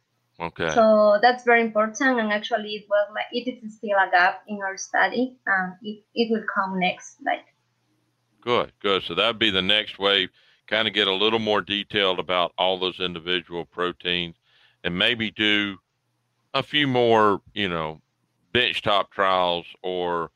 Okay. 0.41 0.73
So 0.73 1.19
that's 1.21 1.43
very 1.43 1.62
important, 1.62 2.19
and 2.19 2.34
actually, 2.34 2.73
it 2.73 2.86
was 2.89 3.08
like 3.13 3.25
it 3.32 3.63
is 3.63 3.75
still 3.75 3.97
a 3.97 4.10
gap 4.10 4.41
in 4.47 4.60
our 4.62 4.75
study, 4.75 5.38
and 5.45 5.73
it, 5.84 6.04
it 6.15 6.32
will 6.32 6.43
come 6.56 6.80
next. 6.80 7.17
Like 7.23 7.45
Good, 8.41 8.71
good. 8.82 9.04
So 9.04 9.13
that'd 9.13 9.38
be 9.38 9.51
the 9.51 9.62
next 9.62 9.99
way. 9.99 10.30
Kind 10.67 10.88
of 10.88 10.93
get 10.93 11.08
a 11.08 11.13
little 11.13 11.39
more 11.39 11.62
detailed 11.62 12.17
about 12.19 12.54
all 12.58 12.80
those 12.80 12.99
individual 12.99 13.65
proteins, 13.65 14.36
and 14.84 14.97
maybe 14.97 15.30
do 15.30 15.77
a 16.54 16.63
few 16.63 16.88
more, 16.88 17.41
you 17.54 17.69
know, 17.69 18.01
bench 18.51 18.82
top 18.82 19.12
trials 19.12 19.67
or 19.84 20.32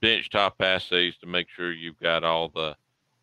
bench 0.00 0.28
top 0.28 0.60
assays 0.60 1.16
to 1.18 1.26
make 1.26 1.48
sure 1.48 1.72
you've 1.72 2.00
got 2.00 2.24
all 2.24 2.48
the 2.48 2.76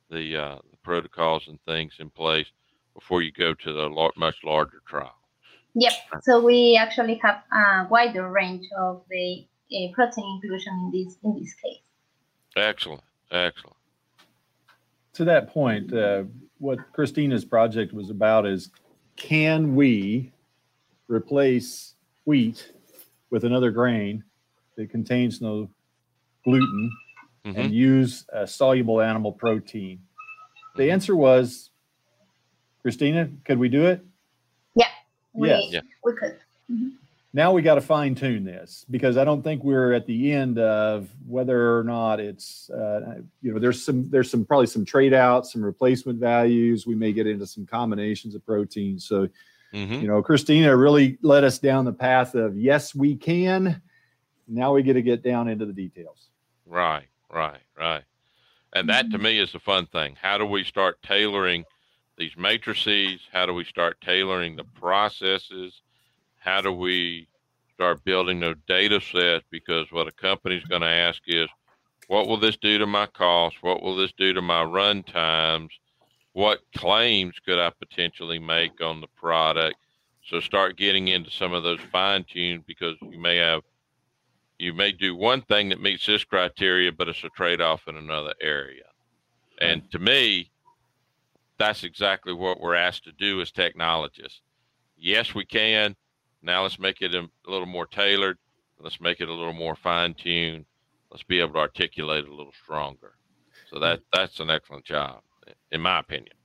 the, 0.09 0.37
uh, 0.37 0.55
the 0.69 0.77
protocols 0.83 1.47
and 1.47 1.59
things 1.65 1.93
in 1.99 2.09
place 2.09 2.47
before 2.93 3.21
you 3.21 3.31
go 3.31 3.53
to 3.53 3.73
the 3.73 3.87
lar- 3.87 4.11
much 4.15 4.35
larger 4.43 4.81
trial. 4.85 5.22
Yep. 5.75 5.93
So 6.21 6.41
we 6.43 6.77
actually 6.79 7.15
have 7.23 7.41
a 7.51 7.87
wider 7.89 8.29
range 8.29 8.67
of 8.77 9.03
the 9.09 9.45
uh, 9.71 9.91
protein 9.93 10.39
inclusion 10.41 10.73
in 10.73 10.91
this 11.05 11.17
in 11.23 11.39
this 11.39 11.53
case. 11.55 11.81
Excellent, 12.55 13.01
excellent. 13.31 13.75
To 15.13 15.25
that 15.25 15.49
point, 15.49 15.91
uh, 15.93 16.23
what 16.59 16.79
Christina's 16.93 17.45
project 17.45 17.93
was 17.93 18.09
about 18.09 18.45
is 18.45 18.69
can 19.15 19.75
we 19.75 20.31
replace 21.07 21.95
wheat 22.25 22.71
with 23.29 23.43
another 23.43 23.71
grain 23.71 24.23
that 24.77 24.89
contains 24.89 25.41
no 25.41 25.69
gluten 26.43 26.91
Mhm. 27.45 27.57
and 27.57 27.73
use 27.73 28.25
a 28.31 28.47
soluble 28.47 29.01
animal 29.01 29.31
protein? 29.31 29.99
The 30.77 30.89
answer 30.91 31.15
was, 31.15 31.69
Christina, 32.81 33.29
could 33.45 33.59
we 33.59 33.69
do 33.69 33.85
it? 33.85 34.01
We, 35.33 35.49
Yes. 35.49 35.63
Yeah. 35.69 35.81
we 36.03 36.13
could. 36.13 36.37
Now 37.35 37.51
we 37.51 37.63
got 37.63 37.75
to 37.75 37.81
fine 37.81 38.13
tune 38.13 38.43
this 38.43 38.85
because 38.91 39.17
I 39.17 39.25
don't 39.25 39.41
think 39.41 39.63
we're 39.63 39.93
at 39.93 40.05
the 40.05 40.31
end 40.31 40.59
of 40.59 41.09
whether 41.25 41.79
or 41.79 41.83
not 41.83 42.19
it's, 42.19 42.69
uh, 42.69 43.21
you 43.41 43.51
know, 43.51 43.59
there's 43.59 43.83
some, 43.83 44.07
there's 44.11 44.29
some, 44.29 44.45
probably 44.45 44.67
some 44.67 44.85
trade 44.85 45.15
outs, 45.15 45.51
some 45.53 45.65
replacement 45.65 46.19
values. 46.19 46.85
We 46.85 46.93
may 46.93 47.11
get 47.11 47.25
into 47.25 47.47
some 47.47 47.65
combinations 47.65 48.35
of 48.35 48.45
proteins. 48.45 49.05
So, 49.05 49.27
hmm 49.73 49.93
you 49.95 50.07
know, 50.07 50.21
Christina 50.21 50.77
really 50.77 51.17
led 51.23 51.43
us 51.43 51.57
down 51.57 51.85
the 51.85 51.91
path 51.93 52.35
of 52.35 52.55
yes, 52.55 52.93
we 52.93 53.15
can. 53.15 53.81
Now 54.47 54.73
we 54.73 54.83
get 54.83 54.93
to 54.93 55.01
get 55.01 55.23
down 55.23 55.47
into 55.47 55.65
the 55.65 55.73
details. 55.73 56.29
Right, 56.67 57.07
right, 57.31 57.61
right. 57.75 58.03
And 58.73 58.87
that 58.89 59.09
to 59.09 59.17
me 59.17 59.39
is 59.39 59.51
the 59.51 59.59
fun 59.59 59.87
thing. 59.87 60.15
How 60.21 60.37
do 60.37 60.45
we 60.45 60.63
start 60.63 61.01
tailoring 61.01 61.65
these 62.23 62.37
matrices? 62.37 63.19
How 63.33 63.45
do 63.45 63.53
we 63.53 63.65
start 63.65 63.99
tailoring 63.99 64.55
the 64.55 64.63
processes? 64.63 65.81
How 66.39 66.61
do 66.61 66.71
we 66.71 67.27
start 67.73 68.03
building 68.05 68.39
those 68.39 68.55
data 68.65 69.01
sets? 69.01 69.43
Because 69.51 69.91
what 69.91 70.07
a 70.07 70.11
company's 70.11 70.63
going 70.63 70.81
to 70.81 70.87
ask 70.87 71.21
is, 71.27 71.49
what 72.07 72.27
will 72.27 72.37
this 72.37 72.55
do 72.55 72.77
to 72.77 72.85
my 72.85 73.07
costs? 73.07 73.59
What 73.61 73.81
will 73.81 73.97
this 73.97 74.13
do 74.17 74.33
to 74.33 74.41
my 74.41 74.63
run 74.63 75.03
times? 75.03 75.71
What 76.31 76.59
claims 76.77 77.35
could 77.45 77.59
I 77.59 77.71
potentially 77.71 78.39
make 78.39 78.81
on 78.81 79.01
the 79.01 79.07
product? 79.07 79.75
So 80.25 80.39
start 80.39 80.77
getting 80.77 81.09
into 81.09 81.29
some 81.29 81.51
of 81.51 81.63
those 81.63 81.81
fine 81.91 82.23
tuned 82.23 82.65
because 82.65 82.95
you 83.01 83.19
may 83.19 83.35
have 83.37 83.61
you 84.59 84.73
may 84.73 84.93
do 84.93 85.13
one 85.15 85.41
thing 85.41 85.69
that 85.69 85.81
meets 85.81 86.05
this 86.05 86.23
criteria, 86.23 86.91
but 86.91 87.09
it's 87.09 87.23
a 87.23 87.29
trade 87.29 87.59
off 87.59 87.87
in 87.87 87.97
another 87.97 88.33
area. 88.39 88.83
And 89.59 89.89
to 89.91 89.99
me, 89.99 90.51
that's 91.63 91.85
exactly 91.85 92.33
what 92.33 92.59
we're 92.59 92.75
asked 92.75 93.05
to 93.05 93.13
do 93.13 93.39
as 93.39 93.49
technologists. 93.49 94.41
Yes, 94.97 95.33
we 95.33 95.45
can. 95.45 95.95
Now 96.41 96.63
let's 96.63 96.77
make 96.77 97.01
it 97.01 97.15
a, 97.15 97.25
little 97.47 97.65
more 97.65 97.87
tailored. 97.87 98.37
Let's 98.79 98.99
make 98.99 99.21
it 99.21 99.29
a 99.29 99.33
little 99.33 99.53
more 99.53 99.75
fine 99.75 100.13
tuned. 100.13 100.65
Let's 101.09 101.23
be 101.23 101.39
able 101.39 101.53
to 101.53 101.59
articulate 101.59 102.27
a 102.27 102.33
little 102.33 102.53
stronger. 102.63 103.13
So 103.69 103.79
that 103.79 104.01
that's 104.11 104.41
an 104.41 104.49
excellent 104.49 104.83
job, 104.83 105.21
in 105.71 105.79
my 105.79 105.99
opinion. 105.99 106.35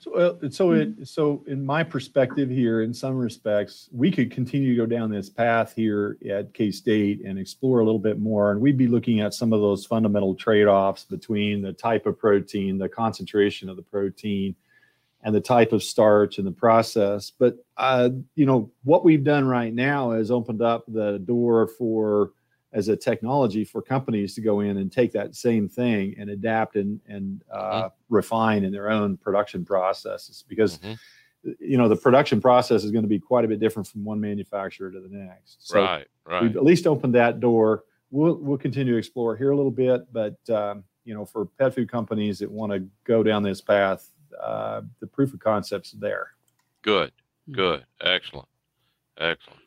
So, 0.00 0.14
uh, 0.14 0.50
so 0.50 0.72
it, 0.72 1.06
so 1.06 1.44
in 1.46 1.64
my 1.64 1.84
perspective 1.84 2.50
here, 2.50 2.82
in 2.82 2.92
some 2.92 3.14
respects, 3.14 3.88
we 3.92 4.10
could 4.10 4.30
continue 4.30 4.70
to 4.70 4.76
go 4.76 4.86
down 4.86 5.10
this 5.10 5.30
path 5.30 5.74
here 5.76 6.16
at 6.28 6.52
K 6.52 6.70
State 6.70 7.20
and 7.24 7.38
explore 7.38 7.80
a 7.80 7.84
little 7.84 8.00
bit 8.00 8.18
more, 8.18 8.50
and 8.50 8.60
we'd 8.60 8.78
be 8.78 8.88
looking 8.88 9.20
at 9.20 9.34
some 9.34 9.52
of 9.52 9.60
those 9.60 9.86
fundamental 9.86 10.34
trade-offs 10.34 11.04
between 11.04 11.62
the 11.62 11.72
type 11.72 12.06
of 12.06 12.18
protein, 12.18 12.78
the 12.78 12.88
concentration 12.88 13.68
of 13.68 13.76
the 13.76 13.82
protein, 13.82 14.56
and 15.24 15.34
the 15.34 15.40
type 15.40 15.72
of 15.72 15.82
starch 15.82 16.38
and 16.38 16.46
the 16.46 16.52
process. 16.52 17.32
But 17.36 17.56
uh, 17.76 18.10
you 18.34 18.46
know 18.46 18.70
what 18.84 19.04
we've 19.04 19.24
done 19.24 19.46
right 19.46 19.74
now 19.74 20.12
has 20.12 20.30
opened 20.30 20.62
up 20.62 20.84
the 20.86 21.18
door 21.18 21.66
for 21.66 22.32
as 22.72 22.88
a 22.88 22.96
technology 22.96 23.64
for 23.64 23.80
companies 23.80 24.34
to 24.34 24.40
go 24.40 24.60
in 24.60 24.76
and 24.76 24.92
take 24.92 25.12
that 25.12 25.34
same 25.34 25.68
thing 25.68 26.14
and 26.18 26.30
adapt 26.30 26.76
and 26.76 27.00
and 27.08 27.42
uh, 27.50 27.84
mm-hmm. 27.84 28.14
refine 28.14 28.64
in 28.64 28.72
their 28.72 28.90
own 28.90 29.16
production 29.16 29.64
processes 29.64 30.44
because 30.46 30.78
mm-hmm. 30.78 31.52
you 31.58 31.78
know 31.78 31.88
the 31.88 31.96
production 31.96 32.40
process 32.40 32.84
is 32.84 32.90
going 32.90 33.04
to 33.04 33.08
be 33.08 33.18
quite 33.18 33.44
a 33.44 33.48
bit 33.48 33.60
different 33.60 33.88
from 33.88 34.04
one 34.04 34.20
manufacturer 34.20 34.90
to 34.90 35.00
the 35.00 35.08
next. 35.08 35.66
So 35.66 35.82
right, 35.82 36.06
right. 36.26 36.42
We've 36.42 36.56
at 36.56 36.64
least 36.64 36.86
opened 36.86 37.14
that 37.14 37.40
door. 37.40 37.84
We'll 38.10 38.36
we'll 38.36 38.58
continue 38.58 38.92
to 38.92 38.98
explore 38.98 39.36
here 39.36 39.52
a 39.52 39.56
little 39.56 39.70
bit, 39.70 40.12
but 40.12 40.36
um, 40.50 40.84
you 41.04 41.14
know, 41.14 41.24
for 41.24 41.46
pet 41.46 41.74
food 41.74 41.90
companies 41.90 42.38
that 42.38 42.50
want 42.50 42.72
to 42.72 42.86
go 43.04 43.22
down 43.22 43.42
this 43.42 43.60
path, 43.60 44.10
uh, 44.42 44.82
the 45.00 45.06
proof 45.06 45.34
of 45.34 45.40
concept's 45.40 45.92
there. 45.92 46.32
Good, 46.82 47.12
hmm. 47.46 47.52
good, 47.52 47.84
excellent, 48.00 48.48
excellent. 49.18 49.60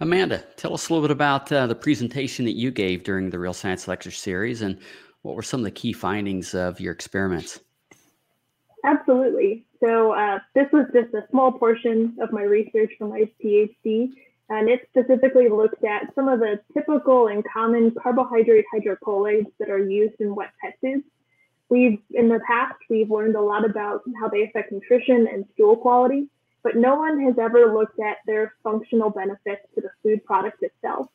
Amanda, 0.00 0.44
tell 0.56 0.74
us 0.74 0.88
a 0.88 0.92
little 0.92 1.08
bit 1.08 1.12
about 1.12 1.50
uh, 1.50 1.66
the 1.66 1.74
presentation 1.74 2.44
that 2.44 2.52
you 2.52 2.70
gave 2.70 3.02
during 3.02 3.30
the 3.30 3.38
Real 3.38 3.52
Science 3.52 3.88
Lecture 3.88 4.12
Series 4.12 4.62
and 4.62 4.78
what 5.22 5.34
were 5.34 5.42
some 5.42 5.60
of 5.60 5.64
the 5.64 5.70
key 5.72 5.92
findings 5.92 6.54
of 6.54 6.80
your 6.80 6.92
experiments? 6.92 7.60
Absolutely. 8.84 9.64
So, 9.84 10.12
uh, 10.12 10.38
this 10.54 10.66
was 10.72 10.86
just 10.92 11.12
a 11.14 11.26
small 11.30 11.52
portion 11.52 12.16
of 12.20 12.32
my 12.32 12.42
research 12.42 12.92
for 12.98 13.08
my 13.08 13.28
PhD, 13.42 14.10
and 14.48 14.68
it 14.68 14.88
specifically 14.90 15.48
looked 15.48 15.84
at 15.84 16.14
some 16.14 16.28
of 16.28 16.40
the 16.40 16.60
typical 16.74 17.28
and 17.28 17.44
common 17.44 17.92
carbohydrate 18.00 18.64
hydrocolloids 18.74 19.46
that 19.58 19.68
are 19.68 19.84
used 19.84 20.14
in 20.20 20.34
wet 20.34 20.52
pet 20.62 20.74
foods. 20.80 21.04
We've, 21.70 21.98
in 22.12 22.28
the 22.28 22.40
past, 22.46 22.78
we've 22.88 23.10
learned 23.10 23.36
a 23.36 23.40
lot 23.40 23.64
about 23.64 24.02
how 24.18 24.28
they 24.28 24.44
affect 24.44 24.72
nutrition 24.72 25.28
and 25.30 25.44
stool 25.54 25.76
quality, 25.76 26.28
but 26.62 26.76
no 26.76 26.96
one 26.96 27.20
has 27.24 27.38
ever 27.38 27.74
looked 27.74 28.00
at 28.00 28.16
their 28.26 28.54
functional 28.62 29.10
benefits 29.10 29.62
to 29.74 29.82
the 29.82 29.90
food 30.02 30.24
product 30.24 30.62
itself. 30.62 31.08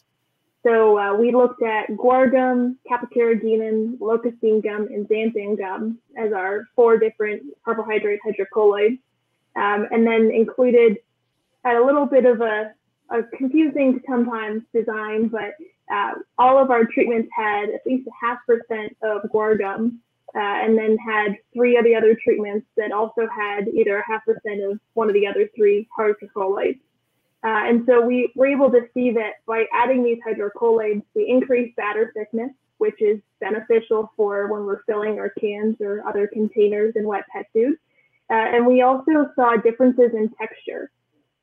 So 0.61 0.97
uh, 0.97 1.15
we 1.15 1.33
looked 1.33 1.61
at 1.61 1.89
guar 1.89 2.31
gum, 2.31 2.77
kappa-carrageenan, 2.87 3.97
locustine 3.97 4.63
gum, 4.63 4.87
and 4.87 5.07
xanthan 5.09 5.57
gum 5.57 5.97
as 6.17 6.31
our 6.31 6.69
four 6.75 6.97
different 6.97 7.43
carbohydrate 7.65 8.19
hydrocolloids, 8.25 8.99
um, 9.55 9.87
and 9.91 10.07
then 10.07 10.31
included 10.31 10.99
a 11.65 11.79
little 11.79 12.05
bit 12.05 12.25
of 12.25 12.41
a, 12.41 12.71
a 13.09 13.23
confusing 13.37 13.99
sometimes 14.07 14.63
design, 14.73 15.27
but 15.27 15.55
uh, 15.93 16.13
all 16.37 16.57
of 16.57 16.71
our 16.71 16.85
treatments 16.85 17.29
had 17.35 17.69
at 17.69 17.81
least 17.85 18.07
a 18.07 18.25
half 18.25 18.37
percent 18.47 18.95
of 19.01 19.23
guar 19.31 19.59
gum 19.59 19.99
uh, 20.35 20.39
and 20.63 20.77
then 20.77 20.97
had 20.97 21.35
three 21.53 21.77
of 21.77 21.83
the 21.83 21.95
other 21.95 22.17
treatments 22.23 22.65
that 22.75 22.91
also 22.91 23.27
had 23.35 23.67
either 23.67 23.97
a 23.97 24.03
half 24.05 24.25
percent 24.25 24.61
of 24.63 24.79
one 24.93 25.07
of 25.07 25.13
the 25.13 25.27
other 25.27 25.49
three 25.55 25.87
hydrocolloids. 25.97 26.79
Uh, 27.43 27.67
and 27.67 27.83
so 27.85 28.01
we 28.01 28.31
were 28.35 28.47
able 28.47 28.71
to 28.71 28.81
see 28.93 29.11
that 29.11 29.33
by 29.45 29.65
adding 29.73 30.03
these 30.03 30.19
hydrocolloids, 30.25 31.03
we 31.13 31.27
increase 31.27 31.73
batter 31.75 32.11
thickness, 32.15 32.51
which 32.77 33.01
is 33.01 33.19
beneficial 33.41 34.11
for 34.15 34.47
when 34.47 34.65
we're 34.65 34.83
filling 34.83 35.19
our 35.19 35.29
cans 35.29 35.75
or 35.81 36.07
other 36.07 36.25
containers 36.27 36.93
in 36.95 37.05
wet 37.05 37.25
pet 37.31 37.45
food. 37.53 37.75
Uh, 38.29 38.33
and 38.33 38.65
we 38.65 38.81
also 38.81 39.29
saw 39.35 39.57
differences 39.57 40.11
in 40.13 40.29
texture. 40.39 40.89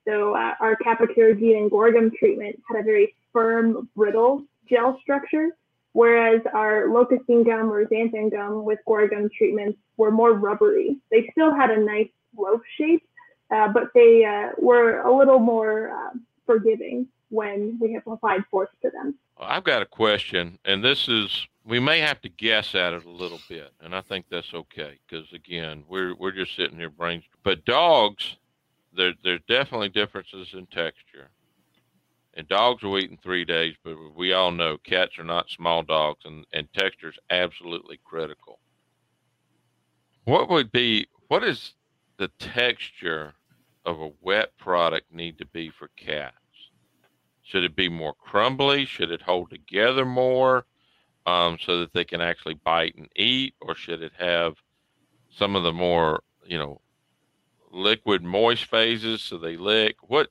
So 0.09 0.35
uh, 0.35 0.55
our 0.61 0.77
kappa-carrageenan 0.77 1.59
and 1.59 1.71
guar 1.71 1.93
gum 1.93 2.11
treatment 2.19 2.59
had 2.69 2.81
a 2.81 2.83
very 2.83 3.15
firm, 3.33 3.89
brittle 3.95 4.45
gel 4.69 4.99
structure, 5.03 5.51
whereas 5.93 6.41
our 6.55 6.89
locust 6.89 7.27
bean 7.27 7.45
gum 7.45 7.73
or 7.73 7.85
xanthan 7.87 8.31
gum 8.31 8.65
with 8.65 8.79
guar 8.87 9.09
treatments 9.37 9.79
were 9.97 10.11
more 10.11 10.33
rubbery. 10.33 10.97
They 11.11 11.29
still 11.33 11.55
had 11.55 11.71
a 11.71 11.81
nice 11.81 12.11
loaf 12.37 12.61
shape, 12.77 13.03
uh, 13.51 13.69
but 13.69 13.85
they 13.95 14.25
uh, 14.25 14.51
were 14.59 15.01
a 15.01 15.17
little 15.17 15.39
more 15.39 15.91
uh, 15.91 16.19
forgiving 16.47 17.07
when 17.31 17.79
we 17.81 17.93
have 17.93 18.07
applied 18.07 18.45
force 18.51 18.71
to 18.83 18.91
them. 18.91 19.15
I've 19.39 19.65
got 19.65 19.83
a 19.83 19.87
question, 19.87 20.59
and 20.65 20.85
this 20.85 21.09
is 21.09 21.47
we 21.65 21.81
may 21.81 22.01
have 22.01 22.21
to 22.23 22.29
guess 22.29 22.75
at 22.75 22.93
it 22.93 23.05
a 23.05 23.11
little 23.11 23.41
bit, 23.49 23.73
and 23.81 23.95
I 23.95 24.01
think 24.01 24.27
that's 24.31 24.53
okay 24.53 24.99
because 25.07 25.33
again, 25.33 25.85
we're 25.89 26.15
we're 26.15 26.33
just 26.33 26.57
sitting 26.57 26.79
here 26.79 26.91
brains. 26.91 27.25
But 27.43 27.65
dogs, 27.65 28.37
there 28.95 29.15
there's 29.25 29.41
definitely 29.49 29.89
differences 29.89 30.49
in 30.53 30.67
texture. 30.67 31.31
And 32.35 32.47
dogs 32.49 32.83
will 32.83 32.99
eat 32.99 33.11
in 33.11 33.17
three 33.17 33.45
days, 33.45 33.75
but 33.83 33.97
we 34.17 34.33
all 34.33 34.53
know 34.53 34.79
cats 34.79 35.19
are 35.19 35.25
not 35.25 35.51
small 35.51 35.83
dogs, 35.83 36.21
and, 36.25 36.47
and 36.53 36.73
texture 36.73 37.09
is 37.09 37.19
absolutely 37.29 37.99
critical. 38.05 38.61
What 40.25 40.49
would 40.49 40.71
be, 40.71 41.09
what 41.29 41.43
is 41.43 41.75
the 42.19 42.29
texture 42.39 43.35
of 43.85 44.01
a 44.01 44.13
wet 44.21 44.57
product 44.59 45.13
need 45.13 45.39
to 45.39 45.47
be 45.47 45.71
for 45.71 45.89
cats? 45.97 46.37
Should 47.43 47.65
it 47.65 47.75
be 47.75 47.89
more 47.89 48.15
crumbly? 48.15 48.85
Should 48.85 49.11
it 49.11 49.23
hold 49.23 49.51
together 49.51 50.05
more 50.05 50.67
um, 51.27 51.59
so 51.61 51.81
that 51.81 51.93
they 51.93 52.05
can 52.05 52.21
actually 52.21 52.55
bite 52.55 52.95
and 52.95 53.09
eat? 53.17 53.55
Or 53.61 53.75
should 53.75 54.03
it 54.03 54.13
have 54.19 54.55
some 55.31 55.57
of 55.57 55.65
the 55.65 55.73
more, 55.73 56.23
you 56.47 56.59
know, 56.59 56.81
liquid 57.73 58.23
moist 58.23 58.67
phases 58.67 59.21
so 59.21 59.37
they 59.37 59.57
lick? 59.57 59.97
What 60.03 60.29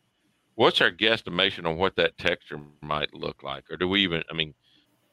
what's 0.59 0.81
our 0.81 0.91
guesstimation 0.91 1.65
on 1.65 1.77
what 1.77 1.95
that 1.95 2.17
texture 2.17 2.59
might 2.81 3.13
look 3.13 3.43
like? 3.43 3.63
Or 3.71 3.77
do 3.77 3.87
we 3.87 4.01
even, 4.01 4.23
I 4.29 4.33
mean, 4.33 4.53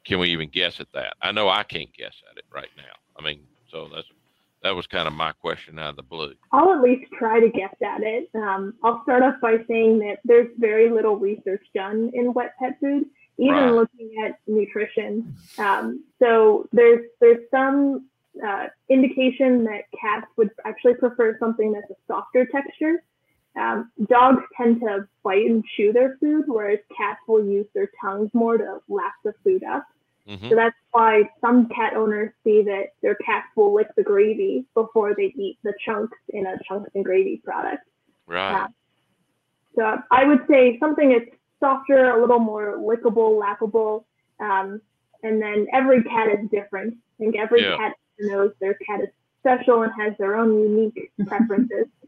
can 0.03 0.19
we 0.19 0.29
even 0.31 0.49
guess 0.49 0.81
at 0.81 0.91
that? 0.93 1.15
I 1.21 1.31
know 1.31 1.47
I 1.47 1.63
can't 1.63 1.89
guess 1.93 2.13
at 2.29 2.37
it 2.37 2.43
right 2.53 2.67
now. 2.75 2.91
I 3.17 3.23
mean, 3.23 3.39
so 3.71 3.87
that's, 3.95 4.07
that 4.61 4.75
was 4.75 4.87
kind 4.87 5.07
of 5.07 5.13
my 5.13 5.31
question 5.31 5.79
out 5.79 5.91
of 5.91 5.95
the 5.95 6.03
blue. 6.03 6.33
I'll 6.51 6.73
at 6.73 6.81
least 6.81 7.09
try 7.17 7.39
to 7.39 7.47
guess 7.47 7.73
at 7.81 8.03
it. 8.03 8.29
Um, 8.35 8.73
I'll 8.83 9.01
start 9.03 9.23
off 9.23 9.35
by 9.41 9.55
saying 9.69 9.99
that 9.99 10.17
there's 10.25 10.49
very 10.57 10.89
little 10.89 11.15
research 11.15 11.65
done 11.73 12.11
in 12.13 12.33
wet 12.33 12.55
pet 12.59 12.77
food, 12.81 13.05
even 13.37 13.55
right. 13.55 13.71
looking 13.71 14.11
at 14.25 14.39
nutrition. 14.47 15.33
Um, 15.57 16.03
so 16.19 16.67
there's 16.73 17.05
there's 17.21 17.49
some 17.51 18.09
uh, 18.45 18.65
indication 18.89 19.63
that 19.63 19.83
cats 19.97 20.27
would 20.35 20.49
actually 20.65 20.95
prefer 20.95 21.37
something 21.39 21.71
that's 21.71 21.89
a 21.89 21.95
softer 22.05 22.45
texture. 22.47 23.01
Um, 23.57 23.91
dogs 24.07 24.43
tend 24.55 24.81
to 24.81 25.07
bite 25.23 25.45
and 25.45 25.63
chew 25.75 25.91
their 25.91 26.17
food, 26.19 26.43
whereas 26.47 26.79
cats 26.95 27.19
will 27.27 27.43
use 27.43 27.65
their 27.73 27.89
tongues 28.01 28.29
more 28.33 28.57
to 28.57 28.79
lap 28.87 29.13
the 29.23 29.33
food 29.43 29.63
up. 29.63 29.85
Mm-hmm. 30.27 30.49
So 30.49 30.55
that's 30.55 30.75
why 30.91 31.23
some 31.41 31.67
cat 31.69 31.93
owners 31.95 32.31
see 32.43 32.61
that 32.63 32.93
their 33.01 33.15
cats 33.15 33.47
will 33.55 33.73
lick 33.73 33.87
the 33.95 34.03
gravy 34.03 34.65
before 34.73 35.15
they 35.15 35.33
eat 35.35 35.57
the 35.63 35.73
chunks 35.85 36.17
in 36.29 36.45
a 36.45 36.57
chunks 36.67 36.91
and 36.93 37.03
gravy 37.03 37.41
product. 37.43 37.83
Right. 38.27 38.63
Uh, 38.63 38.67
so 39.75 39.97
I 40.11 40.25
would 40.25 40.41
say 40.49 40.77
something 40.79 41.09
that's 41.09 41.37
softer, 41.59 42.09
a 42.09 42.21
little 42.21 42.39
more 42.39 42.77
lickable, 42.77 43.41
lappable. 43.41 44.03
Um, 44.39 44.81
and 45.23 45.41
then 45.41 45.67
every 45.73 46.03
cat 46.03 46.27
is 46.29 46.49
different. 46.51 46.95
I 46.95 47.23
think 47.23 47.35
every 47.37 47.63
yeah. 47.63 47.77
cat 47.77 47.93
knows 48.19 48.51
their 48.59 48.75
cat 48.75 49.01
is 49.01 49.09
special 49.39 49.83
and 49.83 49.91
has 49.99 50.13
their 50.19 50.35
own 50.35 50.59
unique 50.59 51.11
preferences. 51.25 51.87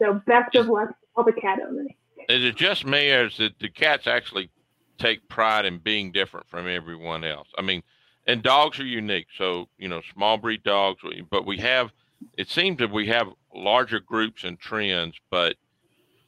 So 0.00 0.20
best 0.26 0.54
of 0.54 0.66
luck 0.66 0.88
to 0.88 0.94
all 1.16 1.24
the 1.24 1.32
cat 1.32 1.58
owners. 1.66 1.90
Is 2.28 2.44
it 2.44 2.56
just 2.56 2.86
me, 2.86 3.10
or 3.12 3.26
is 3.26 3.40
it 3.40 3.58
the 3.58 3.68
cats 3.68 4.06
actually 4.06 4.50
take 4.98 5.28
pride 5.28 5.64
in 5.64 5.78
being 5.78 6.12
different 6.12 6.48
from 6.48 6.68
everyone 6.68 7.24
else? 7.24 7.48
I 7.58 7.62
mean, 7.62 7.82
and 8.26 8.42
dogs 8.42 8.78
are 8.78 8.84
unique. 8.84 9.26
So 9.36 9.68
you 9.78 9.88
know, 9.88 10.00
small 10.12 10.38
breed 10.38 10.62
dogs, 10.62 11.02
but 11.30 11.46
we 11.46 11.58
have. 11.58 11.92
It 12.36 12.48
seems 12.50 12.78
that 12.78 12.92
we 12.92 13.06
have 13.06 13.28
larger 13.54 13.98
groups 13.98 14.44
and 14.44 14.58
trends, 14.58 15.16
but 15.30 15.56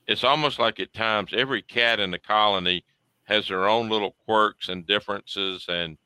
it's 0.07 0.25
almost 0.25 0.59
like 0.59 0.81
at 0.81 0.93
times 0.95 1.33
every 1.35 1.63
cat 1.63 2.01
in 2.01 2.11
the 2.11 2.19
colony 2.19 2.85
has 3.25 3.49
their 3.49 3.69
own 3.69 3.89
little 3.89 4.17
quirks 4.25 4.69
and 4.69 4.87
differences 4.87 5.67
and 5.69 5.97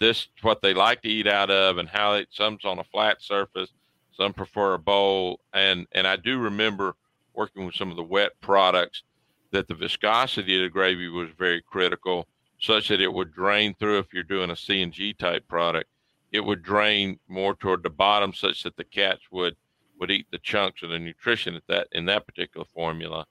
this 0.00 0.28
what 0.42 0.62
they 0.62 0.72
like 0.72 1.02
to 1.02 1.08
eat 1.08 1.26
out 1.26 1.50
of 1.50 1.78
and 1.78 1.88
how 1.88 2.14
it 2.14 2.28
some's 2.30 2.64
on 2.64 2.78
a 2.78 2.84
flat 2.84 3.20
surface 3.20 3.70
some 4.18 4.34
prefer 4.34 4.74
a 4.74 4.78
bowl, 4.78 5.40
and 5.52 5.86
and 5.92 6.06
I 6.06 6.16
do 6.16 6.38
remember 6.38 6.94
working 7.34 7.64
with 7.64 7.74
some 7.74 7.90
of 7.90 7.96
the 7.96 8.02
wet 8.02 8.32
products 8.40 9.04
that 9.52 9.68
the 9.68 9.74
viscosity 9.74 10.56
of 10.56 10.62
the 10.62 10.68
gravy 10.68 11.08
was 11.08 11.30
very 11.38 11.62
critical, 11.62 12.26
such 12.60 12.88
that 12.88 13.00
it 13.00 13.12
would 13.12 13.32
drain 13.32 13.74
through. 13.78 13.98
If 13.98 14.12
you're 14.12 14.24
doing 14.24 14.50
a 14.50 14.56
C&G 14.56 15.14
type 15.14 15.46
product, 15.48 15.88
it 16.32 16.40
would 16.40 16.62
drain 16.62 17.18
more 17.28 17.54
toward 17.54 17.82
the 17.82 17.90
bottom, 17.90 18.34
such 18.34 18.64
that 18.64 18.76
the 18.76 18.84
cats 18.84 19.22
would 19.30 19.56
would 20.00 20.10
eat 20.10 20.26
the 20.30 20.38
chunks 20.38 20.82
of 20.82 20.90
the 20.90 20.98
nutrition 20.98 21.54
at 21.54 21.66
that 21.68 21.88
in 21.92 22.04
that 22.06 22.26
particular 22.26 22.66
formula, 22.74 23.26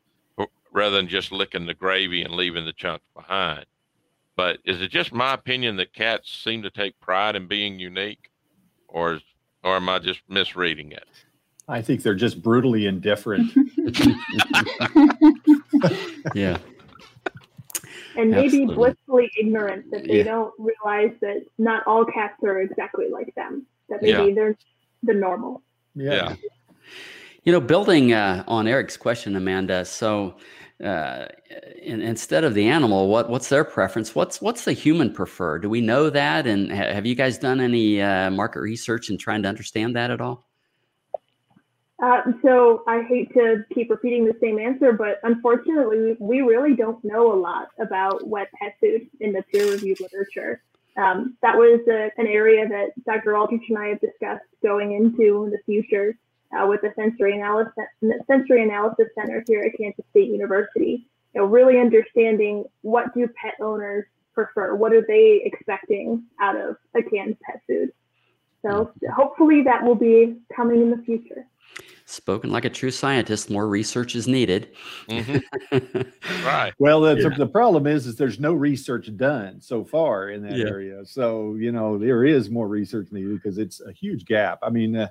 rather 0.71 0.95
than 0.95 1.07
just 1.07 1.31
licking 1.31 1.65
the 1.65 1.73
gravy 1.73 2.23
and 2.23 2.33
leaving 2.33 2.65
the 2.65 2.73
chunks 2.73 3.05
behind. 3.15 3.65
But 4.35 4.59
is 4.65 4.81
it 4.81 4.91
just 4.91 5.13
my 5.13 5.33
opinion 5.33 5.77
that 5.77 5.93
cats 5.93 6.31
seem 6.31 6.61
to 6.63 6.69
take 6.69 6.99
pride 6.99 7.35
in 7.35 7.47
being 7.47 7.79
unique, 7.79 8.29
or 8.87 9.13
is 9.15 9.21
or 9.63 9.75
am 9.75 9.89
I 9.89 9.99
just 9.99 10.21
misreading 10.27 10.91
it? 10.91 11.07
I 11.67 11.81
think 11.81 12.01
they're 12.01 12.15
just 12.15 12.41
brutally 12.41 12.85
indifferent. 12.85 13.51
yeah. 16.33 16.57
And 18.15 18.31
maybe 18.31 18.63
Absolutely. 18.63 18.75
blissfully 18.75 19.29
ignorant 19.37 19.91
that 19.91 20.05
they 20.05 20.19
yeah. 20.19 20.23
don't 20.23 20.53
realize 20.57 21.11
that 21.21 21.45
not 21.57 21.85
all 21.85 22.05
cats 22.05 22.41
are 22.43 22.61
exactly 22.61 23.09
like 23.09 23.35
them. 23.35 23.65
That 23.89 24.01
maybe 24.01 24.29
yeah. 24.29 24.33
they're 24.33 24.57
the 25.03 25.13
normal. 25.13 25.61
Yeah. 25.93 26.13
yeah. 26.13 26.35
You 27.43 27.51
know, 27.51 27.61
building 27.61 28.13
uh, 28.13 28.43
on 28.47 28.67
Eric's 28.67 28.97
question, 28.97 29.35
Amanda. 29.35 29.85
So, 29.85 30.35
uh, 30.83 31.25
in, 31.81 32.01
instead 32.01 32.43
of 32.43 32.53
the 32.53 32.67
animal, 32.67 33.07
what 33.09 33.29
what's 33.29 33.49
their 33.49 33.63
preference? 33.63 34.13
What's 34.13 34.41
what's 34.41 34.63
the 34.63 34.73
human 34.73 35.11
prefer? 35.11 35.57
Do 35.57 35.69
we 35.69 35.81
know 35.81 36.09
that? 36.09 36.45
And 36.45 36.71
ha- 36.71 36.93
have 36.93 37.05
you 37.05 37.15
guys 37.15 37.37
done 37.37 37.59
any 37.59 38.01
uh, 38.01 38.29
market 38.29 38.59
research 38.59 39.09
and 39.09 39.19
trying 39.19 39.41
to 39.43 39.49
understand 39.49 39.95
that 39.95 40.11
at 40.11 40.21
all? 40.21 40.45
Uh, 42.01 42.21
so 42.43 42.83
I 42.87 43.01
hate 43.09 43.33
to 43.33 43.65
keep 43.73 43.89
repeating 43.89 44.25
the 44.25 44.35
same 44.39 44.59
answer, 44.59 44.93
but 44.93 45.19
unfortunately, 45.23 46.15
we 46.19 46.41
really 46.41 46.75
don't 46.75 47.03
know 47.03 47.33
a 47.33 47.39
lot 47.39 47.69
about 47.79 48.27
wet 48.27 48.49
pet 48.53 48.75
food 48.79 49.07
in 49.19 49.33
the 49.33 49.41
peer-reviewed 49.51 49.99
literature. 49.99 50.61
Um, 50.95 51.37
that 51.41 51.55
was 51.55 51.79
a, 51.87 52.11
an 52.19 52.27
area 52.27 52.67
that 52.67 53.03
Dr. 53.03 53.35
Aldrich 53.35 53.63
and 53.69 53.79
I 53.79 53.87
have 53.87 53.99
discussed 53.99 54.45
going 54.61 54.93
into 54.93 55.45
in 55.45 55.49
the 55.49 55.57
future 55.65 56.15
uh, 56.53 56.65
with 56.67 56.81
the 56.81 56.93
sensory 56.95 57.35
analysis 57.35 57.73
sensory 58.27 58.63
analysis 58.63 59.07
center 59.15 59.43
here 59.47 59.61
at 59.63 59.77
Kansas 59.77 60.05
State 60.11 60.29
University. 60.29 61.07
You 61.33 61.41
know, 61.41 61.47
really 61.47 61.79
understanding 61.79 62.65
what 62.81 63.13
do 63.13 63.27
pet 63.41 63.55
owners 63.61 64.05
prefer, 64.33 64.75
what 64.75 64.93
are 64.93 65.05
they 65.07 65.41
expecting 65.43 66.23
out 66.39 66.55
of 66.55 66.77
a 66.95 67.01
canned 67.01 67.37
pet 67.41 67.61
food. 67.67 67.91
So 68.61 68.91
hopefully 69.15 69.63
that 69.63 69.83
will 69.83 69.95
be 69.95 70.37
coming 70.55 70.81
in 70.81 70.91
the 70.91 70.97
future. 70.97 71.47
Spoken 72.05 72.51
like 72.51 72.63
a 72.63 72.69
true 72.69 72.91
scientist. 72.91 73.49
More 73.49 73.67
research 73.67 74.15
is 74.15 74.27
needed. 74.27 74.69
Mm-hmm. 75.09 76.45
right. 76.45 76.73
Well, 76.79 77.01
the, 77.01 77.19
yeah. 77.19 77.37
the 77.37 77.47
problem 77.47 77.85
is, 77.85 78.07
is 78.07 78.15
there's 78.15 78.39
no 78.39 78.53
research 78.53 79.09
done 79.17 79.59
so 79.59 79.83
far 79.83 80.29
in 80.29 80.41
that 80.43 80.55
yeah. 80.55 80.67
area. 80.67 81.05
So 81.05 81.55
you 81.55 81.73
know 81.73 81.97
there 81.97 82.23
is 82.23 82.49
more 82.49 82.67
research 82.67 83.09
needed 83.11 83.33
because 83.33 83.57
it's 83.57 83.81
a 83.81 83.91
huge 83.91 84.23
gap. 84.25 84.59
I 84.63 84.69
mean, 84.69 84.95
uh, 84.95 85.09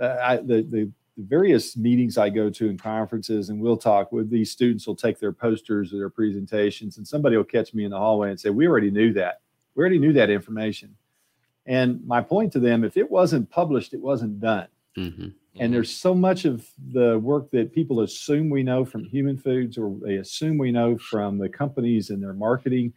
uh, 0.00 0.16
I, 0.22 0.36
the, 0.36 0.62
the 0.62 0.90
various 1.18 1.76
meetings 1.76 2.18
I 2.18 2.30
go 2.30 2.50
to 2.50 2.68
and 2.68 2.80
conferences, 2.80 3.48
and 3.48 3.60
we'll 3.60 3.76
talk 3.76 4.12
with 4.12 4.30
these 4.30 4.50
students. 4.50 4.86
Will 4.86 4.96
take 4.96 5.18
their 5.18 5.32
posters 5.32 5.92
or 5.92 5.98
their 5.98 6.10
presentations, 6.10 6.96
and 6.96 7.06
somebody 7.06 7.36
will 7.36 7.44
catch 7.44 7.74
me 7.74 7.84
in 7.84 7.90
the 7.90 7.98
hallway 7.98 8.30
and 8.30 8.40
say, 8.40 8.50
"We 8.50 8.66
already 8.66 8.90
knew 8.90 9.12
that. 9.14 9.40
We 9.74 9.82
already 9.82 9.98
knew 9.98 10.12
that 10.14 10.30
information." 10.30 10.96
And 11.66 12.04
my 12.06 12.20
point 12.20 12.52
to 12.52 12.60
them, 12.60 12.84
if 12.84 12.96
it 12.96 13.10
wasn't 13.10 13.50
published, 13.50 13.92
it 13.94 14.00
wasn't 14.00 14.40
done. 14.40 14.68
Mm-hmm. 14.96 15.22
And 15.22 15.34
mm-hmm. 15.54 15.72
there's 15.72 15.94
so 15.94 16.14
much 16.14 16.44
of 16.44 16.66
the 16.92 17.18
work 17.18 17.50
that 17.50 17.72
people 17.72 18.00
assume 18.00 18.50
we 18.50 18.62
know 18.62 18.84
from 18.84 19.04
human 19.04 19.36
foods, 19.36 19.76
or 19.76 19.96
they 20.02 20.16
assume 20.16 20.58
we 20.58 20.72
know 20.72 20.96
from 20.96 21.38
the 21.38 21.48
companies 21.48 22.10
and 22.10 22.22
their 22.22 22.32
marketing 22.32 22.92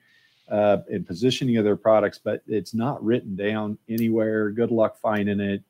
uh, 0.49 0.77
and 0.91 1.05
positioning 1.05 1.57
of 1.57 1.63
their 1.63 1.75
products, 1.75 2.19
but 2.23 2.41
it's 2.47 2.73
not 2.73 3.03
written 3.03 3.35
down 3.35 3.77
anywhere. 3.89 4.51
Good 4.51 4.71
luck 4.71 4.97
finding 4.99 5.39
it. 5.39 5.63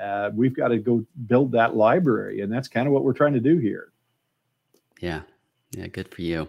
Uh, 0.00 0.30
we've 0.34 0.54
got 0.54 0.68
to 0.68 0.78
go 0.78 1.04
build 1.26 1.52
that 1.52 1.76
library, 1.76 2.40
and 2.40 2.52
that's 2.52 2.68
kind 2.68 2.86
of 2.86 2.92
what 2.92 3.04
we're 3.04 3.12
trying 3.12 3.32
to 3.34 3.40
do 3.40 3.58
here. 3.58 3.92
Yeah, 5.00 5.22
yeah, 5.72 5.86
good 5.88 6.12
for 6.12 6.22
you. 6.22 6.48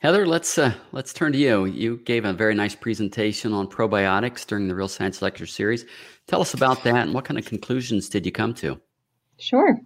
Heather, 0.00 0.26
let's 0.26 0.58
uh, 0.58 0.74
let's 0.90 1.12
turn 1.12 1.32
to 1.32 1.38
you. 1.38 1.64
You 1.64 1.98
gave 1.98 2.24
a 2.24 2.32
very 2.32 2.54
nice 2.54 2.74
presentation 2.74 3.52
on 3.52 3.68
probiotics 3.68 4.44
during 4.44 4.66
the 4.66 4.74
Real 4.74 4.88
Science 4.88 5.22
Lecture 5.22 5.46
Series. 5.46 5.86
Tell 6.26 6.40
us 6.40 6.54
about 6.54 6.82
that 6.82 7.04
and 7.04 7.14
what 7.14 7.24
kind 7.24 7.38
of 7.38 7.46
conclusions 7.46 8.08
did 8.08 8.26
you 8.26 8.32
come 8.32 8.52
to? 8.54 8.80
Sure. 9.38 9.80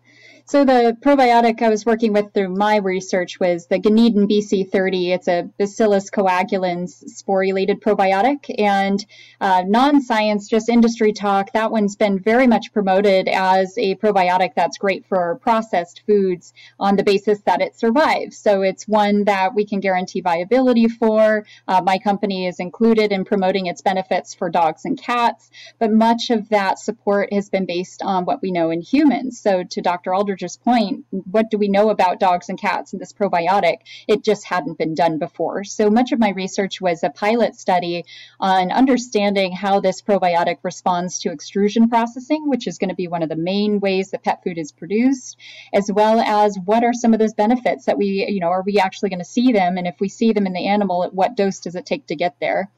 So 0.49 0.65
the 0.65 0.97
probiotic 1.01 1.61
I 1.61 1.71
was 1.71 1.85
working 1.85 2.13
with 2.13 2.33
through 2.33 2.51
my 2.51 2.77
research 2.77 3.41
was 3.41 3.67
the 3.67 3.81
Ganeden 3.81 4.31
BC30. 4.31 5.09
It's 5.13 5.27
a 5.27 5.51
Bacillus 5.59 6.09
coagulans 6.09 7.03
sporulated 7.03 7.81
probiotic, 7.81 8.55
and 8.57 9.05
uh, 9.41 9.65
non-science, 9.67 10.47
just 10.47 10.69
industry 10.69 11.13
talk. 11.13 11.53
That 11.53 11.73
one's 11.73 11.97
been 11.97 12.21
very 12.21 12.47
much 12.47 12.73
promoted 12.73 13.27
as 13.27 13.77
a 13.77 13.97
probiotic 13.97 14.55
that's 14.55 14.79
great 14.79 15.05
for 15.07 15.35
processed 15.43 16.03
foods 16.07 16.55
on 16.79 16.95
the 16.95 17.03
basis 17.03 17.41
that 17.41 17.61
it 17.61 17.75
survives. 17.75 18.39
So 18.39 18.63
it's 18.63 18.87
one 18.87 19.25
that 19.25 19.53
we 19.53 19.67
can 19.67 19.81
guarantee 19.81 20.21
viability 20.21 20.87
for. 20.87 21.45
Uh, 21.67 21.83
my 21.83 21.99
company 21.99 22.47
is 22.47 22.61
included 22.61 23.11
in 23.11 23.25
promoting 23.25 23.67
its 23.67 23.83
benefits 23.83 24.33
for 24.33 24.49
dogs 24.49 24.85
and 24.85 24.97
cats, 24.97 25.51
but 25.81 25.91
much 25.91 26.31
of 26.31 26.51
that 26.51 26.79
support 26.79 27.33
has 27.33 27.49
been 27.49 27.67
based 27.67 28.01
on 28.01 28.27
what 28.27 28.43
we 28.43 28.53
know 28.53 28.71
in 28.71 28.81
humans. 28.81 29.41
So 29.41 29.65
to 29.65 29.81
Dr. 29.81 30.15
Aldrich 30.15 30.36
Aldrich's 30.37 30.57
point, 30.59 31.07
what 31.11 31.51
do 31.51 31.59
we 31.59 31.69
know 31.69 31.89
about 31.89 32.21
dogs 32.21 32.49
and 32.49 32.61
cats 32.61 32.93
and 32.93 33.01
this 33.01 33.13
probiotic? 33.13 33.79
It 34.07 34.23
just 34.23 34.45
hadn't 34.45 34.79
been 34.79 34.95
done 34.95 35.19
before. 35.19 35.65
So 35.65 35.89
much 35.89 36.13
of 36.13 36.19
my 36.19 36.31
research 36.31 36.81
was 36.81 37.03
a 37.03 37.11
pilot 37.11 37.55
study 37.55 38.05
on 38.39 38.71
understanding 38.71 39.53
how 39.53 39.81
this 39.81 40.03
probiotic 40.03 40.59
responds 40.63 41.21
to 41.21 41.33
extrusion 41.33 41.89
processing, 41.89 42.49
which 42.49 42.67
is 42.67 42.79
going 42.79 42.91
to 42.91 42.95
be 42.95 43.09
one 43.09 43.23
of 43.23 43.29
the 43.29 43.37
main 43.37 43.81
ways 43.81 44.11
that 44.11 44.25
pet 44.25 44.43
food 44.45 44.59
is 44.59 44.73
produced, 44.73 45.39
as 45.73 45.91
well 45.91 46.21
as 46.21 46.59
what 46.65 46.85
are 46.85 46.93
some 46.93 47.15
of 47.15 47.19
those 47.19 47.35
benefits 47.35 47.87
that 47.87 47.99
we, 47.99 48.27
you 48.29 48.41
know, 48.41 48.51
are 48.51 48.63
we 48.63 48.79
actually 48.79 49.09
going 49.09 49.21
to 49.21 49.25
see 49.25 49.53
them? 49.53 49.79
And 49.79 49.87
if 49.87 50.01
we 50.01 50.09
see 50.09 50.33
them 50.33 50.47
in 50.47 50.53
the 50.53 50.67
animal, 50.67 51.05
at 51.05 51.15
what 51.15 51.37
dose 51.37 51.61
does 51.61 51.77
it 51.77 51.87
take 51.87 52.07
to 52.09 52.17
get 52.17 52.37
there? 52.41 52.71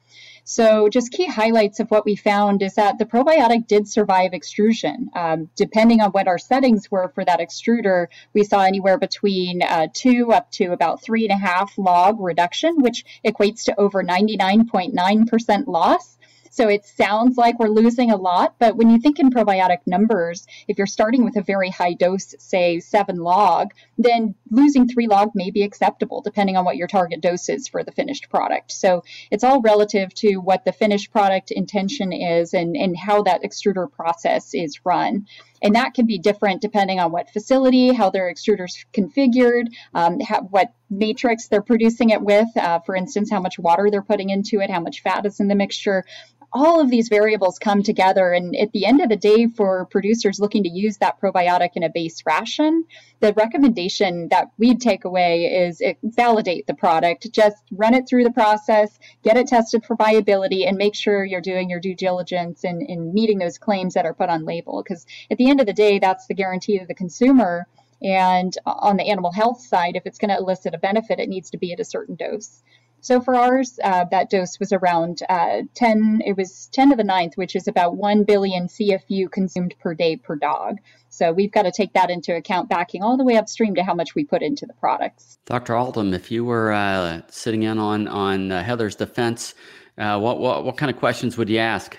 So, 0.43 0.89
just 0.89 1.11
key 1.11 1.25
highlights 1.25 1.79
of 1.79 1.91
what 1.91 2.05
we 2.05 2.15
found 2.15 2.61
is 2.61 2.75
that 2.75 2.97
the 2.97 3.05
probiotic 3.05 3.67
did 3.67 3.87
survive 3.87 4.33
extrusion. 4.33 5.09
Um, 5.15 5.49
depending 5.55 6.01
on 6.01 6.11
what 6.11 6.27
our 6.27 6.37
settings 6.37 6.89
were 6.89 7.09
for 7.09 7.23
that 7.25 7.39
extruder, 7.39 8.07
we 8.33 8.43
saw 8.43 8.61
anywhere 8.61 8.97
between 8.97 9.61
uh, 9.61 9.87
two 9.93 10.31
up 10.31 10.51
to 10.51 10.71
about 10.71 11.01
three 11.01 11.27
and 11.27 11.33
a 11.33 11.45
half 11.45 11.77
log 11.77 12.19
reduction, 12.19 12.81
which 12.81 13.05
equates 13.25 13.63
to 13.65 13.79
over 13.79 14.03
99.9% 14.03 15.67
loss. 15.67 16.17
So 16.49 16.67
it 16.67 16.85
sounds 16.85 17.37
like 17.37 17.59
we're 17.59 17.69
losing 17.69 18.11
a 18.11 18.15
lot, 18.15 18.55
but 18.59 18.75
when 18.75 18.89
you 18.89 18.99
think 18.99 19.19
in 19.19 19.29
probiotic 19.29 19.79
numbers, 19.85 20.47
if 20.67 20.77
you're 20.77 20.87
starting 20.87 21.23
with 21.23 21.37
a 21.37 21.41
very 21.41 21.69
high 21.69 21.93
dose, 21.93 22.35
say 22.39 22.79
seven 22.79 23.17
log, 23.17 23.71
then 23.97 24.35
losing 24.49 24.87
three 24.87 25.07
log 25.07 25.31
may 25.35 25.51
be 25.51 25.63
acceptable 25.63 26.21
depending 26.21 26.57
on 26.57 26.65
what 26.65 26.77
your 26.77 26.87
target 26.87 27.21
dose 27.21 27.49
is 27.49 27.67
for 27.67 27.83
the 27.83 27.91
finished 27.91 28.29
product. 28.29 28.71
So 28.71 29.03
it's 29.31 29.43
all 29.43 29.61
relative 29.61 30.13
to 30.15 30.37
what 30.37 30.65
the 30.65 30.71
finished 30.71 31.11
product 31.11 31.51
intention 31.51 32.11
is 32.13 32.53
and, 32.53 32.75
and 32.75 32.97
how 32.97 33.23
that 33.23 33.43
extruder 33.43 33.91
process 33.91 34.53
is 34.53 34.85
run. 34.85 35.27
And 35.61 35.75
that 35.75 35.93
can 35.93 36.05
be 36.05 36.17
different 36.17 36.61
depending 36.61 36.99
on 36.99 37.11
what 37.11 37.29
facility, 37.29 37.93
how 37.93 38.09
their 38.09 38.29
extruder's 38.29 38.85
configured, 38.93 39.67
um, 39.93 40.19
how, 40.19 40.41
what 40.41 40.73
matrix 40.89 41.47
they're 41.47 41.61
producing 41.61 42.09
it 42.09 42.21
with. 42.21 42.47
Uh, 42.55 42.79
for 42.79 42.95
instance, 42.95 43.29
how 43.29 43.39
much 43.39 43.59
water 43.59 43.89
they're 43.91 44.01
putting 44.01 44.29
into 44.29 44.61
it, 44.61 44.69
how 44.69 44.79
much 44.79 45.01
fat 45.01 45.25
is 45.25 45.39
in 45.39 45.47
the 45.47 45.55
mixture 45.55 46.03
all 46.51 46.79
of 46.81 46.89
these 46.89 47.09
variables 47.09 47.59
come 47.59 47.83
together. 47.83 48.31
And 48.31 48.55
at 48.55 48.71
the 48.71 48.85
end 48.85 49.01
of 49.01 49.09
the 49.09 49.15
day, 49.15 49.47
for 49.47 49.85
producers 49.85 50.39
looking 50.39 50.63
to 50.63 50.69
use 50.69 50.97
that 50.97 51.19
probiotic 51.21 51.71
in 51.75 51.83
a 51.83 51.89
base 51.89 52.23
ration, 52.25 52.85
the 53.19 53.33
recommendation 53.33 54.29
that 54.29 54.51
we'd 54.57 54.81
take 54.81 55.05
away 55.05 55.45
is 55.45 55.81
validate 56.03 56.67
the 56.67 56.73
product, 56.73 57.31
just 57.31 57.57
run 57.71 57.93
it 57.93 58.07
through 58.07 58.23
the 58.23 58.31
process, 58.31 58.97
get 59.23 59.37
it 59.37 59.47
tested 59.47 59.85
for 59.85 59.95
viability, 59.95 60.65
and 60.65 60.77
make 60.77 60.95
sure 60.95 61.23
you're 61.23 61.41
doing 61.41 61.69
your 61.69 61.79
due 61.79 61.95
diligence 61.95 62.63
in, 62.63 62.81
in 62.81 63.13
meeting 63.13 63.37
those 63.37 63.57
claims 63.57 63.93
that 63.93 64.05
are 64.05 64.13
put 64.13 64.29
on 64.29 64.45
label. 64.45 64.81
Because 64.81 65.05
at 65.29 65.37
the 65.37 65.49
end 65.49 65.59
of 65.59 65.67
the 65.67 65.73
day, 65.73 65.99
that's 65.99 66.27
the 66.27 66.33
guarantee 66.33 66.79
to 66.79 66.85
the 66.85 66.95
consumer. 66.95 67.67
And 68.01 68.53
on 68.65 68.95
the 68.95 69.09
animal 69.09 69.31
health 69.31 69.59
side, 69.61 69.97
if 69.97 70.05
it's 70.05 70.17
going 70.17 70.29
to 70.29 70.37
elicit 70.37 70.73
a 70.73 70.77
benefit, 70.77 71.19
it 71.19 71.27
needs 71.27 71.49
to 71.49 71.57
be 71.57 71.73
at 71.73 71.81
a 71.81 71.85
certain 71.85 72.15
dose. 72.15 72.63
So 73.01 73.21
for 73.21 73.35
ours, 73.35 73.79
uh, 73.83 74.05
that 74.11 74.29
dose 74.29 74.59
was 74.59 74.73
around 74.73 75.21
uh, 75.29 75.61
10, 75.73 76.21
it 76.25 76.35
was 76.35 76.67
10 76.73 76.91
to 76.91 76.95
the 76.95 77.03
ninth, 77.03 77.35
which 77.35 77.55
is 77.55 77.67
about 77.67 77.95
1 77.95 78.23
billion 78.23 78.67
CFU 78.67 79.31
consumed 79.31 79.73
per 79.79 79.93
day 79.93 80.17
per 80.17 80.35
dog. 80.35 80.77
So 81.09 81.31
we've 81.31 81.51
got 81.51 81.63
to 81.63 81.71
take 81.71 81.93
that 81.93 82.09
into 82.09 82.35
account, 82.35 82.69
backing 82.69 83.01
all 83.01 83.17
the 83.17 83.23
way 83.23 83.37
upstream 83.37 83.75
to 83.75 83.83
how 83.83 83.93
much 83.93 84.15
we 84.15 84.23
put 84.23 84.41
into 84.41 84.65
the 84.65 84.73
products. 84.73 85.37
Dr. 85.45 85.73
Altom, 85.73 86.13
if 86.13 86.29
you 86.29 86.43
were 86.43 86.71
uh, 86.71 87.21
sitting 87.29 87.63
in 87.63 87.79
on, 87.79 88.07
on 88.07 88.51
uh, 88.51 88.63
Heather's 88.63 88.95
defense, 88.95 89.55
uh, 89.97 90.19
what, 90.19 90.39
what, 90.39 90.65
what 90.65 90.77
kind 90.77 90.91
of 90.91 90.97
questions 90.97 91.37
would 91.37 91.49
you 91.49 91.57
ask? 91.57 91.97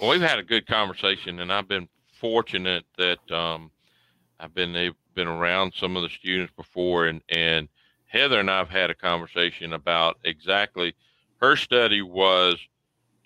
Well, 0.00 0.10
we've 0.10 0.20
had 0.20 0.38
a 0.38 0.42
good 0.42 0.66
conversation, 0.66 1.40
and 1.40 1.52
I've 1.52 1.68
been 1.68 1.88
fortunate 2.20 2.84
that 2.98 3.30
um, 3.30 3.70
I've 4.40 4.54
been, 4.54 4.72
they've 4.72 4.94
been 5.14 5.28
around 5.28 5.72
some 5.74 5.96
of 5.96 6.02
the 6.02 6.08
students 6.08 6.52
before 6.56 7.06
and, 7.06 7.22
and– 7.28 7.68
Heather 8.14 8.38
and 8.38 8.50
I've 8.50 8.70
had 8.70 8.90
a 8.90 8.94
conversation 8.94 9.72
about 9.72 10.18
exactly 10.24 10.94
her 11.40 11.56
study 11.56 12.00
was 12.00 12.56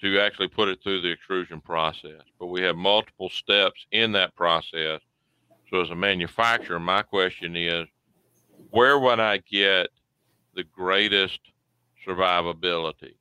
to 0.01 0.19
actually 0.19 0.49
put 0.49 0.69
it 0.69 0.83
through 0.83 1.03
the 1.03 1.11
extrusion 1.11 1.61
process, 1.61 2.23
but 2.41 2.47
we 2.47 2.63
have 2.63 2.75
multiple 2.75 3.29
steps 3.29 3.85
in 3.93 4.13
that 4.13 4.35
process. 4.35 5.01
So, 5.69 5.83
as 5.83 5.91
a 5.91 5.95
manufacturer, 5.95 6.81
my 6.81 7.03
question 7.03 7.55
is 7.55 7.87
where 8.71 8.99
would 8.99 9.21
I 9.21 9.43
get 9.51 9.89
the 10.55 10.65
greatest 10.65 11.41
survivability? 12.07 13.15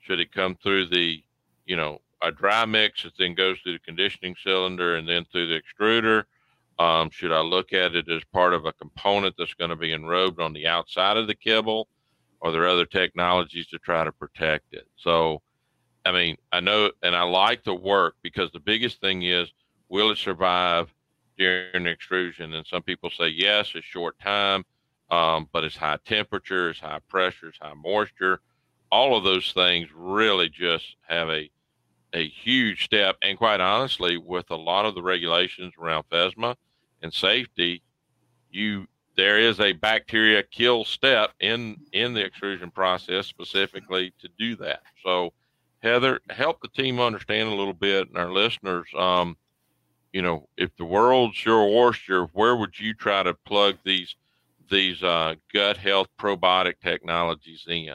Should 0.00 0.18
it 0.18 0.32
come 0.32 0.56
through 0.60 0.86
the, 0.86 1.22
you 1.66 1.76
know, 1.76 2.00
a 2.20 2.32
dry 2.32 2.64
mix 2.64 3.04
that 3.04 3.12
then 3.16 3.34
goes 3.34 3.58
through 3.60 3.74
the 3.74 3.78
conditioning 3.78 4.34
cylinder 4.42 4.96
and 4.96 5.08
then 5.08 5.24
through 5.30 5.46
the 5.46 5.60
extruder? 5.60 6.24
Um, 6.82 7.10
should 7.10 7.32
I 7.32 7.40
look 7.42 7.72
at 7.72 7.94
it 7.94 8.08
as 8.10 8.24
part 8.32 8.54
of 8.54 8.66
a 8.66 8.72
component 8.72 9.36
that's 9.38 9.54
going 9.54 9.70
to 9.70 9.76
be 9.76 9.90
enrobed 9.92 10.40
on 10.40 10.52
the 10.52 10.66
outside 10.66 11.16
of 11.18 11.26
the 11.26 11.34
kibble? 11.34 11.88
Are 12.42 12.52
there 12.52 12.68
other 12.68 12.86
technologies 12.86 13.68
to 13.68 13.78
try 13.78 14.04
to 14.04 14.12
protect 14.12 14.72
it? 14.72 14.86
So, 14.96 15.42
I 16.04 16.12
mean, 16.12 16.36
I 16.52 16.60
know, 16.60 16.90
and 17.02 17.14
I 17.16 17.22
like 17.24 17.64
the 17.64 17.74
work 17.74 18.16
because 18.22 18.50
the 18.52 18.60
biggest 18.60 19.00
thing 19.00 19.22
is, 19.22 19.52
will 19.88 20.10
it 20.10 20.18
survive 20.18 20.92
during 21.38 21.86
extrusion? 21.86 22.54
And 22.54 22.66
some 22.66 22.82
people 22.82 23.10
say 23.10 23.28
yes, 23.28 23.74
a 23.74 23.82
short 23.82 24.18
time. 24.20 24.64
um, 25.10 25.48
but 25.52 25.64
it's 25.64 25.76
high 25.76 25.98
temperatures, 26.06 26.80
high 26.80 27.00
pressures, 27.08 27.56
high 27.60 27.74
moisture. 27.74 28.40
All 28.90 29.16
of 29.16 29.24
those 29.24 29.52
things 29.52 29.88
really 29.94 30.48
just 30.50 30.96
have 31.08 31.28
a 31.30 31.50
a 32.14 32.28
huge 32.28 32.84
step. 32.84 33.16
And 33.22 33.38
quite 33.38 33.60
honestly, 33.60 34.18
with 34.18 34.50
a 34.50 34.56
lot 34.56 34.86
of 34.86 34.94
the 34.94 35.02
regulations 35.02 35.74
around 35.78 36.04
FSMA 36.12 36.56
and 37.02 37.12
safety, 37.12 37.82
you 38.50 38.86
there 39.16 39.38
is 39.38 39.60
a 39.60 39.72
bacteria 39.72 40.42
kill 40.42 40.84
step 40.84 41.32
in 41.40 41.76
in 41.92 42.14
the 42.14 42.24
extrusion 42.24 42.70
process 42.70 43.26
specifically 43.26 44.12
to 44.20 44.28
do 44.38 44.56
that. 44.56 44.82
So, 45.04 45.32
Heather, 45.82 46.20
help 46.30 46.60
the 46.62 46.68
team 46.68 47.00
understand 47.00 47.48
a 47.48 47.54
little 47.54 47.74
bit 47.74 48.08
and 48.08 48.16
our 48.16 48.32
listeners. 48.32 48.88
Um, 48.96 49.36
you 50.12 50.22
know, 50.22 50.48
if 50.56 50.74
the 50.76 50.84
world's 50.84 51.44
your 51.44 51.62
oyster, 51.62 52.24
where 52.26 52.56
would 52.56 52.78
you 52.78 52.94
try 52.94 53.22
to 53.22 53.34
plug 53.34 53.76
these 53.84 54.14
these 54.70 55.02
uh, 55.02 55.34
gut 55.52 55.76
health 55.76 56.08
probiotic 56.18 56.74
technologies 56.82 57.64
in 57.68 57.94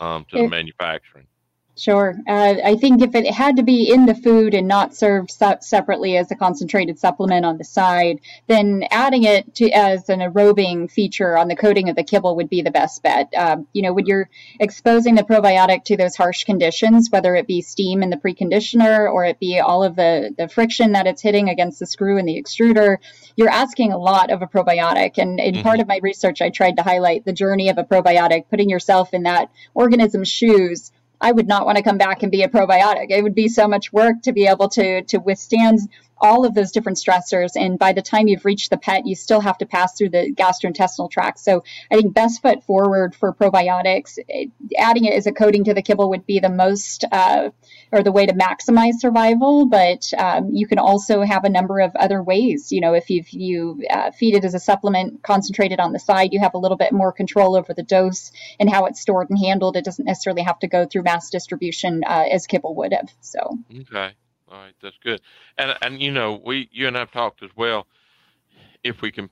um, 0.00 0.24
to 0.30 0.38
the 0.38 0.48
manufacturing? 0.48 1.26
Sure. 1.74 2.14
Uh, 2.28 2.56
I 2.62 2.76
think 2.76 3.00
if 3.00 3.14
it 3.14 3.32
had 3.32 3.56
to 3.56 3.62
be 3.62 3.90
in 3.90 4.04
the 4.04 4.14
food 4.14 4.52
and 4.52 4.68
not 4.68 4.94
served 4.94 5.30
se- 5.30 5.58
separately 5.62 6.18
as 6.18 6.30
a 6.30 6.34
concentrated 6.34 6.98
supplement 6.98 7.46
on 7.46 7.56
the 7.56 7.64
side, 7.64 8.20
then 8.46 8.84
adding 8.90 9.24
it 9.24 9.54
to 9.54 9.70
as 9.70 10.10
an 10.10 10.20
enrobing 10.20 10.88
feature 10.88 11.36
on 11.36 11.48
the 11.48 11.56
coating 11.56 11.88
of 11.88 11.96
the 11.96 12.04
kibble 12.04 12.36
would 12.36 12.50
be 12.50 12.60
the 12.60 12.70
best 12.70 13.02
bet. 13.02 13.32
Uh, 13.34 13.56
you 13.72 13.80
know, 13.80 13.94
when 13.94 14.04
you're 14.04 14.28
exposing 14.60 15.14
the 15.14 15.22
probiotic 15.22 15.84
to 15.84 15.96
those 15.96 16.14
harsh 16.14 16.44
conditions, 16.44 17.08
whether 17.10 17.34
it 17.34 17.46
be 17.46 17.62
steam 17.62 18.02
in 18.02 18.10
the 18.10 18.18
preconditioner 18.18 19.10
or 19.10 19.24
it 19.24 19.40
be 19.40 19.58
all 19.58 19.82
of 19.82 19.96
the, 19.96 20.34
the 20.36 20.48
friction 20.48 20.92
that 20.92 21.06
it's 21.06 21.22
hitting 21.22 21.48
against 21.48 21.78
the 21.78 21.86
screw 21.86 22.18
in 22.18 22.26
the 22.26 22.40
extruder, 22.40 22.98
you're 23.34 23.48
asking 23.48 23.92
a 23.92 23.98
lot 23.98 24.30
of 24.30 24.42
a 24.42 24.46
probiotic. 24.46 25.16
And 25.16 25.40
in 25.40 25.54
mm-hmm. 25.54 25.62
part 25.62 25.80
of 25.80 25.88
my 25.88 26.00
research, 26.02 26.42
I 26.42 26.50
tried 26.50 26.76
to 26.76 26.82
highlight 26.82 27.24
the 27.24 27.32
journey 27.32 27.70
of 27.70 27.78
a 27.78 27.84
probiotic, 27.84 28.50
putting 28.50 28.68
yourself 28.68 29.14
in 29.14 29.22
that 29.22 29.50
organism's 29.74 30.28
shoes 30.28 30.92
I 31.22 31.32
would 31.32 31.46
not 31.46 31.64
want 31.64 31.78
to 31.78 31.84
come 31.84 31.98
back 31.98 32.22
and 32.22 32.32
be 32.32 32.42
a 32.42 32.48
probiotic. 32.48 33.06
It 33.10 33.22
would 33.22 33.34
be 33.34 33.48
so 33.48 33.68
much 33.68 33.92
work 33.92 34.22
to 34.22 34.32
be 34.32 34.46
able 34.46 34.68
to 34.70 35.02
to 35.04 35.18
withstand 35.18 35.78
all 36.22 36.46
of 36.46 36.54
those 36.54 36.70
different 36.70 36.98
stressors. 36.98 37.50
And 37.56 37.78
by 37.78 37.92
the 37.92 38.00
time 38.00 38.28
you've 38.28 38.44
reached 38.44 38.70
the 38.70 38.78
pet, 38.78 39.06
you 39.06 39.16
still 39.16 39.40
have 39.40 39.58
to 39.58 39.66
pass 39.66 39.98
through 39.98 40.10
the 40.10 40.32
gastrointestinal 40.32 41.10
tract. 41.10 41.40
So 41.40 41.64
I 41.90 41.96
think 41.96 42.14
best 42.14 42.40
foot 42.40 42.62
forward 42.64 43.14
for 43.14 43.34
probiotics, 43.34 44.18
adding 44.78 45.04
it 45.04 45.14
as 45.14 45.26
a 45.26 45.32
coating 45.32 45.64
to 45.64 45.74
the 45.74 45.82
kibble 45.82 46.10
would 46.10 46.24
be 46.24 46.38
the 46.38 46.48
most 46.48 47.04
uh, 47.10 47.50
or 47.90 48.02
the 48.02 48.12
way 48.12 48.24
to 48.24 48.32
maximize 48.32 48.94
survival. 49.00 49.66
But 49.66 50.12
um, 50.16 50.50
you 50.52 50.66
can 50.66 50.78
also 50.78 51.22
have 51.22 51.44
a 51.44 51.50
number 51.50 51.80
of 51.80 51.94
other 51.96 52.22
ways. 52.22 52.70
You 52.70 52.80
know, 52.80 52.94
if 52.94 53.10
you 53.10 53.24
you 53.30 53.82
uh, 53.90 54.12
feed 54.12 54.36
it 54.36 54.44
as 54.44 54.54
a 54.54 54.60
supplement 54.60 55.22
concentrated 55.22 55.80
on 55.80 55.92
the 55.92 55.98
side, 55.98 56.32
you 56.32 56.40
have 56.40 56.54
a 56.54 56.58
little 56.58 56.76
bit 56.76 56.92
more 56.92 57.12
control 57.12 57.56
over 57.56 57.74
the 57.74 57.82
dose 57.82 58.30
and 58.60 58.70
how 58.70 58.86
it's 58.86 59.00
stored 59.00 59.28
and 59.28 59.38
handled. 59.38 59.76
It 59.76 59.84
doesn't 59.84 60.04
necessarily 60.04 60.42
have 60.42 60.60
to 60.60 60.68
go 60.68 60.86
through 60.86 61.02
mass 61.02 61.30
distribution 61.30 62.04
uh, 62.06 62.26
as 62.30 62.46
kibble 62.46 62.76
would 62.76 62.92
have. 62.92 63.12
So 63.20 63.58
okay. 63.80 64.14
All 64.52 64.58
right, 64.58 64.74
that's 64.82 64.98
good. 65.02 65.22
And 65.56 65.74
and 65.80 66.02
you 66.02 66.12
know, 66.12 66.40
we 66.44 66.68
you 66.72 66.86
and 66.86 66.98
I've 66.98 67.10
talked 67.10 67.42
as 67.42 67.50
well. 67.56 67.86
If 68.84 69.00
we 69.00 69.10
can, 69.10 69.30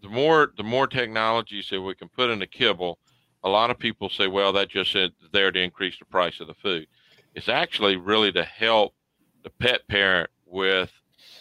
the 0.00 0.08
more 0.08 0.52
the 0.56 0.62
more 0.62 0.86
technologies 0.86 1.68
that 1.70 1.80
we 1.80 1.94
can 1.96 2.08
put 2.08 2.30
in 2.30 2.38
the 2.38 2.46
kibble, 2.46 2.98
a 3.42 3.48
lot 3.48 3.70
of 3.70 3.78
people 3.78 4.08
say, 4.08 4.28
well, 4.28 4.52
that 4.52 4.68
just 4.68 4.94
is 4.94 5.10
there 5.32 5.50
to 5.50 5.60
increase 5.60 5.98
the 5.98 6.04
price 6.04 6.38
of 6.38 6.46
the 6.46 6.54
food. 6.54 6.86
It's 7.34 7.48
actually 7.48 7.96
really 7.96 8.30
to 8.32 8.44
help 8.44 8.94
the 9.42 9.50
pet 9.50 9.88
parent 9.88 10.30
with 10.46 10.92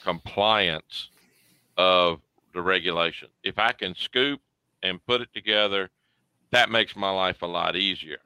compliance 0.04 1.10
of 1.78 2.22
the 2.54 2.62
regulation. 2.62 3.28
If 3.44 3.60
I 3.60 3.74
can 3.74 3.94
scoop 3.94 4.42
and 4.82 5.06
put 5.06 5.22
it 5.22 5.30
together, 5.36 5.92
that 6.52 6.72
makes 6.72 6.96
my 6.96 7.12
life 7.12 7.44
a 7.44 7.48
lot 7.48 7.76
easier. 7.76 8.20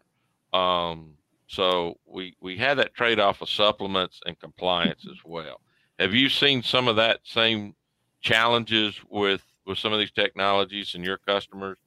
Um, 0.54 1.16
so 1.52 1.98
we 2.06 2.36
we 2.40 2.56
had 2.56 2.78
that 2.78 2.94
trade 2.94 3.20
off 3.20 3.42
of 3.42 3.50
supplements 3.50 4.22
and 4.26 4.40
compliance 4.40 5.06
as 5.06 5.18
well. 5.26 5.60
Have 6.00 6.14
you 6.14 6.30
seen 6.30 6.64
some 6.64 6.88
of 6.88 6.96
that 6.96 7.20
same 7.26 7.76
challenges 8.22 8.96
with 9.10 9.44
with 9.66 9.78
some 9.78 9.92
of 9.92 10.00
these 10.00 10.12
technologies 10.12 10.96
and 10.96 11.04
your 11.04 11.18
customers 11.18 11.78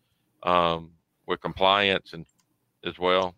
um, 0.43 0.91
with 1.27 1.41
compliance 1.41 2.12
and 2.12 2.27
as 2.85 2.99
well? 2.99 3.35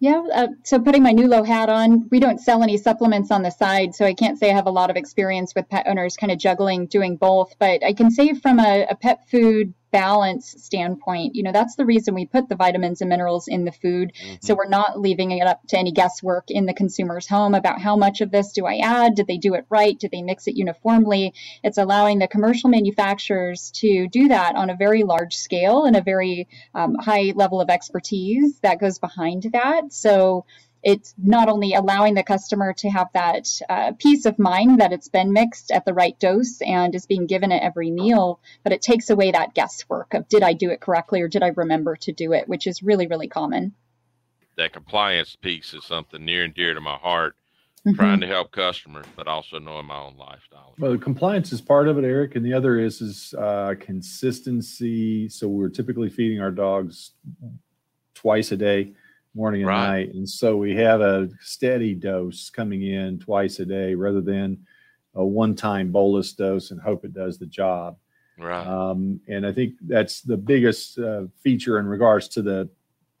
Yeah, 0.00 0.22
uh, 0.32 0.46
so 0.62 0.78
putting 0.78 1.02
my 1.02 1.12
Nulo 1.12 1.44
hat 1.44 1.68
on, 1.68 2.08
we 2.12 2.20
don't 2.20 2.38
sell 2.40 2.62
any 2.62 2.76
supplements 2.76 3.32
on 3.32 3.42
the 3.42 3.50
side, 3.50 3.96
so 3.96 4.04
I 4.04 4.14
can't 4.14 4.38
say 4.38 4.50
I 4.50 4.54
have 4.54 4.68
a 4.68 4.70
lot 4.70 4.90
of 4.90 4.96
experience 4.96 5.56
with 5.56 5.68
pet 5.68 5.88
owners 5.88 6.16
kind 6.16 6.30
of 6.30 6.38
juggling 6.38 6.86
doing 6.86 7.16
both. 7.16 7.56
But 7.58 7.82
I 7.82 7.94
can 7.94 8.12
say 8.12 8.34
from 8.34 8.60
a, 8.60 8.86
a 8.88 8.94
pet 8.94 9.28
food 9.28 9.74
balance 9.90 10.54
standpoint, 10.58 11.34
you 11.34 11.42
know, 11.42 11.52
that's 11.52 11.76
the 11.76 11.84
reason 11.86 12.14
we 12.14 12.26
put 12.26 12.48
the 12.48 12.56
vitamins 12.56 13.00
and 13.00 13.08
minerals 13.08 13.48
in 13.48 13.64
the 13.64 13.72
food. 13.72 14.12
Mm-hmm. 14.14 14.34
So 14.42 14.54
we're 14.54 14.68
not 14.68 15.00
leaving 15.00 15.30
it 15.30 15.46
up 15.46 15.60
to 15.68 15.78
any 15.78 15.92
guesswork 15.92 16.50
in 16.50 16.66
the 16.66 16.74
consumer's 16.74 17.26
home 17.26 17.54
about 17.54 17.80
how 17.80 17.96
much 17.96 18.20
of 18.20 18.30
this 18.30 18.52
do 18.52 18.66
I 18.66 18.78
add? 18.78 19.14
Did 19.14 19.26
they 19.26 19.38
do 19.38 19.54
it 19.54 19.66
right? 19.70 19.98
Did 19.98 20.10
they 20.10 20.22
mix 20.22 20.46
it 20.46 20.56
uniformly? 20.56 21.34
It's 21.62 21.78
allowing 21.78 22.18
the 22.18 22.28
commercial 22.28 22.70
manufacturers 22.70 23.70
to 23.76 24.08
do 24.08 24.28
that 24.28 24.56
on 24.56 24.70
a 24.70 24.76
very 24.76 25.02
large 25.02 25.34
scale 25.34 25.84
and 25.84 25.96
a 25.96 26.02
very 26.02 26.48
um, 26.74 26.94
high 26.96 27.32
level 27.34 27.60
of 27.60 27.70
expertise 27.70 28.58
that 28.60 28.80
goes 28.80 28.98
behind 28.98 29.44
that. 29.52 29.92
So 29.92 30.44
it's 30.82 31.14
not 31.18 31.48
only 31.48 31.74
allowing 31.74 32.14
the 32.14 32.22
customer 32.22 32.72
to 32.72 32.88
have 32.88 33.08
that 33.12 33.48
uh, 33.68 33.92
peace 33.98 34.26
of 34.26 34.38
mind 34.38 34.80
that 34.80 34.92
it's 34.92 35.08
been 35.08 35.32
mixed 35.32 35.70
at 35.70 35.84
the 35.84 35.94
right 35.94 36.18
dose 36.18 36.60
and 36.60 36.94
is 36.94 37.06
being 37.06 37.26
given 37.26 37.52
at 37.52 37.62
every 37.62 37.90
meal, 37.90 38.40
but 38.62 38.72
it 38.72 38.82
takes 38.82 39.10
away 39.10 39.32
that 39.32 39.54
guesswork 39.54 40.14
of 40.14 40.28
did 40.28 40.42
I 40.42 40.52
do 40.52 40.70
it 40.70 40.80
correctly 40.80 41.20
or 41.20 41.28
did 41.28 41.42
I 41.42 41.48
remember 41.48 41.96
to 41.96 42.12
do 42.12 42.32
it, 42.32 42.48
which 42.48 42.66
is 42.66 42.82
really, 42.82 43.06
really 43.06 43.28
common. 43.28 43.74
That 44.56 44.72
compliance 44.72 45.36
piece 45.36 45.74
is 45.74 45.84
something 45.84 46.24
near 46.24 46.44
and 46.44 46.54
dear 46.54 46.74
to 46.74 46.80
my 46.80 46.96
heart. 46.96 47.34
Mm-hmm. 47.86 47.94
Trying 47.94 48.20
to 48.22 48.26
help 48.26 48.50
customers, 48.50 49.06
but 49.14 49.28
also 49.28 49.60
knowing 49.60 49.86
my 49.86 50.00
own 50.00 50.16
lifestyle. 50.16 50.74
Well, 50.80 50.98
compliance 50.98 51.52
is 51.52 51.60
part 51.60 51.86
of 51.86 51.96
it, 51.96 52.04
Eric, 52.04 52.34
and 52.34 52.44
the 52.44 52.52
other 52.52 52.76
is 52.76 53.00
is 53.00 53.34
uh, 53.38 53.76
consistency. 53.78 55.28
So 55.28 55.46
we're 55.46 55.68
typically 55.68 56.10
feeding 56.10 56.40
our 56.40 56.50
dogs 56.50 57.12
twice 58.14 58.50
a 58.50 58.56
day 58.56 58.94
morning 59.34 59.62
and 59.62 59.68
right. 59.68 59.88
night. 59.88 60.14
And 60.14 60.28
so 60.28 60.56
we 60.56 60.74
have 60.76 61.00
a 61.00 61.28
steady 61.40 61.94
dose 61.94 62.50
coming 62.50 62.82
in 62.82 63.18
twice 63.18 63.60
a 63.60 63.66
day 63.66 63.94
rather 63.94 64.20
than 64.20 64.58
a 65.14 65.24
one 65.24 65.54
time 65.54 65.90
bolus 65.90 66.32
dose 66.32 66.70
and 66.70 66.80
hope 66.80 67.04
it 67.04 67.14
does 67.14 67.38
the 67.38 67.46
job. 67.46 67.96
Right. 68.38 68.66
Um, 68.66 69.20
and 69.28 69.46
I 69.46 69.52
think 69.52 69.74
that's 69.86 70.22
the 70.22 70.36
biggest 70.36 70.98
uh, 70.98 71.24
feature 71.42 71.78
in 71.78 71.86
regards 71.86 72.28
to 72.28 72.42
the 72.42 72.68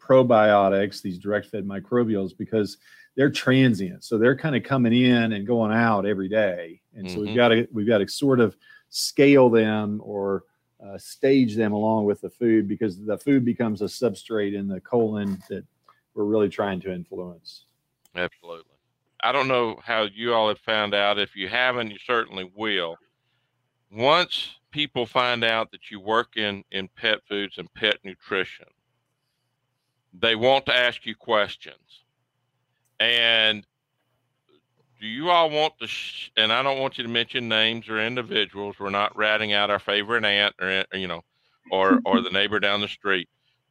probiotics, 0.00 1.02
these 1.02 1.18
direct 1.18 1.48
fed 1.48 1.66
microbials, 1.66 2.36
because 2.36 2.78
they're 3.16 3.30
transient. 3.30 4.04
So 4.04 4.16
they're 4.16 4.36
kind 4.36 4.54
of 4.54 4.62
coming 4.62 4.92
in 4.92 5.32
and 5.32 5.46
going 5.46 5.72
out 5.72 6.06
every 6.06 6.28
day. 6.28 6.80
And 6.94 7.06
mm-hmm. 7.06 7.14
so 7.14 7.20
we've 7.20 7.28
mm-hmm. 7.30 7.36
got 7.36 7.48
to, 7.48 7.68
we've 7.72 7.86
got 7.86 7.98
to 7.98 8.08
sort 8.08 8.40
of 8.40 8.56
scale 8.90 9.50
them 9.50 10.00
or 10.04 10.44
uh, 10.84 10.96
stage 10.96 11.56
them 11.56 11.72
along 11.72 12.04
with 12.04 12.20
the 12.20 12.30
food 12.30 12.68
because 12.68 13.04
the 13.04 13.18
food 13.18 13.44
becomes 13.44 13.82
a 13.82 13.86
substrate 13.86 14.54
in 14.54 14.68
the 14.68 14.80
colon 14.80 15.42
that 15.48 15.64
we're 16.18 16.24
really 16.24 16.48
trying 16.48 16.80
to 16.80 16.92
influence. 16.92 17.66
Absolutely. 18.16 18.74
I 19.22 19.30
don't 19.30 19.46
know 19.46 19.78
how 19.84 20.02
you 20.02 20.34
all 20.34 20.48
have 20.48 20.58
found 20.58 20.92
out. 20.92 21.18
If 21.18 21.36
you 21.36 21.48
haven't, 21.48 21.92
you 21.92 21.98
certainly 22.04 22.50
will. 22.56 22.96
Once 23.92 24.56
people 24.72 25.06
find 25.06 25.44
out 25.44 25.70
that 25.70 25.90
you 25.90 26.00
work 26.00 26.36
in, 26.36 26.64
in 26.72 26.88
pet 26.96 27.20
foods 27.28 27.56
and 27.56 27.72
pet 27.74 27.98
nutrition, 28.04 28.66
they 30.12 30.34
want 30.34 30.66
to 30.66 30.74
ask 30.74 31.06
you 31.06 31.14
questions. 31.14 32.04
And 32.98 33.64
do 35.00 35.06
you 35.06 35.30
all 35.30 35.50
want 35.50 35.74
to, 35.80 35.86
sh- 35.86 36.32
and 36.36 36.52
I 36.52 36.64
don't 36.64 36.80
want 36.80 36.98
you 36.98 37.04
to 37.04 37.10
mention 37.10 37.48
names 37.48 37.88
or 37.88 38.04
individuals. 38.04 38.76
We're 38.80 38.90
not 38.90 39.16
ratting 39.16 39.52
out 39.52 39.70
our 39.70 39.78
favorite 39.78 40.24
aunt 40.24 40.56
or, 40.60 40.84
you 40.92 41.06
know, 41.06 41.22
or, 41.70 42.00
or 42.04 42.20
the 42.20 42.30
neighbor 42.32 42.58
down 42.58 42.80
the 42.80 42.88
street 42.88 43.28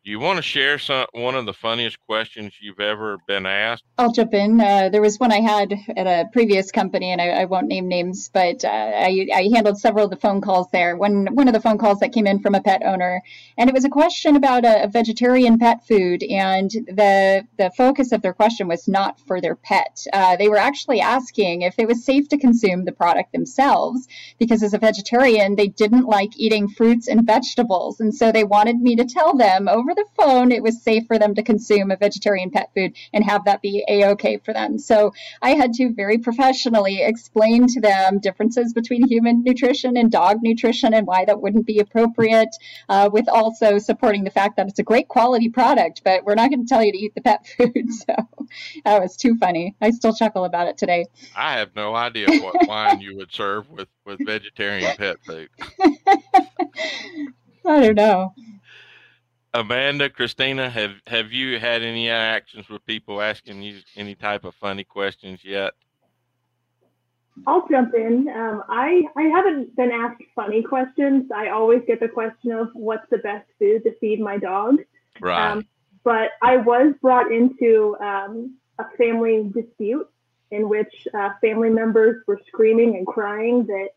do 0.08 0.12
you 0.12 0.20
want 0.22 0.38
to 0.38 0.41
share 0.41 0.80
some 0.80 1.05
one 1.12 1.36
of 1.36 1.45
the 1.45 1.51
funniest 1.51 1.97
questions 2.08 2.53
you've 2.62 2.80
ever 2.80 3.18
been 3.28 3.45
asked? 3.45 3.84
I'll 3.97 4.14
jump 4.14 4.34
in. 4.34 4.62
Uh, 4.62 4.88
there 4.88 5.01
was 5.01 5.20
one 5.20 5.34
I 5.34 5.41
had 5.41 5.74
at 5.97 6.08
a 6.08 6.30
previous 6.32 6.72
company, 6.72 7.12
and 7.12 7.20
I, 7.20 7.41
I 7.41 7.43
won't 7.43 7.68
name 7.68 7.89
names, 7.89 8.30
but 8.34 8.64
uh, 8.64 8.70
I, 8.70 9.28
I, 9.36 9.49
handled 9.53 9.78
several 9.80 10.05
of 10.05 10.10
the 10.10 10.16
phone 10.16 10.39
calls 10.39 10.68
there. 10.72 10.95
One 10.95 11.26
one 11.36 11.49
of 11.49 11.53
the 11.53 11.60
phone 11.60 11.78
calls 11.78 11.99
that 11.99 12.14
came 12.14 12.26
in 12.26 12.39
from 12.39 12.55
a 12.55 12.62
pet 12.62 12.84
owner, 12.86 13.22
and 13.58 13.70
it 13.70 13.74
was 13.74 13.84
a 13.84 13.89
question 13.89 14.38
about 14.38 14.64
a, 14.64 14.86
a 14.86 14.88
vegetarian 14.88 15.60
pet 15.60 15.86
food, 15.86 16.24
and 16.24 16.72
the 16.72 17.45
the 17.58 17.70
focus 17.76 18.14
of 18.14 18.22
their 18.22 18.34
question 18.34 18.70
was 18.70 18.88
not 18.88 19.20
for 19.20 19.41
their 19.41 19.58
pet. 19.58 20.05
Uh, 20.14 20.38
they 20.38 20.47
were 20.47 20.55
actually 20.55 21.01
asking 21.01 21.64
if 21.64 21.78
it 21.78 21.88
was 21.88 22.05
safe 22.05 22.30
to 22.30 22.38
consume 22.38 22.86
the 22.86 22.93
product 22.93 23.34
themselves, 23.34 24.08
because 24.39 24.64
as 24.64 24.74
a 24.74 24.78
vegetarian, 24.78 25.58
they 25.58 25.68
didn't 25.68 26.05
like 26.05 26.32
eating 26.38 26.70
fruits 26.70 27.10
and 27.10 27.28
vegetables, 27.28 27.99
and 27.99 28.16
so 28.16 28.32
they 28.32 28.45
wanted 28.45 28.80
me 28.80 28.95
to 28.95 29.03
tell 29.03 29.36
them 29.36 29.68
over 29.68 29.96
the 29.97 30.05
phone 30.15 30.51
it 30.51 30.63
was 30.63 30.81
safe 30.81 31.05
for 31.07 31.19
them 31.19 31.35
to 31.35 31.43
consume 31.43 31.91
a 31.91 31.97
vegetarian 31.97 32.49
pet 32.49 32.69
food 32.73 32.93
and 33.13 33.25
have 33.25 33.43
that 33.43 33.61
be 33.61 33.83
a-okay 33.89 34.37
for 34.37 34.53
them 34.53 34.77
so 34.77 35.11
i 35.41 35.49
had 35.49 35.73
to 35.73 35.93
very 35.93 36.17
professionally 36.17 37.01
explain 37.01 37.67
to 37.67 37.81
them 37.81 38.19
differences 38.19 38.71
between 38.73 39.05
human 39.07 39.43
nutrition 39.43 39.97
and 39.97 40.11
dog 40.11 40.37
nutrition 40.41 40.93
and 40.93 41.05
why 41.05 41.25
that 41.25 41.41
wouldn't 41.41 41.65
be 41.65 41.79
appropriate 41.79 42.55
uh, 42.87 43.09
with 43.11 43.27
also 43.27 43.77
supporting 43.77 44.23
the 44.23 44.29
fact 44.29 44.55
that 44.55 44.67
it's 44.67 44.79
a 44.79 44.83
great 44.83 45.09
quality 45.09 45.49
product 45.49 46.01
but 46.05 46.23
we're 46.23 46.35
not 46.35 46.49
going 46.49 46.65
to 46.65 46.69
tell 46.69 46.83
you 46.83 46.91
to 46.93 46.97
eat 46.97 47.13
the 47.15 47.21
pet 47.21 47.45
food 47.57 47.91
so 47.91 48.15
that 48.85 49.01
was 49.01 49.17
too 49.17 49.35
funny 49.35 49.75
i 49.81 49.89
still 49.89 50.13
chuckle 50.13 50.45
about 50.45 50.67
it 50.67 50.77
today 50.77 51.05
I 51.35 51.53
have 51.53 51.75
no 51.75 51.95
idea 51.95 52.27
what 52.41 52.55
wine 52.67 53.01
you 53.01 53.15
would 53.17 53.33
serve 53.33 53.69
with 53.69 53.87
with 54.05 54.25
vegetarian 54.25 54.95
pet 54.95 55.17
food. 55.23 55.49
I 57.65 57.81
don't 57.81 57.95
know. 57.95 58.33
Amanda, 59.58 60.08
Christina, 60.08 60.70
have 60.70 60.91
have 61.08 61.32
you 61.32 61.58
had 61.58 61.82
any 61.82 62.05
interactions 62.05 62.70
with 62.70 62.86
people 62.86 63.20
asking 63.20 63.64
you 63.64 63.80
any 63.95 64.14
type 64.14 64.43
of 64.43 64.53
funny 64.53 64.84
questions 64.84 65.39
yet? 65.43 65.74
I'll 67.47 67.68
jump 67.68 67.95
in. 67.95 68.30
Um, 68.30 68.64
I 68.70 69.01
I 69.16 69.24
haven't 69.24 69.76
been 69.76 69.91
asked 69.91 70.22
funny 70.36 70.62
questions. 70.62 71.32
I 71.36 71.49
always 71.49 71.82
get 71.88 71.99
the 71.99 72.08
question 72.08 72.51
of 72.51 72.70
what's 72.74 73.10
the 73.10 73.18
best 73.18 73.47
food 73.58 73.84
to 73.86 73.97
feed 73.97 74.20
my 74.20 74.38
dog. 74.38 74.76
Right. 75.20 75.53
Um, 75.53 75.66
but 76.03 76.34
I 76.43 76.58
was 76.58 76.93
brought 77.01 77.32
into 77.32 77.97
um, 77.99 78.58
a 78.78 78.86
family 78.95 79.51
dispute 79.55 80.08
in 80.51 80.70
which 80.70 80.93
uh, 81.16 81.32
family 81.41 81.72
members 81.72 82.24
were 82.28 82.39
screaming 82.47 82.95
and 82.95 83.08
crying 83.08 83.66
that 83.66 83.89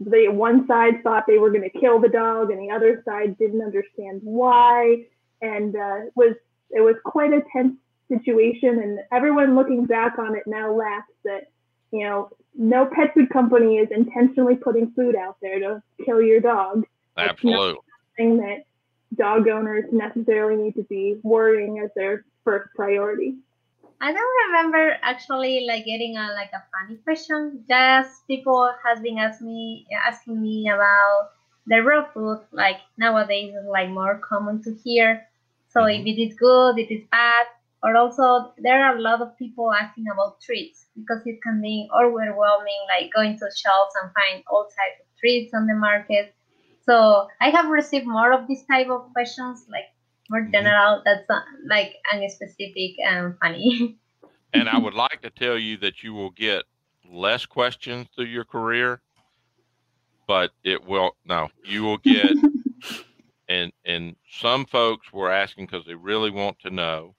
the 0.00 0.28
one 0.28 0.66
side 0.66 1.02
thought 1.02 1.24
they 1.26 1.38
were 1.38 1.50
going 1.50 1.68
to 1.68 1.78
kill 1.78 2.00
the 2.00 2.08
dog 2.08 2.50
and 2.50 2.60
the 2.60 2.72
other 2.74 3.02
side 3.04 3.36
didn't 3.38 3.62
understand 3.62 4.20
why. 4.22 5.04
And 5.42 5.74
uh, 5.74 6.10
was 6.14 6.34
it 6.70 6.80
was 6.80 6.96
quite 7.04 7.32
a 7.32 7.42
tense 7.52 7.74
situation 8.08 8.78
and 8.80 9.00
everyone 9.12 9.54
looking 9.54 9.84
back 9.84 10.18
on 10.18 10.34
it 10.34 10.44
now 10.46 10.72
laughs 10.72 11.12
that 11.24 11.50
you 11.90 12.04
know 12.04 12.30
no 12.54 12.86
pet 12.86 13.12
food 13.14 13.28
company 13.30 13.76
is 13.76 13.88
intentionally 13.90 14.56
putting 14.56 14.90
food 14.92 15.14
out 15.14 15.36
there 15.42 15.58
to 15.58 15.82
kill 16.04 16.22
your 16.22 16.40
dog. 16.40 16.84
Absolutely. 17.16 17.80
thing 18.16 18.36
that 18.38 18.64
dog 19.16 19.48
owners 19.48 19.84
necessarily 19.92 20.62
need 20.62 20.74
to 20.74 20.84
be 20.84 21.18
worrying 21.22 21.80
as 21.80 21.90
their 21.96 22.24
first 22.44 22.68
priority 22.74 23.34
I 24.00 24.12
don't 24.12 24.36
remember 24.46 24.96
actually 25.02 25.66
like 25.66 25.84
getting 25.84 26.16
a 26.16 26.32
like 26.32 26.50
a 26.54 26.62
funny 26.70 26.98
question. 26.98 27.64
Just 27.68 28.26
people 28.28 28.70
has 28.84 29.00
been 29.00 29.18
asking 29.18 29.48
me 29.48 29.86
asking 29.92 30.40
me 30.40 30.68
about 30.68 31.30
the 31.66 31.82
raw 31.82 32.06
food. 32.12 32.40
Like 32.52 32.78
nowadays 32.96 33.54
is 33.54 33.66
like 33.66 33.90
more 33.90 34.18
common 34.18 34.62
to 34.62 34.74
hear. 34.84 35.26
So 35.68 35.84
if 35.84 35.98
mm-hmm. 35.98 36.06
it 36.06 36.18
is 36.18 36.34
good, 36.34 36.78
it 36.78 36.92
is 36.94 37.04
bad. 37.10 37.46
Or 37.82 37.96
also 37.96 38.52
there 38.58 38.84
are 38.84 38.96
a 38.96 39.00
lot 39.00 39.20
of 39.20 39.36
people 39.36 39.72
asking 39.72 40.06
about 40.12 40.40
treats 40.40 40.86
because 40.96 41.22
it 41.26 41.42
can 41.42 41.60
be 41.60 41.88
overwhelming, 41.94 42.82
like 42.88 43.12
going 43.12 43.38
to 43.38 43.50
shelves 43.54 43.94
and 44.02 44.12
find 44.14 44.44
all 44.50 44.64
types 44.64 45.00
of 45.00 45.06
treats 45.18 45.54
on 45.54 45.66
the 45.66 45.74
market. 45.74 46.34
So 46.86 47.28
I 47.40 47.50
have 47.50 47.68
received 47.68 48.06
more 48.06 48.32
of 48.32 48.48
this 48.48 48.64
type 48.64 48.88
of 48.88 49.12
questions, 49.12 49.66
like 49.68 49.90
more 50.28 50.48
general. 50.52 51.02
That's 51.04 51.24
not, 51.28 51.44
like 51.68 51.96
unspecific 52.12 52.96
and 53.04 53.34
funny. 53.40 53.98
and 54.52 54.68
I 54.68 54.78
would 54.82 54.94
like 54.94 55.22
to 55.22 55.30
tell 55.30 55.58
you 55.58 55.76
that 55.78 56.02
you 56.02 56.14
will 56.14 56.30
get 56.30 56.64
less 57.10 57.46
questions 57.46 58.06
through 58.14 58.26
your 58.26 58.44
career, 58.44 59.00
but 60.26 60.50
it 60.64 60.84
will 60.84 61.16
no, 61.24 61.48
you 61.64 61.82
will 61.82 61.98
get 61.98 62.32
and 63.48 63.72
and 63.84 64.16
some 64.30 64.66
folks 64.66 65.12
were 65.12 65.30
asking 65.30 65.66
because 65.66 65.86
they 65.86 65.94
really 65.94 66.30
want 66.30 66.58
to 66.60 66.70
know. 66.70 67.14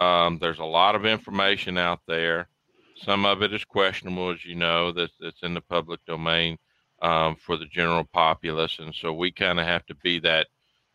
Um, 0.00 0.38
there's 0.38 0.58
a 0.58 0.64
lot 0.64 0.94
of 0.94 1.06
information 1.06 1.78
out 1.78 2.00
there. 2.06 2.48
Some 2.96 3.24
of 3.24 3.42
it 3.42 3.52
is 3.52 3.64
questionable, 3.64 4.30
as 4.30 4.44
you 4.44 4.54
know, 4.54 4.92
that 4.92 5.10
that's 5.20 5.42
in 5.42 5.54
the 5.54 5.60
public 5.60 6.04
domain 6.04 6.58
um, 7.02 7.36
for 7.36 7.56
the 7.56 7.66
general 7.66 8.04
populace, 8.04 8.78
and 8.78 8.94
so 8.94 9.12
we 9.12 9.32
kind 9.32 9.58
of 9.58 9.66
have 9.66 9.86
to 9.86 9.94
be 9.96 10.18
that 10.20 10.48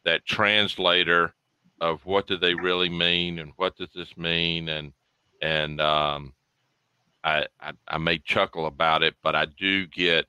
that 0.06 0.26
translator 0.26 1.34
of 1.82 2.06
what 2.06 2.28
do 2.28 2.38
they 2.38 2.54
really 2.54 2.90
mean 2.90 3.40
and 3.40 3.54
what 3.56 3.76
does 3.78 3.90
this 3.96 4.18
mean 4.18 4.70
and 4.70 4.94
and 5.42 5.80
um, 5.80 6.34
I, 7.24 7.46
I, 7.60 7.72
I 7.88 7.98
may 7.98 8.20
chuckle 8.20 8.66
about 8.66 9.04
it, 9.04 9.16
but 9.24 9.36
I 9.36 9.46
do 9.46 9.88
get 9.88 10.26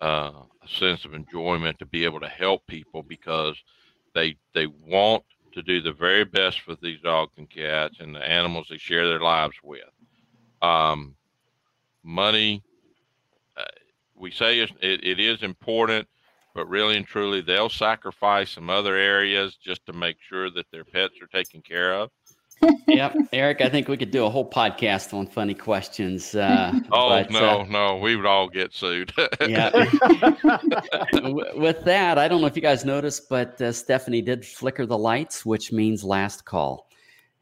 uh, 0.00 0.32
a 0.62 0.68
sense 0.68 1.04
of 1.04 1.14
enjoyment 1.14 1.78
to 1.78 1.86
be 1.86 2.04
able 2.04 2.20
to 2.20 2.28
help 2.28 2.66
people 2.66 3.02
because 3.02 3.56
they 4.14 4.36
they 4.54 4.66
want 4.66 5.24
to 5.52 5.62
do 5.62 5.80
the 5.80 5.92
very 5.92 6.24
best 6.24 6.60
for 6.60 6.76
these 6.82 7.00
dogs 7.00 7.32
and 7.38 7.48
cats 7.48 7.96
and 8.00 8.14
the 8.14 8.26
animals 8.26 8.66
they 8.68 8.76
share 8.76 9.08
their 9.08 9.20
lives 9.20 9.56
with. 9.62 9.80
Um, 10.60 11.16
money, 12.02 12.62
uh, 13.56 13.64
we 14.14 14.30
say 14.30 14.60
it, 14.60 14.70
it 14.80 15.18
is 15.18 15.42
important, 15.42 16.08
but 16.56 16.68
really 16.68 16.96
and 16.96 17.06
truly, 17.06 17.40
they'll 17.40 17.68
sacrifice 17.68 18.50
some 18.50 18.68
other 18.68 18.96
areas 18.96 19.54
just 19.54 19.86
to 19.86 19.92
make 19.92 20.16
sure 20.20 20.50
that 20.50 20.66
their 20.72 20.84
pets 20.84 21.14
are 21.22 21.28
taken 21.28 21.62
care 21.62 21.94
of 21.94 22.10
yep, 22.86 23.16
Eric. 23.32 23.60
I 23.60 23.68
think 23.68 23.88
we 23.88 23.96
could 23.96 24.10
do 24.10 24.24
a 24.24 24.30
whole 24.30 24.48
podcast 24.48 25.12
on 25.14 25.26
funny 25.26 25.54
questions. 25.54 26.34
Uh, 26.34 26.72
oh 26.92 27.08
but, 27.08 27.30
no, 27.30 27.60
uh, 27.60 27.64
no, 27.64 27.96
we 27.96 28.16
would 28.16 28.26
all 28.26 28.48
get 28.48 28.72
sued. 28.72 29.12
yeah. 29.46 29.70
With 31.54 31.84
that, 31.84 32.18
I 32.18 32.28
don't 32.28 32.40
know 32.40 32.46
if 32.46 32.56
you 32.56 32.62
guys 32.62 32.84
noticed, 32.84 33.28
but 33.28 33.60
uh, 33.60 33.72
Stephanie 33.72 34.22
did 34.22 34.44
flicker 34.44 34.86
the 34.86 34.98
lights, 34.98 35.44
which 35.44 35.72
means 35.72 36.04
last 36.04 36.44
call, 36.44 36.88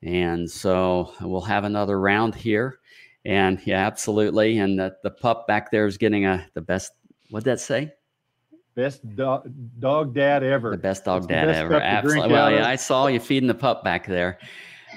and 0.03 0.51
so 0.51 1.13
we'll 1.21 1.41
have 1.41 1.65
another 1.65 1.99
round 2.01 2.35
here. 2.35 2.81
And 3.27 3.59
yeah, 3.65 3.87
absolutely. 3.87 4.59
And 4.59 4.79
the, 4.79 4.97
the 5.03 5.11
pup 5.11 5.47
back 5.47 5.71
there 5.71 5.87
is 5.87 5.97
getting 5.97 6.27
a 6.27 6.47
the 6.55 6.61
best. 6.61 6.93
What'd 7.31 7.47
that 7.47 7.61
say? 7.61 7.93
Best 8.75 9.15
dog, 9.15 9.51
dog 9.79 10.15
dad 10.15 10.43
ever. 10.43 10.73
The 10.73 10.77
best 10.77 11.05
dog 11.05 11.29
dad 11.29 11.47
best 11.47 11.59
ever. 11.61 11.81
Absolutely. 11.81 12.33
Well, 12.33 12.51
yeah, 12.51 12.69
I 12.69 12.77
saw 12.77 13.07
you 13.07 13.21
feeding 13.21 13.47
the 13.47 13.55
pup 13.55 13.85
back 13.85 14.07
there. 14.07 14.39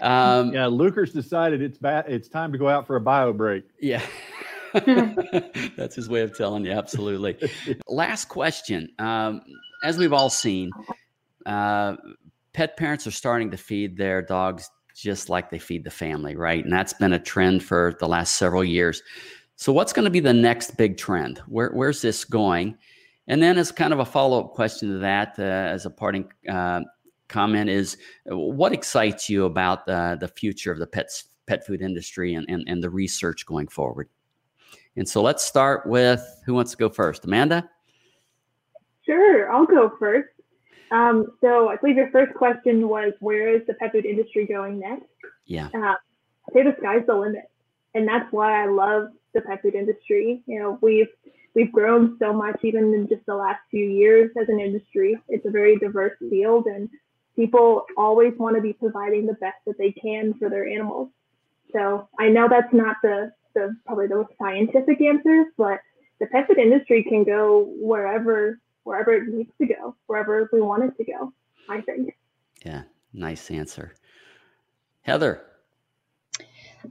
Um, 0.01 0.53
yeah, 0.53 0.67
Lucas 0.67 1.11
decided 1.11 1.61
it's 1.61 1.77
bad. 1.77 2.05
It's 2.07 2.27
time 2.27 2.51
to 2.51 2.57
go 2.57 2.67
out 2.69 2.87
for 2.87 2.95
a 2.95 3.01
bio 3.01 3.33
break. 3.33 3.65
Yeah. 3.79 4.01
That's 4.73 5.95
his 5.95 6.09
way 6.09 6.21
of 6.21 6.35
telling 6.35 6.65
you. 6.65 6.71
Absolutely. 6.71 7.37
Last 7.87 8.25
question. 8.25 8.89
Um, 8.99 9.41
as 9.83 9.97
we've 9.97 10.13
all 10.13 10.29
seen, 10.29 10.71
uh, 11.45 11.95
pet 12.53 12.77
parents 12.77 13.05
are 13.07 13.11
starting 13.11 13.51
to 13.51 13.57
feed 13.57 13.97
their 13.97 14.21
dogs 14.21 14.69
just 14.95 15.29
like 15.29 15.49
they 15.49 15.59
feed 15.59 15.83
the 15.83 15.91
family, 15.91 16.35
right? 16.35 16.63
And 16.63 16.73
that's 16.73 16.93
been 16.93 17.13
a 17.13 17.19
trend 17.19 17.63
for 17.63 17.95
the 17.99 18.07
last 18.07 18.35
several 18.35 18.63
years. 18.63 19.03
So, 19.55 19.71
what's 19.71 19.93
going 19.93 20.05
to 20.05 20.11
be 20.11 20.19
the 20.19 20.33
next 20.33 20.77
big 20.77 20.97
trend? 20.97 21.39
Where, 21.47 21.69
where's 21.69 22.01
this 22.01 22.25
going? 22.25 22.77
And 23.27 23.41
then, 23.41 23.57
as 23.57 23.71
kind 23.71 23.93
of 23.93 23.99
a 23.99 24.05
follow 24.05 24.39
up 24.39 24.53
question 24.53 24.89
to 24.89 24.97
that, 24.99 25.35
uh, 25.37 25.41
as 25.41 25.85
a 25.85 25.89
parting 25.89 26.31
uh, 26.49 26.81
comment 27.27 27.69
is 27.69 27.97
what 28.25 28.73
excites 28.73 29.29
you 29.29 29.45
about 29.45 29.85
the, 29.85 30.17
the 30.19 30.27
future 30.29 30.71
of 30.71 30.79
the 30.79 30.87
pets, 30.87 31.25
pet 31.45 31.65
food 31.65 31.81
industry 31.81 32.35
and, 32.35 32.45
and, 32.49 32.63
and 32.67 32.81
the 32.81 32.89
research 32.89 33.45
going 33.45 33.67
forward? 33.67 34.09
And 34.95 35.07
so 35.07 35.21
let's 35.21 35.45
start 35.45 35.85
with 35.85 36.23
who 36.45 36.53
wants 36.53 36.71
to 36.71 36.77
go 36.77 36.89
first? 36.89 37.25
Amanda? 37.25 37.69
Sure, 39.05 39.51
I'll 39.51 39.65
go 39.65 39.93
first. 39.99 40.29
Um, 40.91 41.33
so 41.41 41.69
I 41.69 41.75
believe 41.75 41.97
your 41.97 42.09
first 42.11 42.33
question 42.33 42.87
was 42.87 43.13
where 43.19 43.55
is 43.55 43.61
the 43.67 43.73
pet 43.75 43.91
food 43.91 44.05
industry 44.05 44.45
going 44.45 44.79
next? 44.79 45.05
Yeah. 45.45 45.67
Uh, 45.73 45.95
I 45.95 46.53
say 46.53 46.63
the 46.63 46.75
sky's 46.79 47.05
the 47.05 47.15
limit. 47.15 47.49
And 47.93 48.07
that's 48.07 48.31
why 48.31 48.63
I 48.63 48.67
love 48.67 49.09
the 49.33 49.41
pet 49.41 49.61
food 49.61 49.75
industry. 49.75 50.43
You 50.45 50.59
know, 50.59 50.79
we've 50.81 51.07
we've 51.57 51.71
grown 51.71 52.15
so 52.19 52.31
much 52.31 52.59
even 52.61 52.93
in 52.93 53.07
just 53.09 53.25
the 53.25 53.33
last 53.33 53.59
few 53.71 53.83
years 53.83 54.29
as 54.39 54.47
an 54.47 54.59
industry. 54.59 55.17
It's 55.27 55.45
a 55.47 55.49
very 55.49 55.75
diverse 55.79 56.15
field 56.29 56.67
and 56.67 56.87
people 57.35 57.85
always 57.97 58.33
want 58.37 58.55
to 58.55 58.61
be 58.61 58.73
providing 58.73 59.25
the 59.25 59.33
best 59.33 59.57
that 59.65 59.75
they 59.79 59.91
can 59.91 60.35
for 60.35 60.51
their 60.51 60.67
animals. 60.67 61.09
So 61.73 62.07
I 62.19 62.29
know 62.29 62.47
that's 62.47 62.71
not 62.71 62.97
the, 63.01 63.31
the 63.55 63.75
probably 63.87 64.05
the 64.05 64.17
most 64.17 64.33
scientific 64.39 65.01
answer, 65.01 65.45
but 65.57 65.79
the 66.19 66.27
pet 66.27 66.45
food 66.45 66.59
industry 66.59 67.03
can 67.03 67.23
go 67.23 67.73
wherever 67.79 68.59
wherever 68.83 69.13
it 69.15 69.27
needs 69.27 69.51
to 69.59 69.65
go, 69.65 69.95
wherever 70.05 70.47
we 70.53 70.61
want 70.61 70.83
it 70.83 70.95
to 70.97 71.11
go. 71.11 71.33
I 71.67 71.81
think. 71.81 72.15
Yeah, 72.63 72.83
nice 73.13 73.49
answer, 73.49 73.95
Heather. 75.01 75.41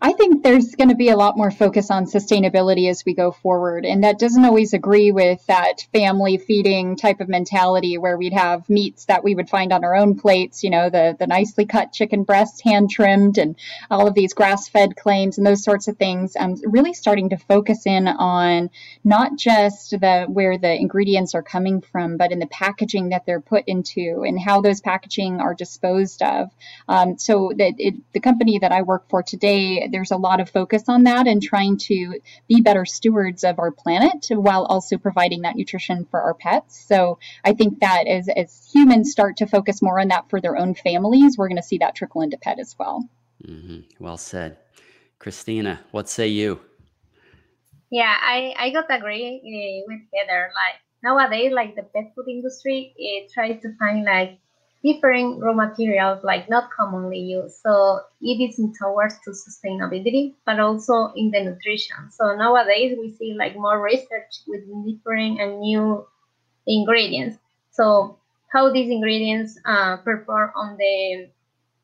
I 0.01 0.13
think 0.13 0.43
there's 0.43 0.75
going 0.75 0.91
to 0.91 0.95
be 0.95 1.09
a 1.09 1.17
lot 1.17 1.37
more 1.37 1.51
focus 1.51 1.91
on 1.91 2.05
sustainability 2.05 2.91
as 2.91 3.05
we 3.05 3.15
go 3.15 3.31
forward. 3.31 3.85
And 3.85 4.05
that 4.05 4.19
doesn't 4.19 4.45
always 4.45 4.75
agree 4.75 5.11
with 5.11 5.45
that 5.47 5.87
family 5.93 6.39
feeding 6.39 6.97
type 6.97 7.21
of 7.21 7.29
mentality 7.29 7.97
where 7.97 8.19
we'd 8.19 8.33
have 8.33 8.69
meats 8.69 9.07
that 9.07 9.25
we 9.25 9.35
would 9.35 9.49
find 9.49 9.73
on 9.73 9.85
our 9.85 9.95
own 9.95 10.19
plates, 10.19 10.63
you 10.63 10.71
know, 10.71 10.91
the, 10.91 11.17
the 11.19 11.27
nicely 11.27 11.65
cut 11.65 11.93
chicken 11.93 12.25
breasts, 12.25 12.61
hand 12.61 12.91
trimmed, 12.91 13.39
and 13.39 13.57
all 13.91 14.07
of 14.07 14.15
these 14.15 14.35
grass 14.35 14.69
fed 14.69 14.97
claims 14.97 15.39
and 15.39 15.47
those 15.47 15.65
sorts 15.65 15.89
of 15.89 15.97
things. 15.97 16.37
I'm 16.39 16.57
really 16.65 16.93
starting 16.93 17.31
to 17.31 17.39
focus 17.39 17.87
in 17.87 18.07
on 18.07 18.71
not 19.05 19.37
just 19.37 19.91
the 19.91 20.27
where 20.29 20.59
the 20.59 20.75
ingredients 20.75 21.35
are 21.35 21.43
coming 21.43 21.81
from, 21.81 22.17
but 22.17 22.33
in 22.33 22.39
the 22.39 22.47
packaging 22.47 23.11
that 23.11 23.25
they're 23.25 23.41
put 23.41 23.65
into 23.67 24.25
and 24.27 24.39
how 24.39 24.61
those 24.61 24.81
packaging 24.81 25.41
are 25.41 25.55
disposed 25.55 26.23
of. 26.23 26.51
Um, 26.89 27.19
so 27.19 27.53
that 27.57 27.75
it, 27.79 27.95
the 28.13 28.21
company 28.21 28.59
that 28.59 28.73
I 28.73 28.83
work 28.83 29.09
for 29.09 29.23
today 29.23 29.76
there's 29.91 30.11
a 30.11 30.17
lot 30.17 30.41
of 30.41 30.51
focus 30.51 30.85
on 30.89 31.05
that 31.05 31.27
and 31.27 31.43
trying 31.43 31.79
to 31.79 32.21
be 32.49 32.61
better 32.61 32.85
stewards 32.85 33.45
of 33.45 33.59
our 33.59 33.71
planet 33.71 34.27
while 34.31 34.65
also 34.65 34.99
providing 34.99 35.43
that 35.43 35.57
nutrition 35.57 36.07
for 36.11 36.21
our 36.21 36.35
pets. 36.35 36.85
So 36.87 37.19
I 37.45 37.53
think 37.53 37.81
that 37.81 38.07
as, 38.07 38.29
as 38.29 38.69
humans 38.73 39.11
start 39.11 39.39
to 39.39 39.47
focus 39.47 39.83
more 39.83 40.01
on 40.01 40.09
that 40.09 40.31
for 40.31 40.41
their 40.41 40.57
own 40.57 40.75
families, 40.75 41.37
we're 41.37 41.49
going 41.49 41.57
to 41.57 41.63
see 41.63 41.79
that 41.79 41.95
trickle 41.95 42.23
into 42.23 42.39
pet 42.39 42.59
as 42.59 42.75
well. 42.79 43.09
Mm-hmm. 43.47 43.81
Well 44.03 44.17
said. 44.17 44.59
Christina, 45.19 45.81
what 45.93 46.09
say 46.09 46.29
you? 46.29 46.61
Yeah, 47.91 48.15
I, 48.21 48.55
I 48.59 48.71
got 48.71 48.87
agree 48.91 49.41
uh, 49.41 49.87
with 49.89 50.01
Heather. 50.15 50.51
Like 50.51 50.81
nowadays, 51.03 51.53
like 51.53 51.77
the 51.77 51.83
pet 51.83 52.13
food 52.15 52.29
industry, 52.29 52.93
it 52.97 53.33
tries 53.33 53.61
to 53.63 53.75
find 53.79 54.05
like 54.05 54.39
different 54.87 55.43
raw 55.43 55.53
materials 55.53 56.23
like 56.23 56.49
not 56.49 56.71
commonly 56.71 57.19
used. 57.19 57.57
So 57.63 58.01
it 58.21 58.39
is 58.41 58.59
in 58.59 58.73
towards 58.73 59.19
to 59.25 59.31
sustainability, 59.31 60.35
but 60.45 60.61
also 60.61 61.13
in 61.17 61.31
the 61.31 61.43
nutrition. 61.43 62.11
So 62.11 62.37
nowadays 62.37 62.97
we 62.99 63.13
see 63.13 63.35
like 63.39 63.57
more 63.57 63.81
research 63.83 64.33
with 64.47 64.63
different 64.87 65.41
and 65.41 65.61
new 65.61 66.07
ingredients. 66.67 67.39
So 67.73 68.19
how 68.53 68.73
these 68.73 68.91
ingredients 68.91 69.59
uh, 69.65 69.97
perform 69.99 70.53
on 70.55 70.77
the 70.77 71.29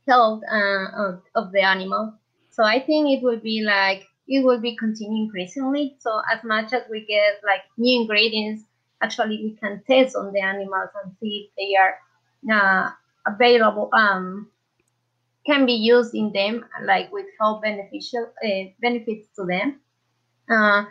health 0.09 0.42
uh, 0.50 1.16
of, 1.34 1.53
the 1.53 1.62
animal. 1.62 2.14
So 2.50 2.64
I 2.64 2.80
think 2.80 3.18
it 3.18 3.22
will 3.22 3.40
be 3.40 3.62
like 3.62 4.05
it 4.28 4.44
will 4.44 4.61
be 4.61 4.76
continuing 4.76 5.24
increasingly. 5.24 5.96
So 5.98 6.20
as 6.32 6.44
much 6.44 6.72
as 6.72 6.82
we 6.90 7.05
get 7.05 7.40
like 7.44 7.62
new 7.76 8.00
ingredients, 8.03 8.64
actually 9.03 9.38
we 9.42 9.57
can 9.61 9.82
test 9.88 10.16
on 10.16 10.32
the 10.32 10.40
animals 10.40 10.90
and 11.03 11.12
see 11.20 11.48
if 11.48 11.50
they 11.57 11.76
are 11.76 11.96
uh, 12.51 12.90
available 13.26 13.90
um, 13.93 14.51
can 15.47 15.66
be 15.66 15.72
used 15.72 16.14
in 16.14 16.32
them, 16.32 16.64
like 16.84 17.12
with 17.12 17.26
health 17.40 17.62
beneficial 17.62 18.32
uh, 18.45 18.64
benefits 18.80 19.28
to 19.36 19.45
them. 19.45 19.80
Uh, 20.51 20.84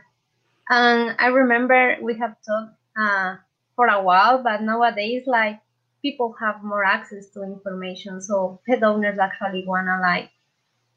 and 0.70 1.16
I 1.20 1.28
remember 1.28 1.97
we 2.02 2.18
have 2.20 2.36
talked 2.45 2.76
uh, 2.97 3.38
for 3.76 3.88
a 3.88 4.02
while, 4.02 4.43
but 4.43 4.62
nowadays, 4.62 5.24
like 5.28 5.60
people 6.02 6.36
have 6.39 6.64
more 6.64 6.84
access 6.86 7.30
to 7.32 7.43
information, 7.43 8.22
so 8.22 8.62
pet 8.68 8.84
owners 8.84 9.20
actually 9.20 9.66
wanna 9.68 9.99
like 10.02 10.30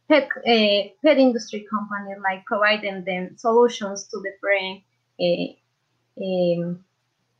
pet 0.08 0.28
uh, 0.38 0.88
pet 1.02 1.18
industry 1.18 1.66
companies 1.70 2.18
like 2.22 2.44
providing 2.46 3.04
them 3.04 3.36
solutions 3.36 4.08
to 4.08 4.22
different 4.22 4.82
uh, 5.20 5.48
um, 6.24 6.84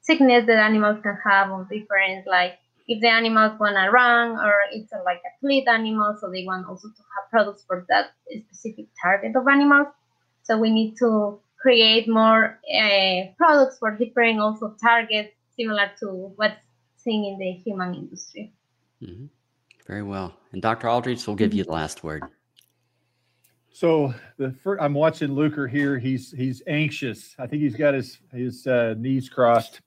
sickness 0.01 0.47
that 0.47 0.59
animals 0.59 0.99
can 1.03 1.19
have 1.25 1.51
on 1.51 1.69
different 1.69 2.27
like 2.27 2.59
if 2.87 3.01
the 3.01 3.09
animals 3.09 3.59
want 3.59 3.77
to 3.77 3.91
run 3.91 4.33
or 4.33 4.55
it's 4.73 4.93
a, 4.93 5.03
like 5.05 5.19
a 5.19 5.39
fleet 5.41 5.67
animal, 5.69 6.17
so 6.21 6.31
they 6.31 6.45
want 6.45 6.67
also 6.67 6.89
to 6.89 7.03
have 7.15 7.31
products 7.31 7.65
for 7.67 7.87
that 7.89 8.13
specific 8.29 8.87
target 9.01 9.35
of 9.37 9.47
animals. 9.49 9.89
So 10.43 10.59
we 10.59 10.71
need 10.71 10.97
to 10.99 11.41
create 11.59 12.09
more 12.09 12.61
uh, 12.71 13.33
products 13.39 13.79
for 13.79 13.97
different 13.97 14.41
also 14.41 14.77
targets, 14.83 15.33
similar 15.57 15.91
to 16.01 16.33
what's 16.37 16.57
seen 16.97 17.25
in 17.25 17.39
the 17.39 17.53
human 17.53 17.95
industry. 17.95 18.53
Mm-hmm. 19.03 19.27
Very 19.87 20.03
well. 20.03 20.35
And 20.53 20.61
Dr. 20.63 20.89
Aldrich 20.89 21.27
will 21.27 21.35
give 21.35 21.55
you 21.55 21.65
the 21.65 21.73
last 21.73 22.05
word. 22.05 22.23
So 23.75 24.15
the 24.37 24.53
first, 24.63 24.81
I'm 24.81 24.95
watching 24.95 25.33
Luker 25.33 25.67
here. 25.67 25.99
He's 25.99 26.31
he's 26.31 26.63
anxious. 26.69 27.35
I 27.41 27.49
think 27.49 27.61
he's 27.61 27.75
got 27.75 27.93
his 27.93 28.21
his 28.33 28.69
uh, 28.69 28.95
knees 28.97 29.29
crossed. 29.29 29.81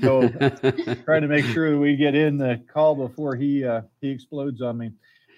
So 0.00 0.28
trying 1.04 1.22
to 1.22 1.28
make 1.28 1.44
sure 1.44 1.78
we 1.78 1.94
get 1.94 2.16
in 2.16 2.38
the 2.38 2.60
call 2.66 2.96
before 2.96 3.36
he 3.36 3.64
uh, 3.64 3.82
he 4.00 4.10
explodes 4.10 4.60
on 4.60 4.78
me. 4.78 4.90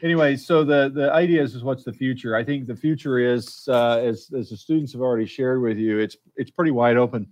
Anyway, 0.03 0.37
so 0.37 0.65
the 0.65 0.89
the 0.89 1.13
idea 1.13 1.43
is, 1.43 1.55
is 1.55 1.65
what's 1.65 1.85
the 1.85 1.93
future? 1.93 2.35
I 2.35 2.43
think 2.43 2.67
the 2.67 2.75
future 2.75 3.19
is 3.19 3.69
uh, 3.69 3.99
as 3.99 4.31
as 4.35 4.49
the 4.49 4.57
students 4.57 4.93
have 4.93 5.03
already 5.03 5.27
shared 5.27 5.61
with 5.61 5.77
you. 5.77 5.99
It's 5.99 6.17
it's 6.35 6.51
pretty 6.51 6.71
wide 6.71 6.97
open. 6.97 7.31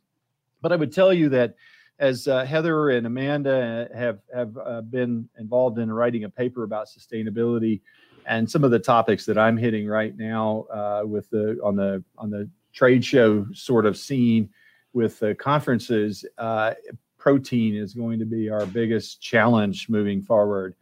But 0.60 0.72
I 0.72 0.76
would 0.76 0.92
tell 0.92 1.10
you 1.10 1.30
that 1.30 1.54
as 1.98 2.28
uh, 2.28 2.44
Heather 2.44 2.90
and 2.90 3.06
Amanda 3.06 3.88
have 3.94 4.18
have 4.34 4.58
uh, 4.58 4.82
been 4.82 5.26
involved 5.38 5.78
in 5.78 5.90
writing 5.90 6.24
a 6.24 6.28
paper 6.28 6.64
about 6.64 6.86
sustainability 6.86 7.80
and 8.26 8.50
some 8.50 8.64
of 8.64 8.70
the 8.70 8.78
topics 8.78 9.26
that 9.26 9.38
I'm 9.38 9.56
hitting 9.56 9.86
right 9.86 10.16
now 10.16 10.66
uh, 10.72 11.02
with 11.06 11.28
the 11.30 11.58
on 11.62 11.76
the 11.76 12.02
on 12.18 12.30
the 12.30 12.48
trade 12.72 13.04
show 13.04 13.46
sort 13.52 13.86
of 13.86 13.96
scene 13.96 14.48
with 14.92 15.18
the 15.18 15.34
conferences, 15.34 16.24
uh, 16.38 16.74
protein 17.18 17.74
is 17.74 17.94
going 17.94 18.18
to 18.18 18.24
be 18.24 18.48
our 18.48 18.66
biggest 18.66 19.20
challenge 19.20 19.88
moving 19.88 20.22
forward. 20.22 20.74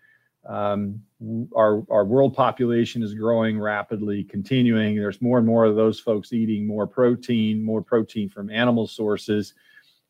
Um, 0.47 1.03
our 1.55 1.85
our 1.91 2.05
world 2.05 2.35
population 2.35 3.03
is 3.03 3.15
growing 3.15 3.61
rapidly, 3.61 4.25
continuing. 4.25 4.97
There's 4.97 5.21
more 5.21 5.39
and 5.39 5.47
more 5.47 5.65
of 5.65 5.77
those 5.77 6.01
folks 6.01 6.33
eating 6.33 6.67
more 6.67 6.87
protein, 6.87 7.63
more 7.63 7.83
protein 7.83 8.29
from 8.29 8.51
animal 8.51 8.87
sources. 8.87 9.55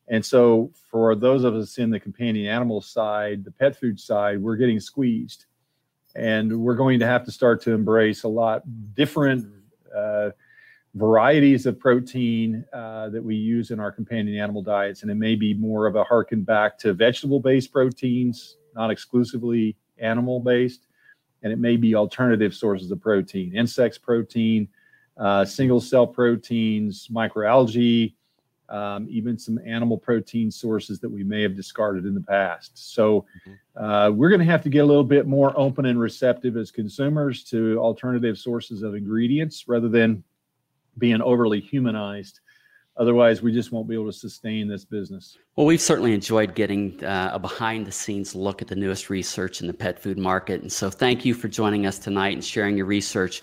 And 0.07 0.25
so, 0.25 0.71
for 0.89 1.13
those 1.15 1.43
of 1.43 1.55
us 1.55 1.77
in 1.77 1.89
the 1.89 1.99
companion 1.99 2.47
animal 2.47 2.81
side, 2.81 3.43
the 3.43 3.51
pet 3.51 3.75
food 3.75 3.99
side, 3.99 4.41
we're 4.41 4.55
getting 4.55 4.79
squeezed 4.79 5.45
and 6.15 6.61
we're 6.61 6.75
going 6.75 6.99
to 6.99 7.05
have 7.05 7.23
to 7.25 7.31
start 7.31 7.61
to 7.63 7.71
embrace 7.71 8.23
a 8.23 8.27
lot 8.27 8.63
different 8.95 9.45
uh, 9.95 10.29
varieties 10.95 11.65
of 11.65 11.79
protein 11.79 12.65
uh, 12.73 13.09
that 13.09 13.23
we 13.23 13.35
use 13.35 13.71
in 13.71 13.79
our 13.79 13.91
companion 13.91 14.41
animal 14.41 14.61
diets. 14.61 15.03
And 15.03 15.11
it 15.11 15.15
may 15.15 15.35
be 15.35 15.53
more 15.53 15.85
of 15.85 15.95
a 15.95 16.03
harken 16.03 16.43
back 16.43 16.77
to 16.79 16.93
vegetable 16.93 17.39
based 17.39 17.71
proteins 17.71 18.57
not 18.75 18.91
exclusively 18.91 19.75
animal 19.97 20.39
based 20.39 20.87
and 21.43 21.53
it 21.53 21.59
may 21.59 21.77
be 21.77 21.95
alternative 21.95 22.53
sources 22.53 22.91
of 22.91 23.01
protein 23.01 23.55
insects 23.55 23.97
protein 23.97 24.67
uh, 25.17 25.43
single 25.43 25.81
cell 25.81 26.07
proteins 26.07 27.07
microalgae 27.09 28.13
um, 28.69 29.07
even 29.09 29.37
some 29.37 29.59
animal 29.65 29.97
protein 29.97 30.51
sources 30.51 30.99
that 30.99 31.09
we 31.09 31.23
may 31.23 31.41
have 31.41 31.55
discarded 31.55 32.05
in 32.05 32.13
the 32.13 32.21
past. 32.21 32.93
So 32.93 33.25
mm-hmm. 33.47 33.83
uh, 33.83 34.09
we're 34.11 34.29
going 34.29 34.39
to 34.39 34.45
have 34.45 34.63
to 34.63 34.69
get 34.69 34.79
a 34.79 34.85
little 34.85 35.03
bit 35.03 35.27
more 35.27 35.57
open 35.57 35.85
and 35.85 35.99
receptive 35.99 36.55
as 36.57 36.71
consumers 36.71 37.43
to 37.45 37.77
alternative 37.79 38.37
sources 38.37 38.83
of 38.83 38.95
ingredients 38.95 39.67
rather 39.67 39.89
than 39.89 40.23
being 40.97 41.21
overly 41.21 41.59
humanized. 41.59 42.41
Otherwise, 42.97 43.41
we 43.41 43.53
just 43.53 43.71
won't 43.71 43.87
be 43.87 43.93
able 43.93 44.07
to 44.07 44.17
sustain 44.17 44.67
this 44.67 44.83
business. 44.83 45.37
Well, 45.55 45.65
we've 45.65 45.79
certainly 45.79 46.13
enjoyed 46.13 46.53
getting 46.53 47.01
uh, 47.03 47.31
a 47.33 47.39
behind 47.39 47.85
the 47.85 47.93
scenes 47.93 48.35
look 48.35 48.61
at 48.61 48.67
the 48.67 48.75
newest 48.75 49.09
research 49.09 49.61
in 49.61 49.67
the 49.67 49.73
pet 49.73 49.97
food 49.97 50.17
market. 50.17 50.61
And 50.61 50.71
so, 50.71 50.89
thank 50.89 51.23
you 51.23 51.33
for 51.33 51.47
joining 51.47 51.85
us 51.85 51.97
tonight 51.97 52.33
and 52.33 52.43
sharing 52.43 52.75
your 52.75 52.87
research. 52.87 53.41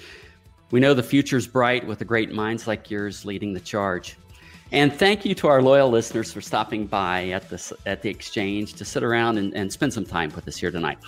We 0.72 0.80
know 0.80 0.92
the 0.92 1.02
future's 1.02 1.46
bright 1.46 1.86
with 1.86 2.00
the 2.00 2.04
great 2.04 2.32
minds 2.32 2.66
like 2.66 2.90
yours 2.90 3.24
leading 3.24 3.54
the 3.54 3.60
charge. 3.60 4.18
And 4.72 4.92
thank 4.92 5.24
you 5.24 5.34
to 5.36 5.48
our 5.48 5.62
loyal 5.62 5.88
listeners 5.88 6.32
for 6.32 6.40
stopping 6.40 6.86
by 6.86 7.28
at 7.28 7.48
the, 7.48 7.76
at 7.86 8.02
the 8.02 8.10
exchange 8.10 8.74
to 8.74 8.84
sit 8.84 9.04
around 9.04 9.38
and, 9.38 9.54
and 9.54 9.72
spend 9.72 9.92
some 9.92 10.04
time 10.04 10.32
with 10.34 10.48
us 10.48 10.56
here 10.56 10.70
tonight. 10.70 10.98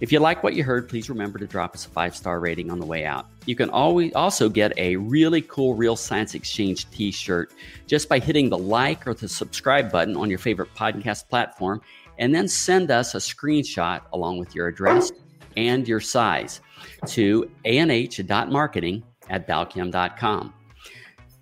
If 0.00 0.12
you 0.12 0.20
like 0.20 0.44
what 0.44 0.54
you 0.54 0.62
heard, 0.62 0.88
please 0.88 1.08
remember 1.08 1.38
to 1.38 1.46
drop 1.46 1.74
us 1.74 1.86
a 1.86 1.88
five 1.88 2.14
star 2.14 2.38
rating 2.38 2.70
on 2.70 2.78
the 2.78 2.86
way 2.86 3.04
out. 3.04 3.26
You 3.46 3.56
can 3.56 3.68
always 3.70 4.12
also 4.14 4.48
get 4.48 4.72
a 4.78 4.96
really 4.96 5.42
cool 5.42 5.74
Real 5.74 5.96
Science 5.96 6.34
Exchange 6.34 6.88
t 6.90 7.10
shirt 7.10 7.52
just 7.86 8.08
by 8.08 8.20
hitting 8.20 8.48
the 8.48 8.58
like 8.58 9.06
or 9.06 9.14
the 9.14 9.28
subscribe 9.28 9.90
button 9.90 10.16
on 10.16 10.30
your 10.30 10.38
favorite 10.38 10.72
podcast 10.74 11.28
platform, 11.28 11.80
and 12.18 12.32
then 12.32 12.46
send 12.46 12.92
us 12.92 13.14
a 13.14 13.18
screenshot 13.18 14.02
along 14.12 14.38
with 14.38 14.54
your 14.54 14.68
address 14.68 15.10
and 15.56 15.88
your 15.88 16.00
size 16.00 16.60
to 17.06 17.50
anh.marketing 17.64 19.02
at 19.30 19.48
balchem.com. 19.48 20.54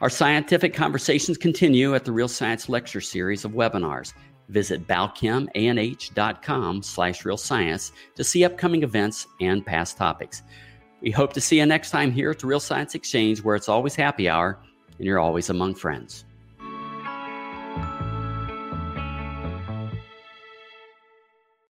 Our 0.03 0.11
scientific 0.11 0.75
conversations 0.75 1.39
continue 1.39 1.95
at 1.95 2.05
the 2.05 2.13
Real 2.13 2.29
Science 2.29 2.69
Lecture 2.69 3.01
Series 3.01 3.47
of 3.47 3.53
webinars. 3.53 4.13
Visit 4.51 4.87
balchemanh.com 4.87 6.83
slash 6.83 7.25
real 7.25 7.39
science 7.39 7.93
to 8.15 8.23
see 8.23 8.45
upcoming 8.45 8.83
events 8.83 9.27
and 9.41 9.65
past 9.65 9.97
topics. 9.97 10.43
We 11.01 11.11
hope 11.11 11.33
to 11.33 11.41
see 11.41 11.61
you 11.61 11.65
next 11.67 11.93
time 11.93 12.13
here 12.13 12.31
at 12.31 12.41
the 12.41 12.47
Real 12.47 12.61
Science 12.61 12.95
Exchange, 12.95 13.43
where 13.43 13.57
it's 13.57 13.71
always 13.71 13.95
happy 13.95 14.29
hour 14.29 14.59
and 14.99 15.07
you're 15.07 15.19
always 15.19 15.49
among 15.49 15.77
friends. 15.77 16.26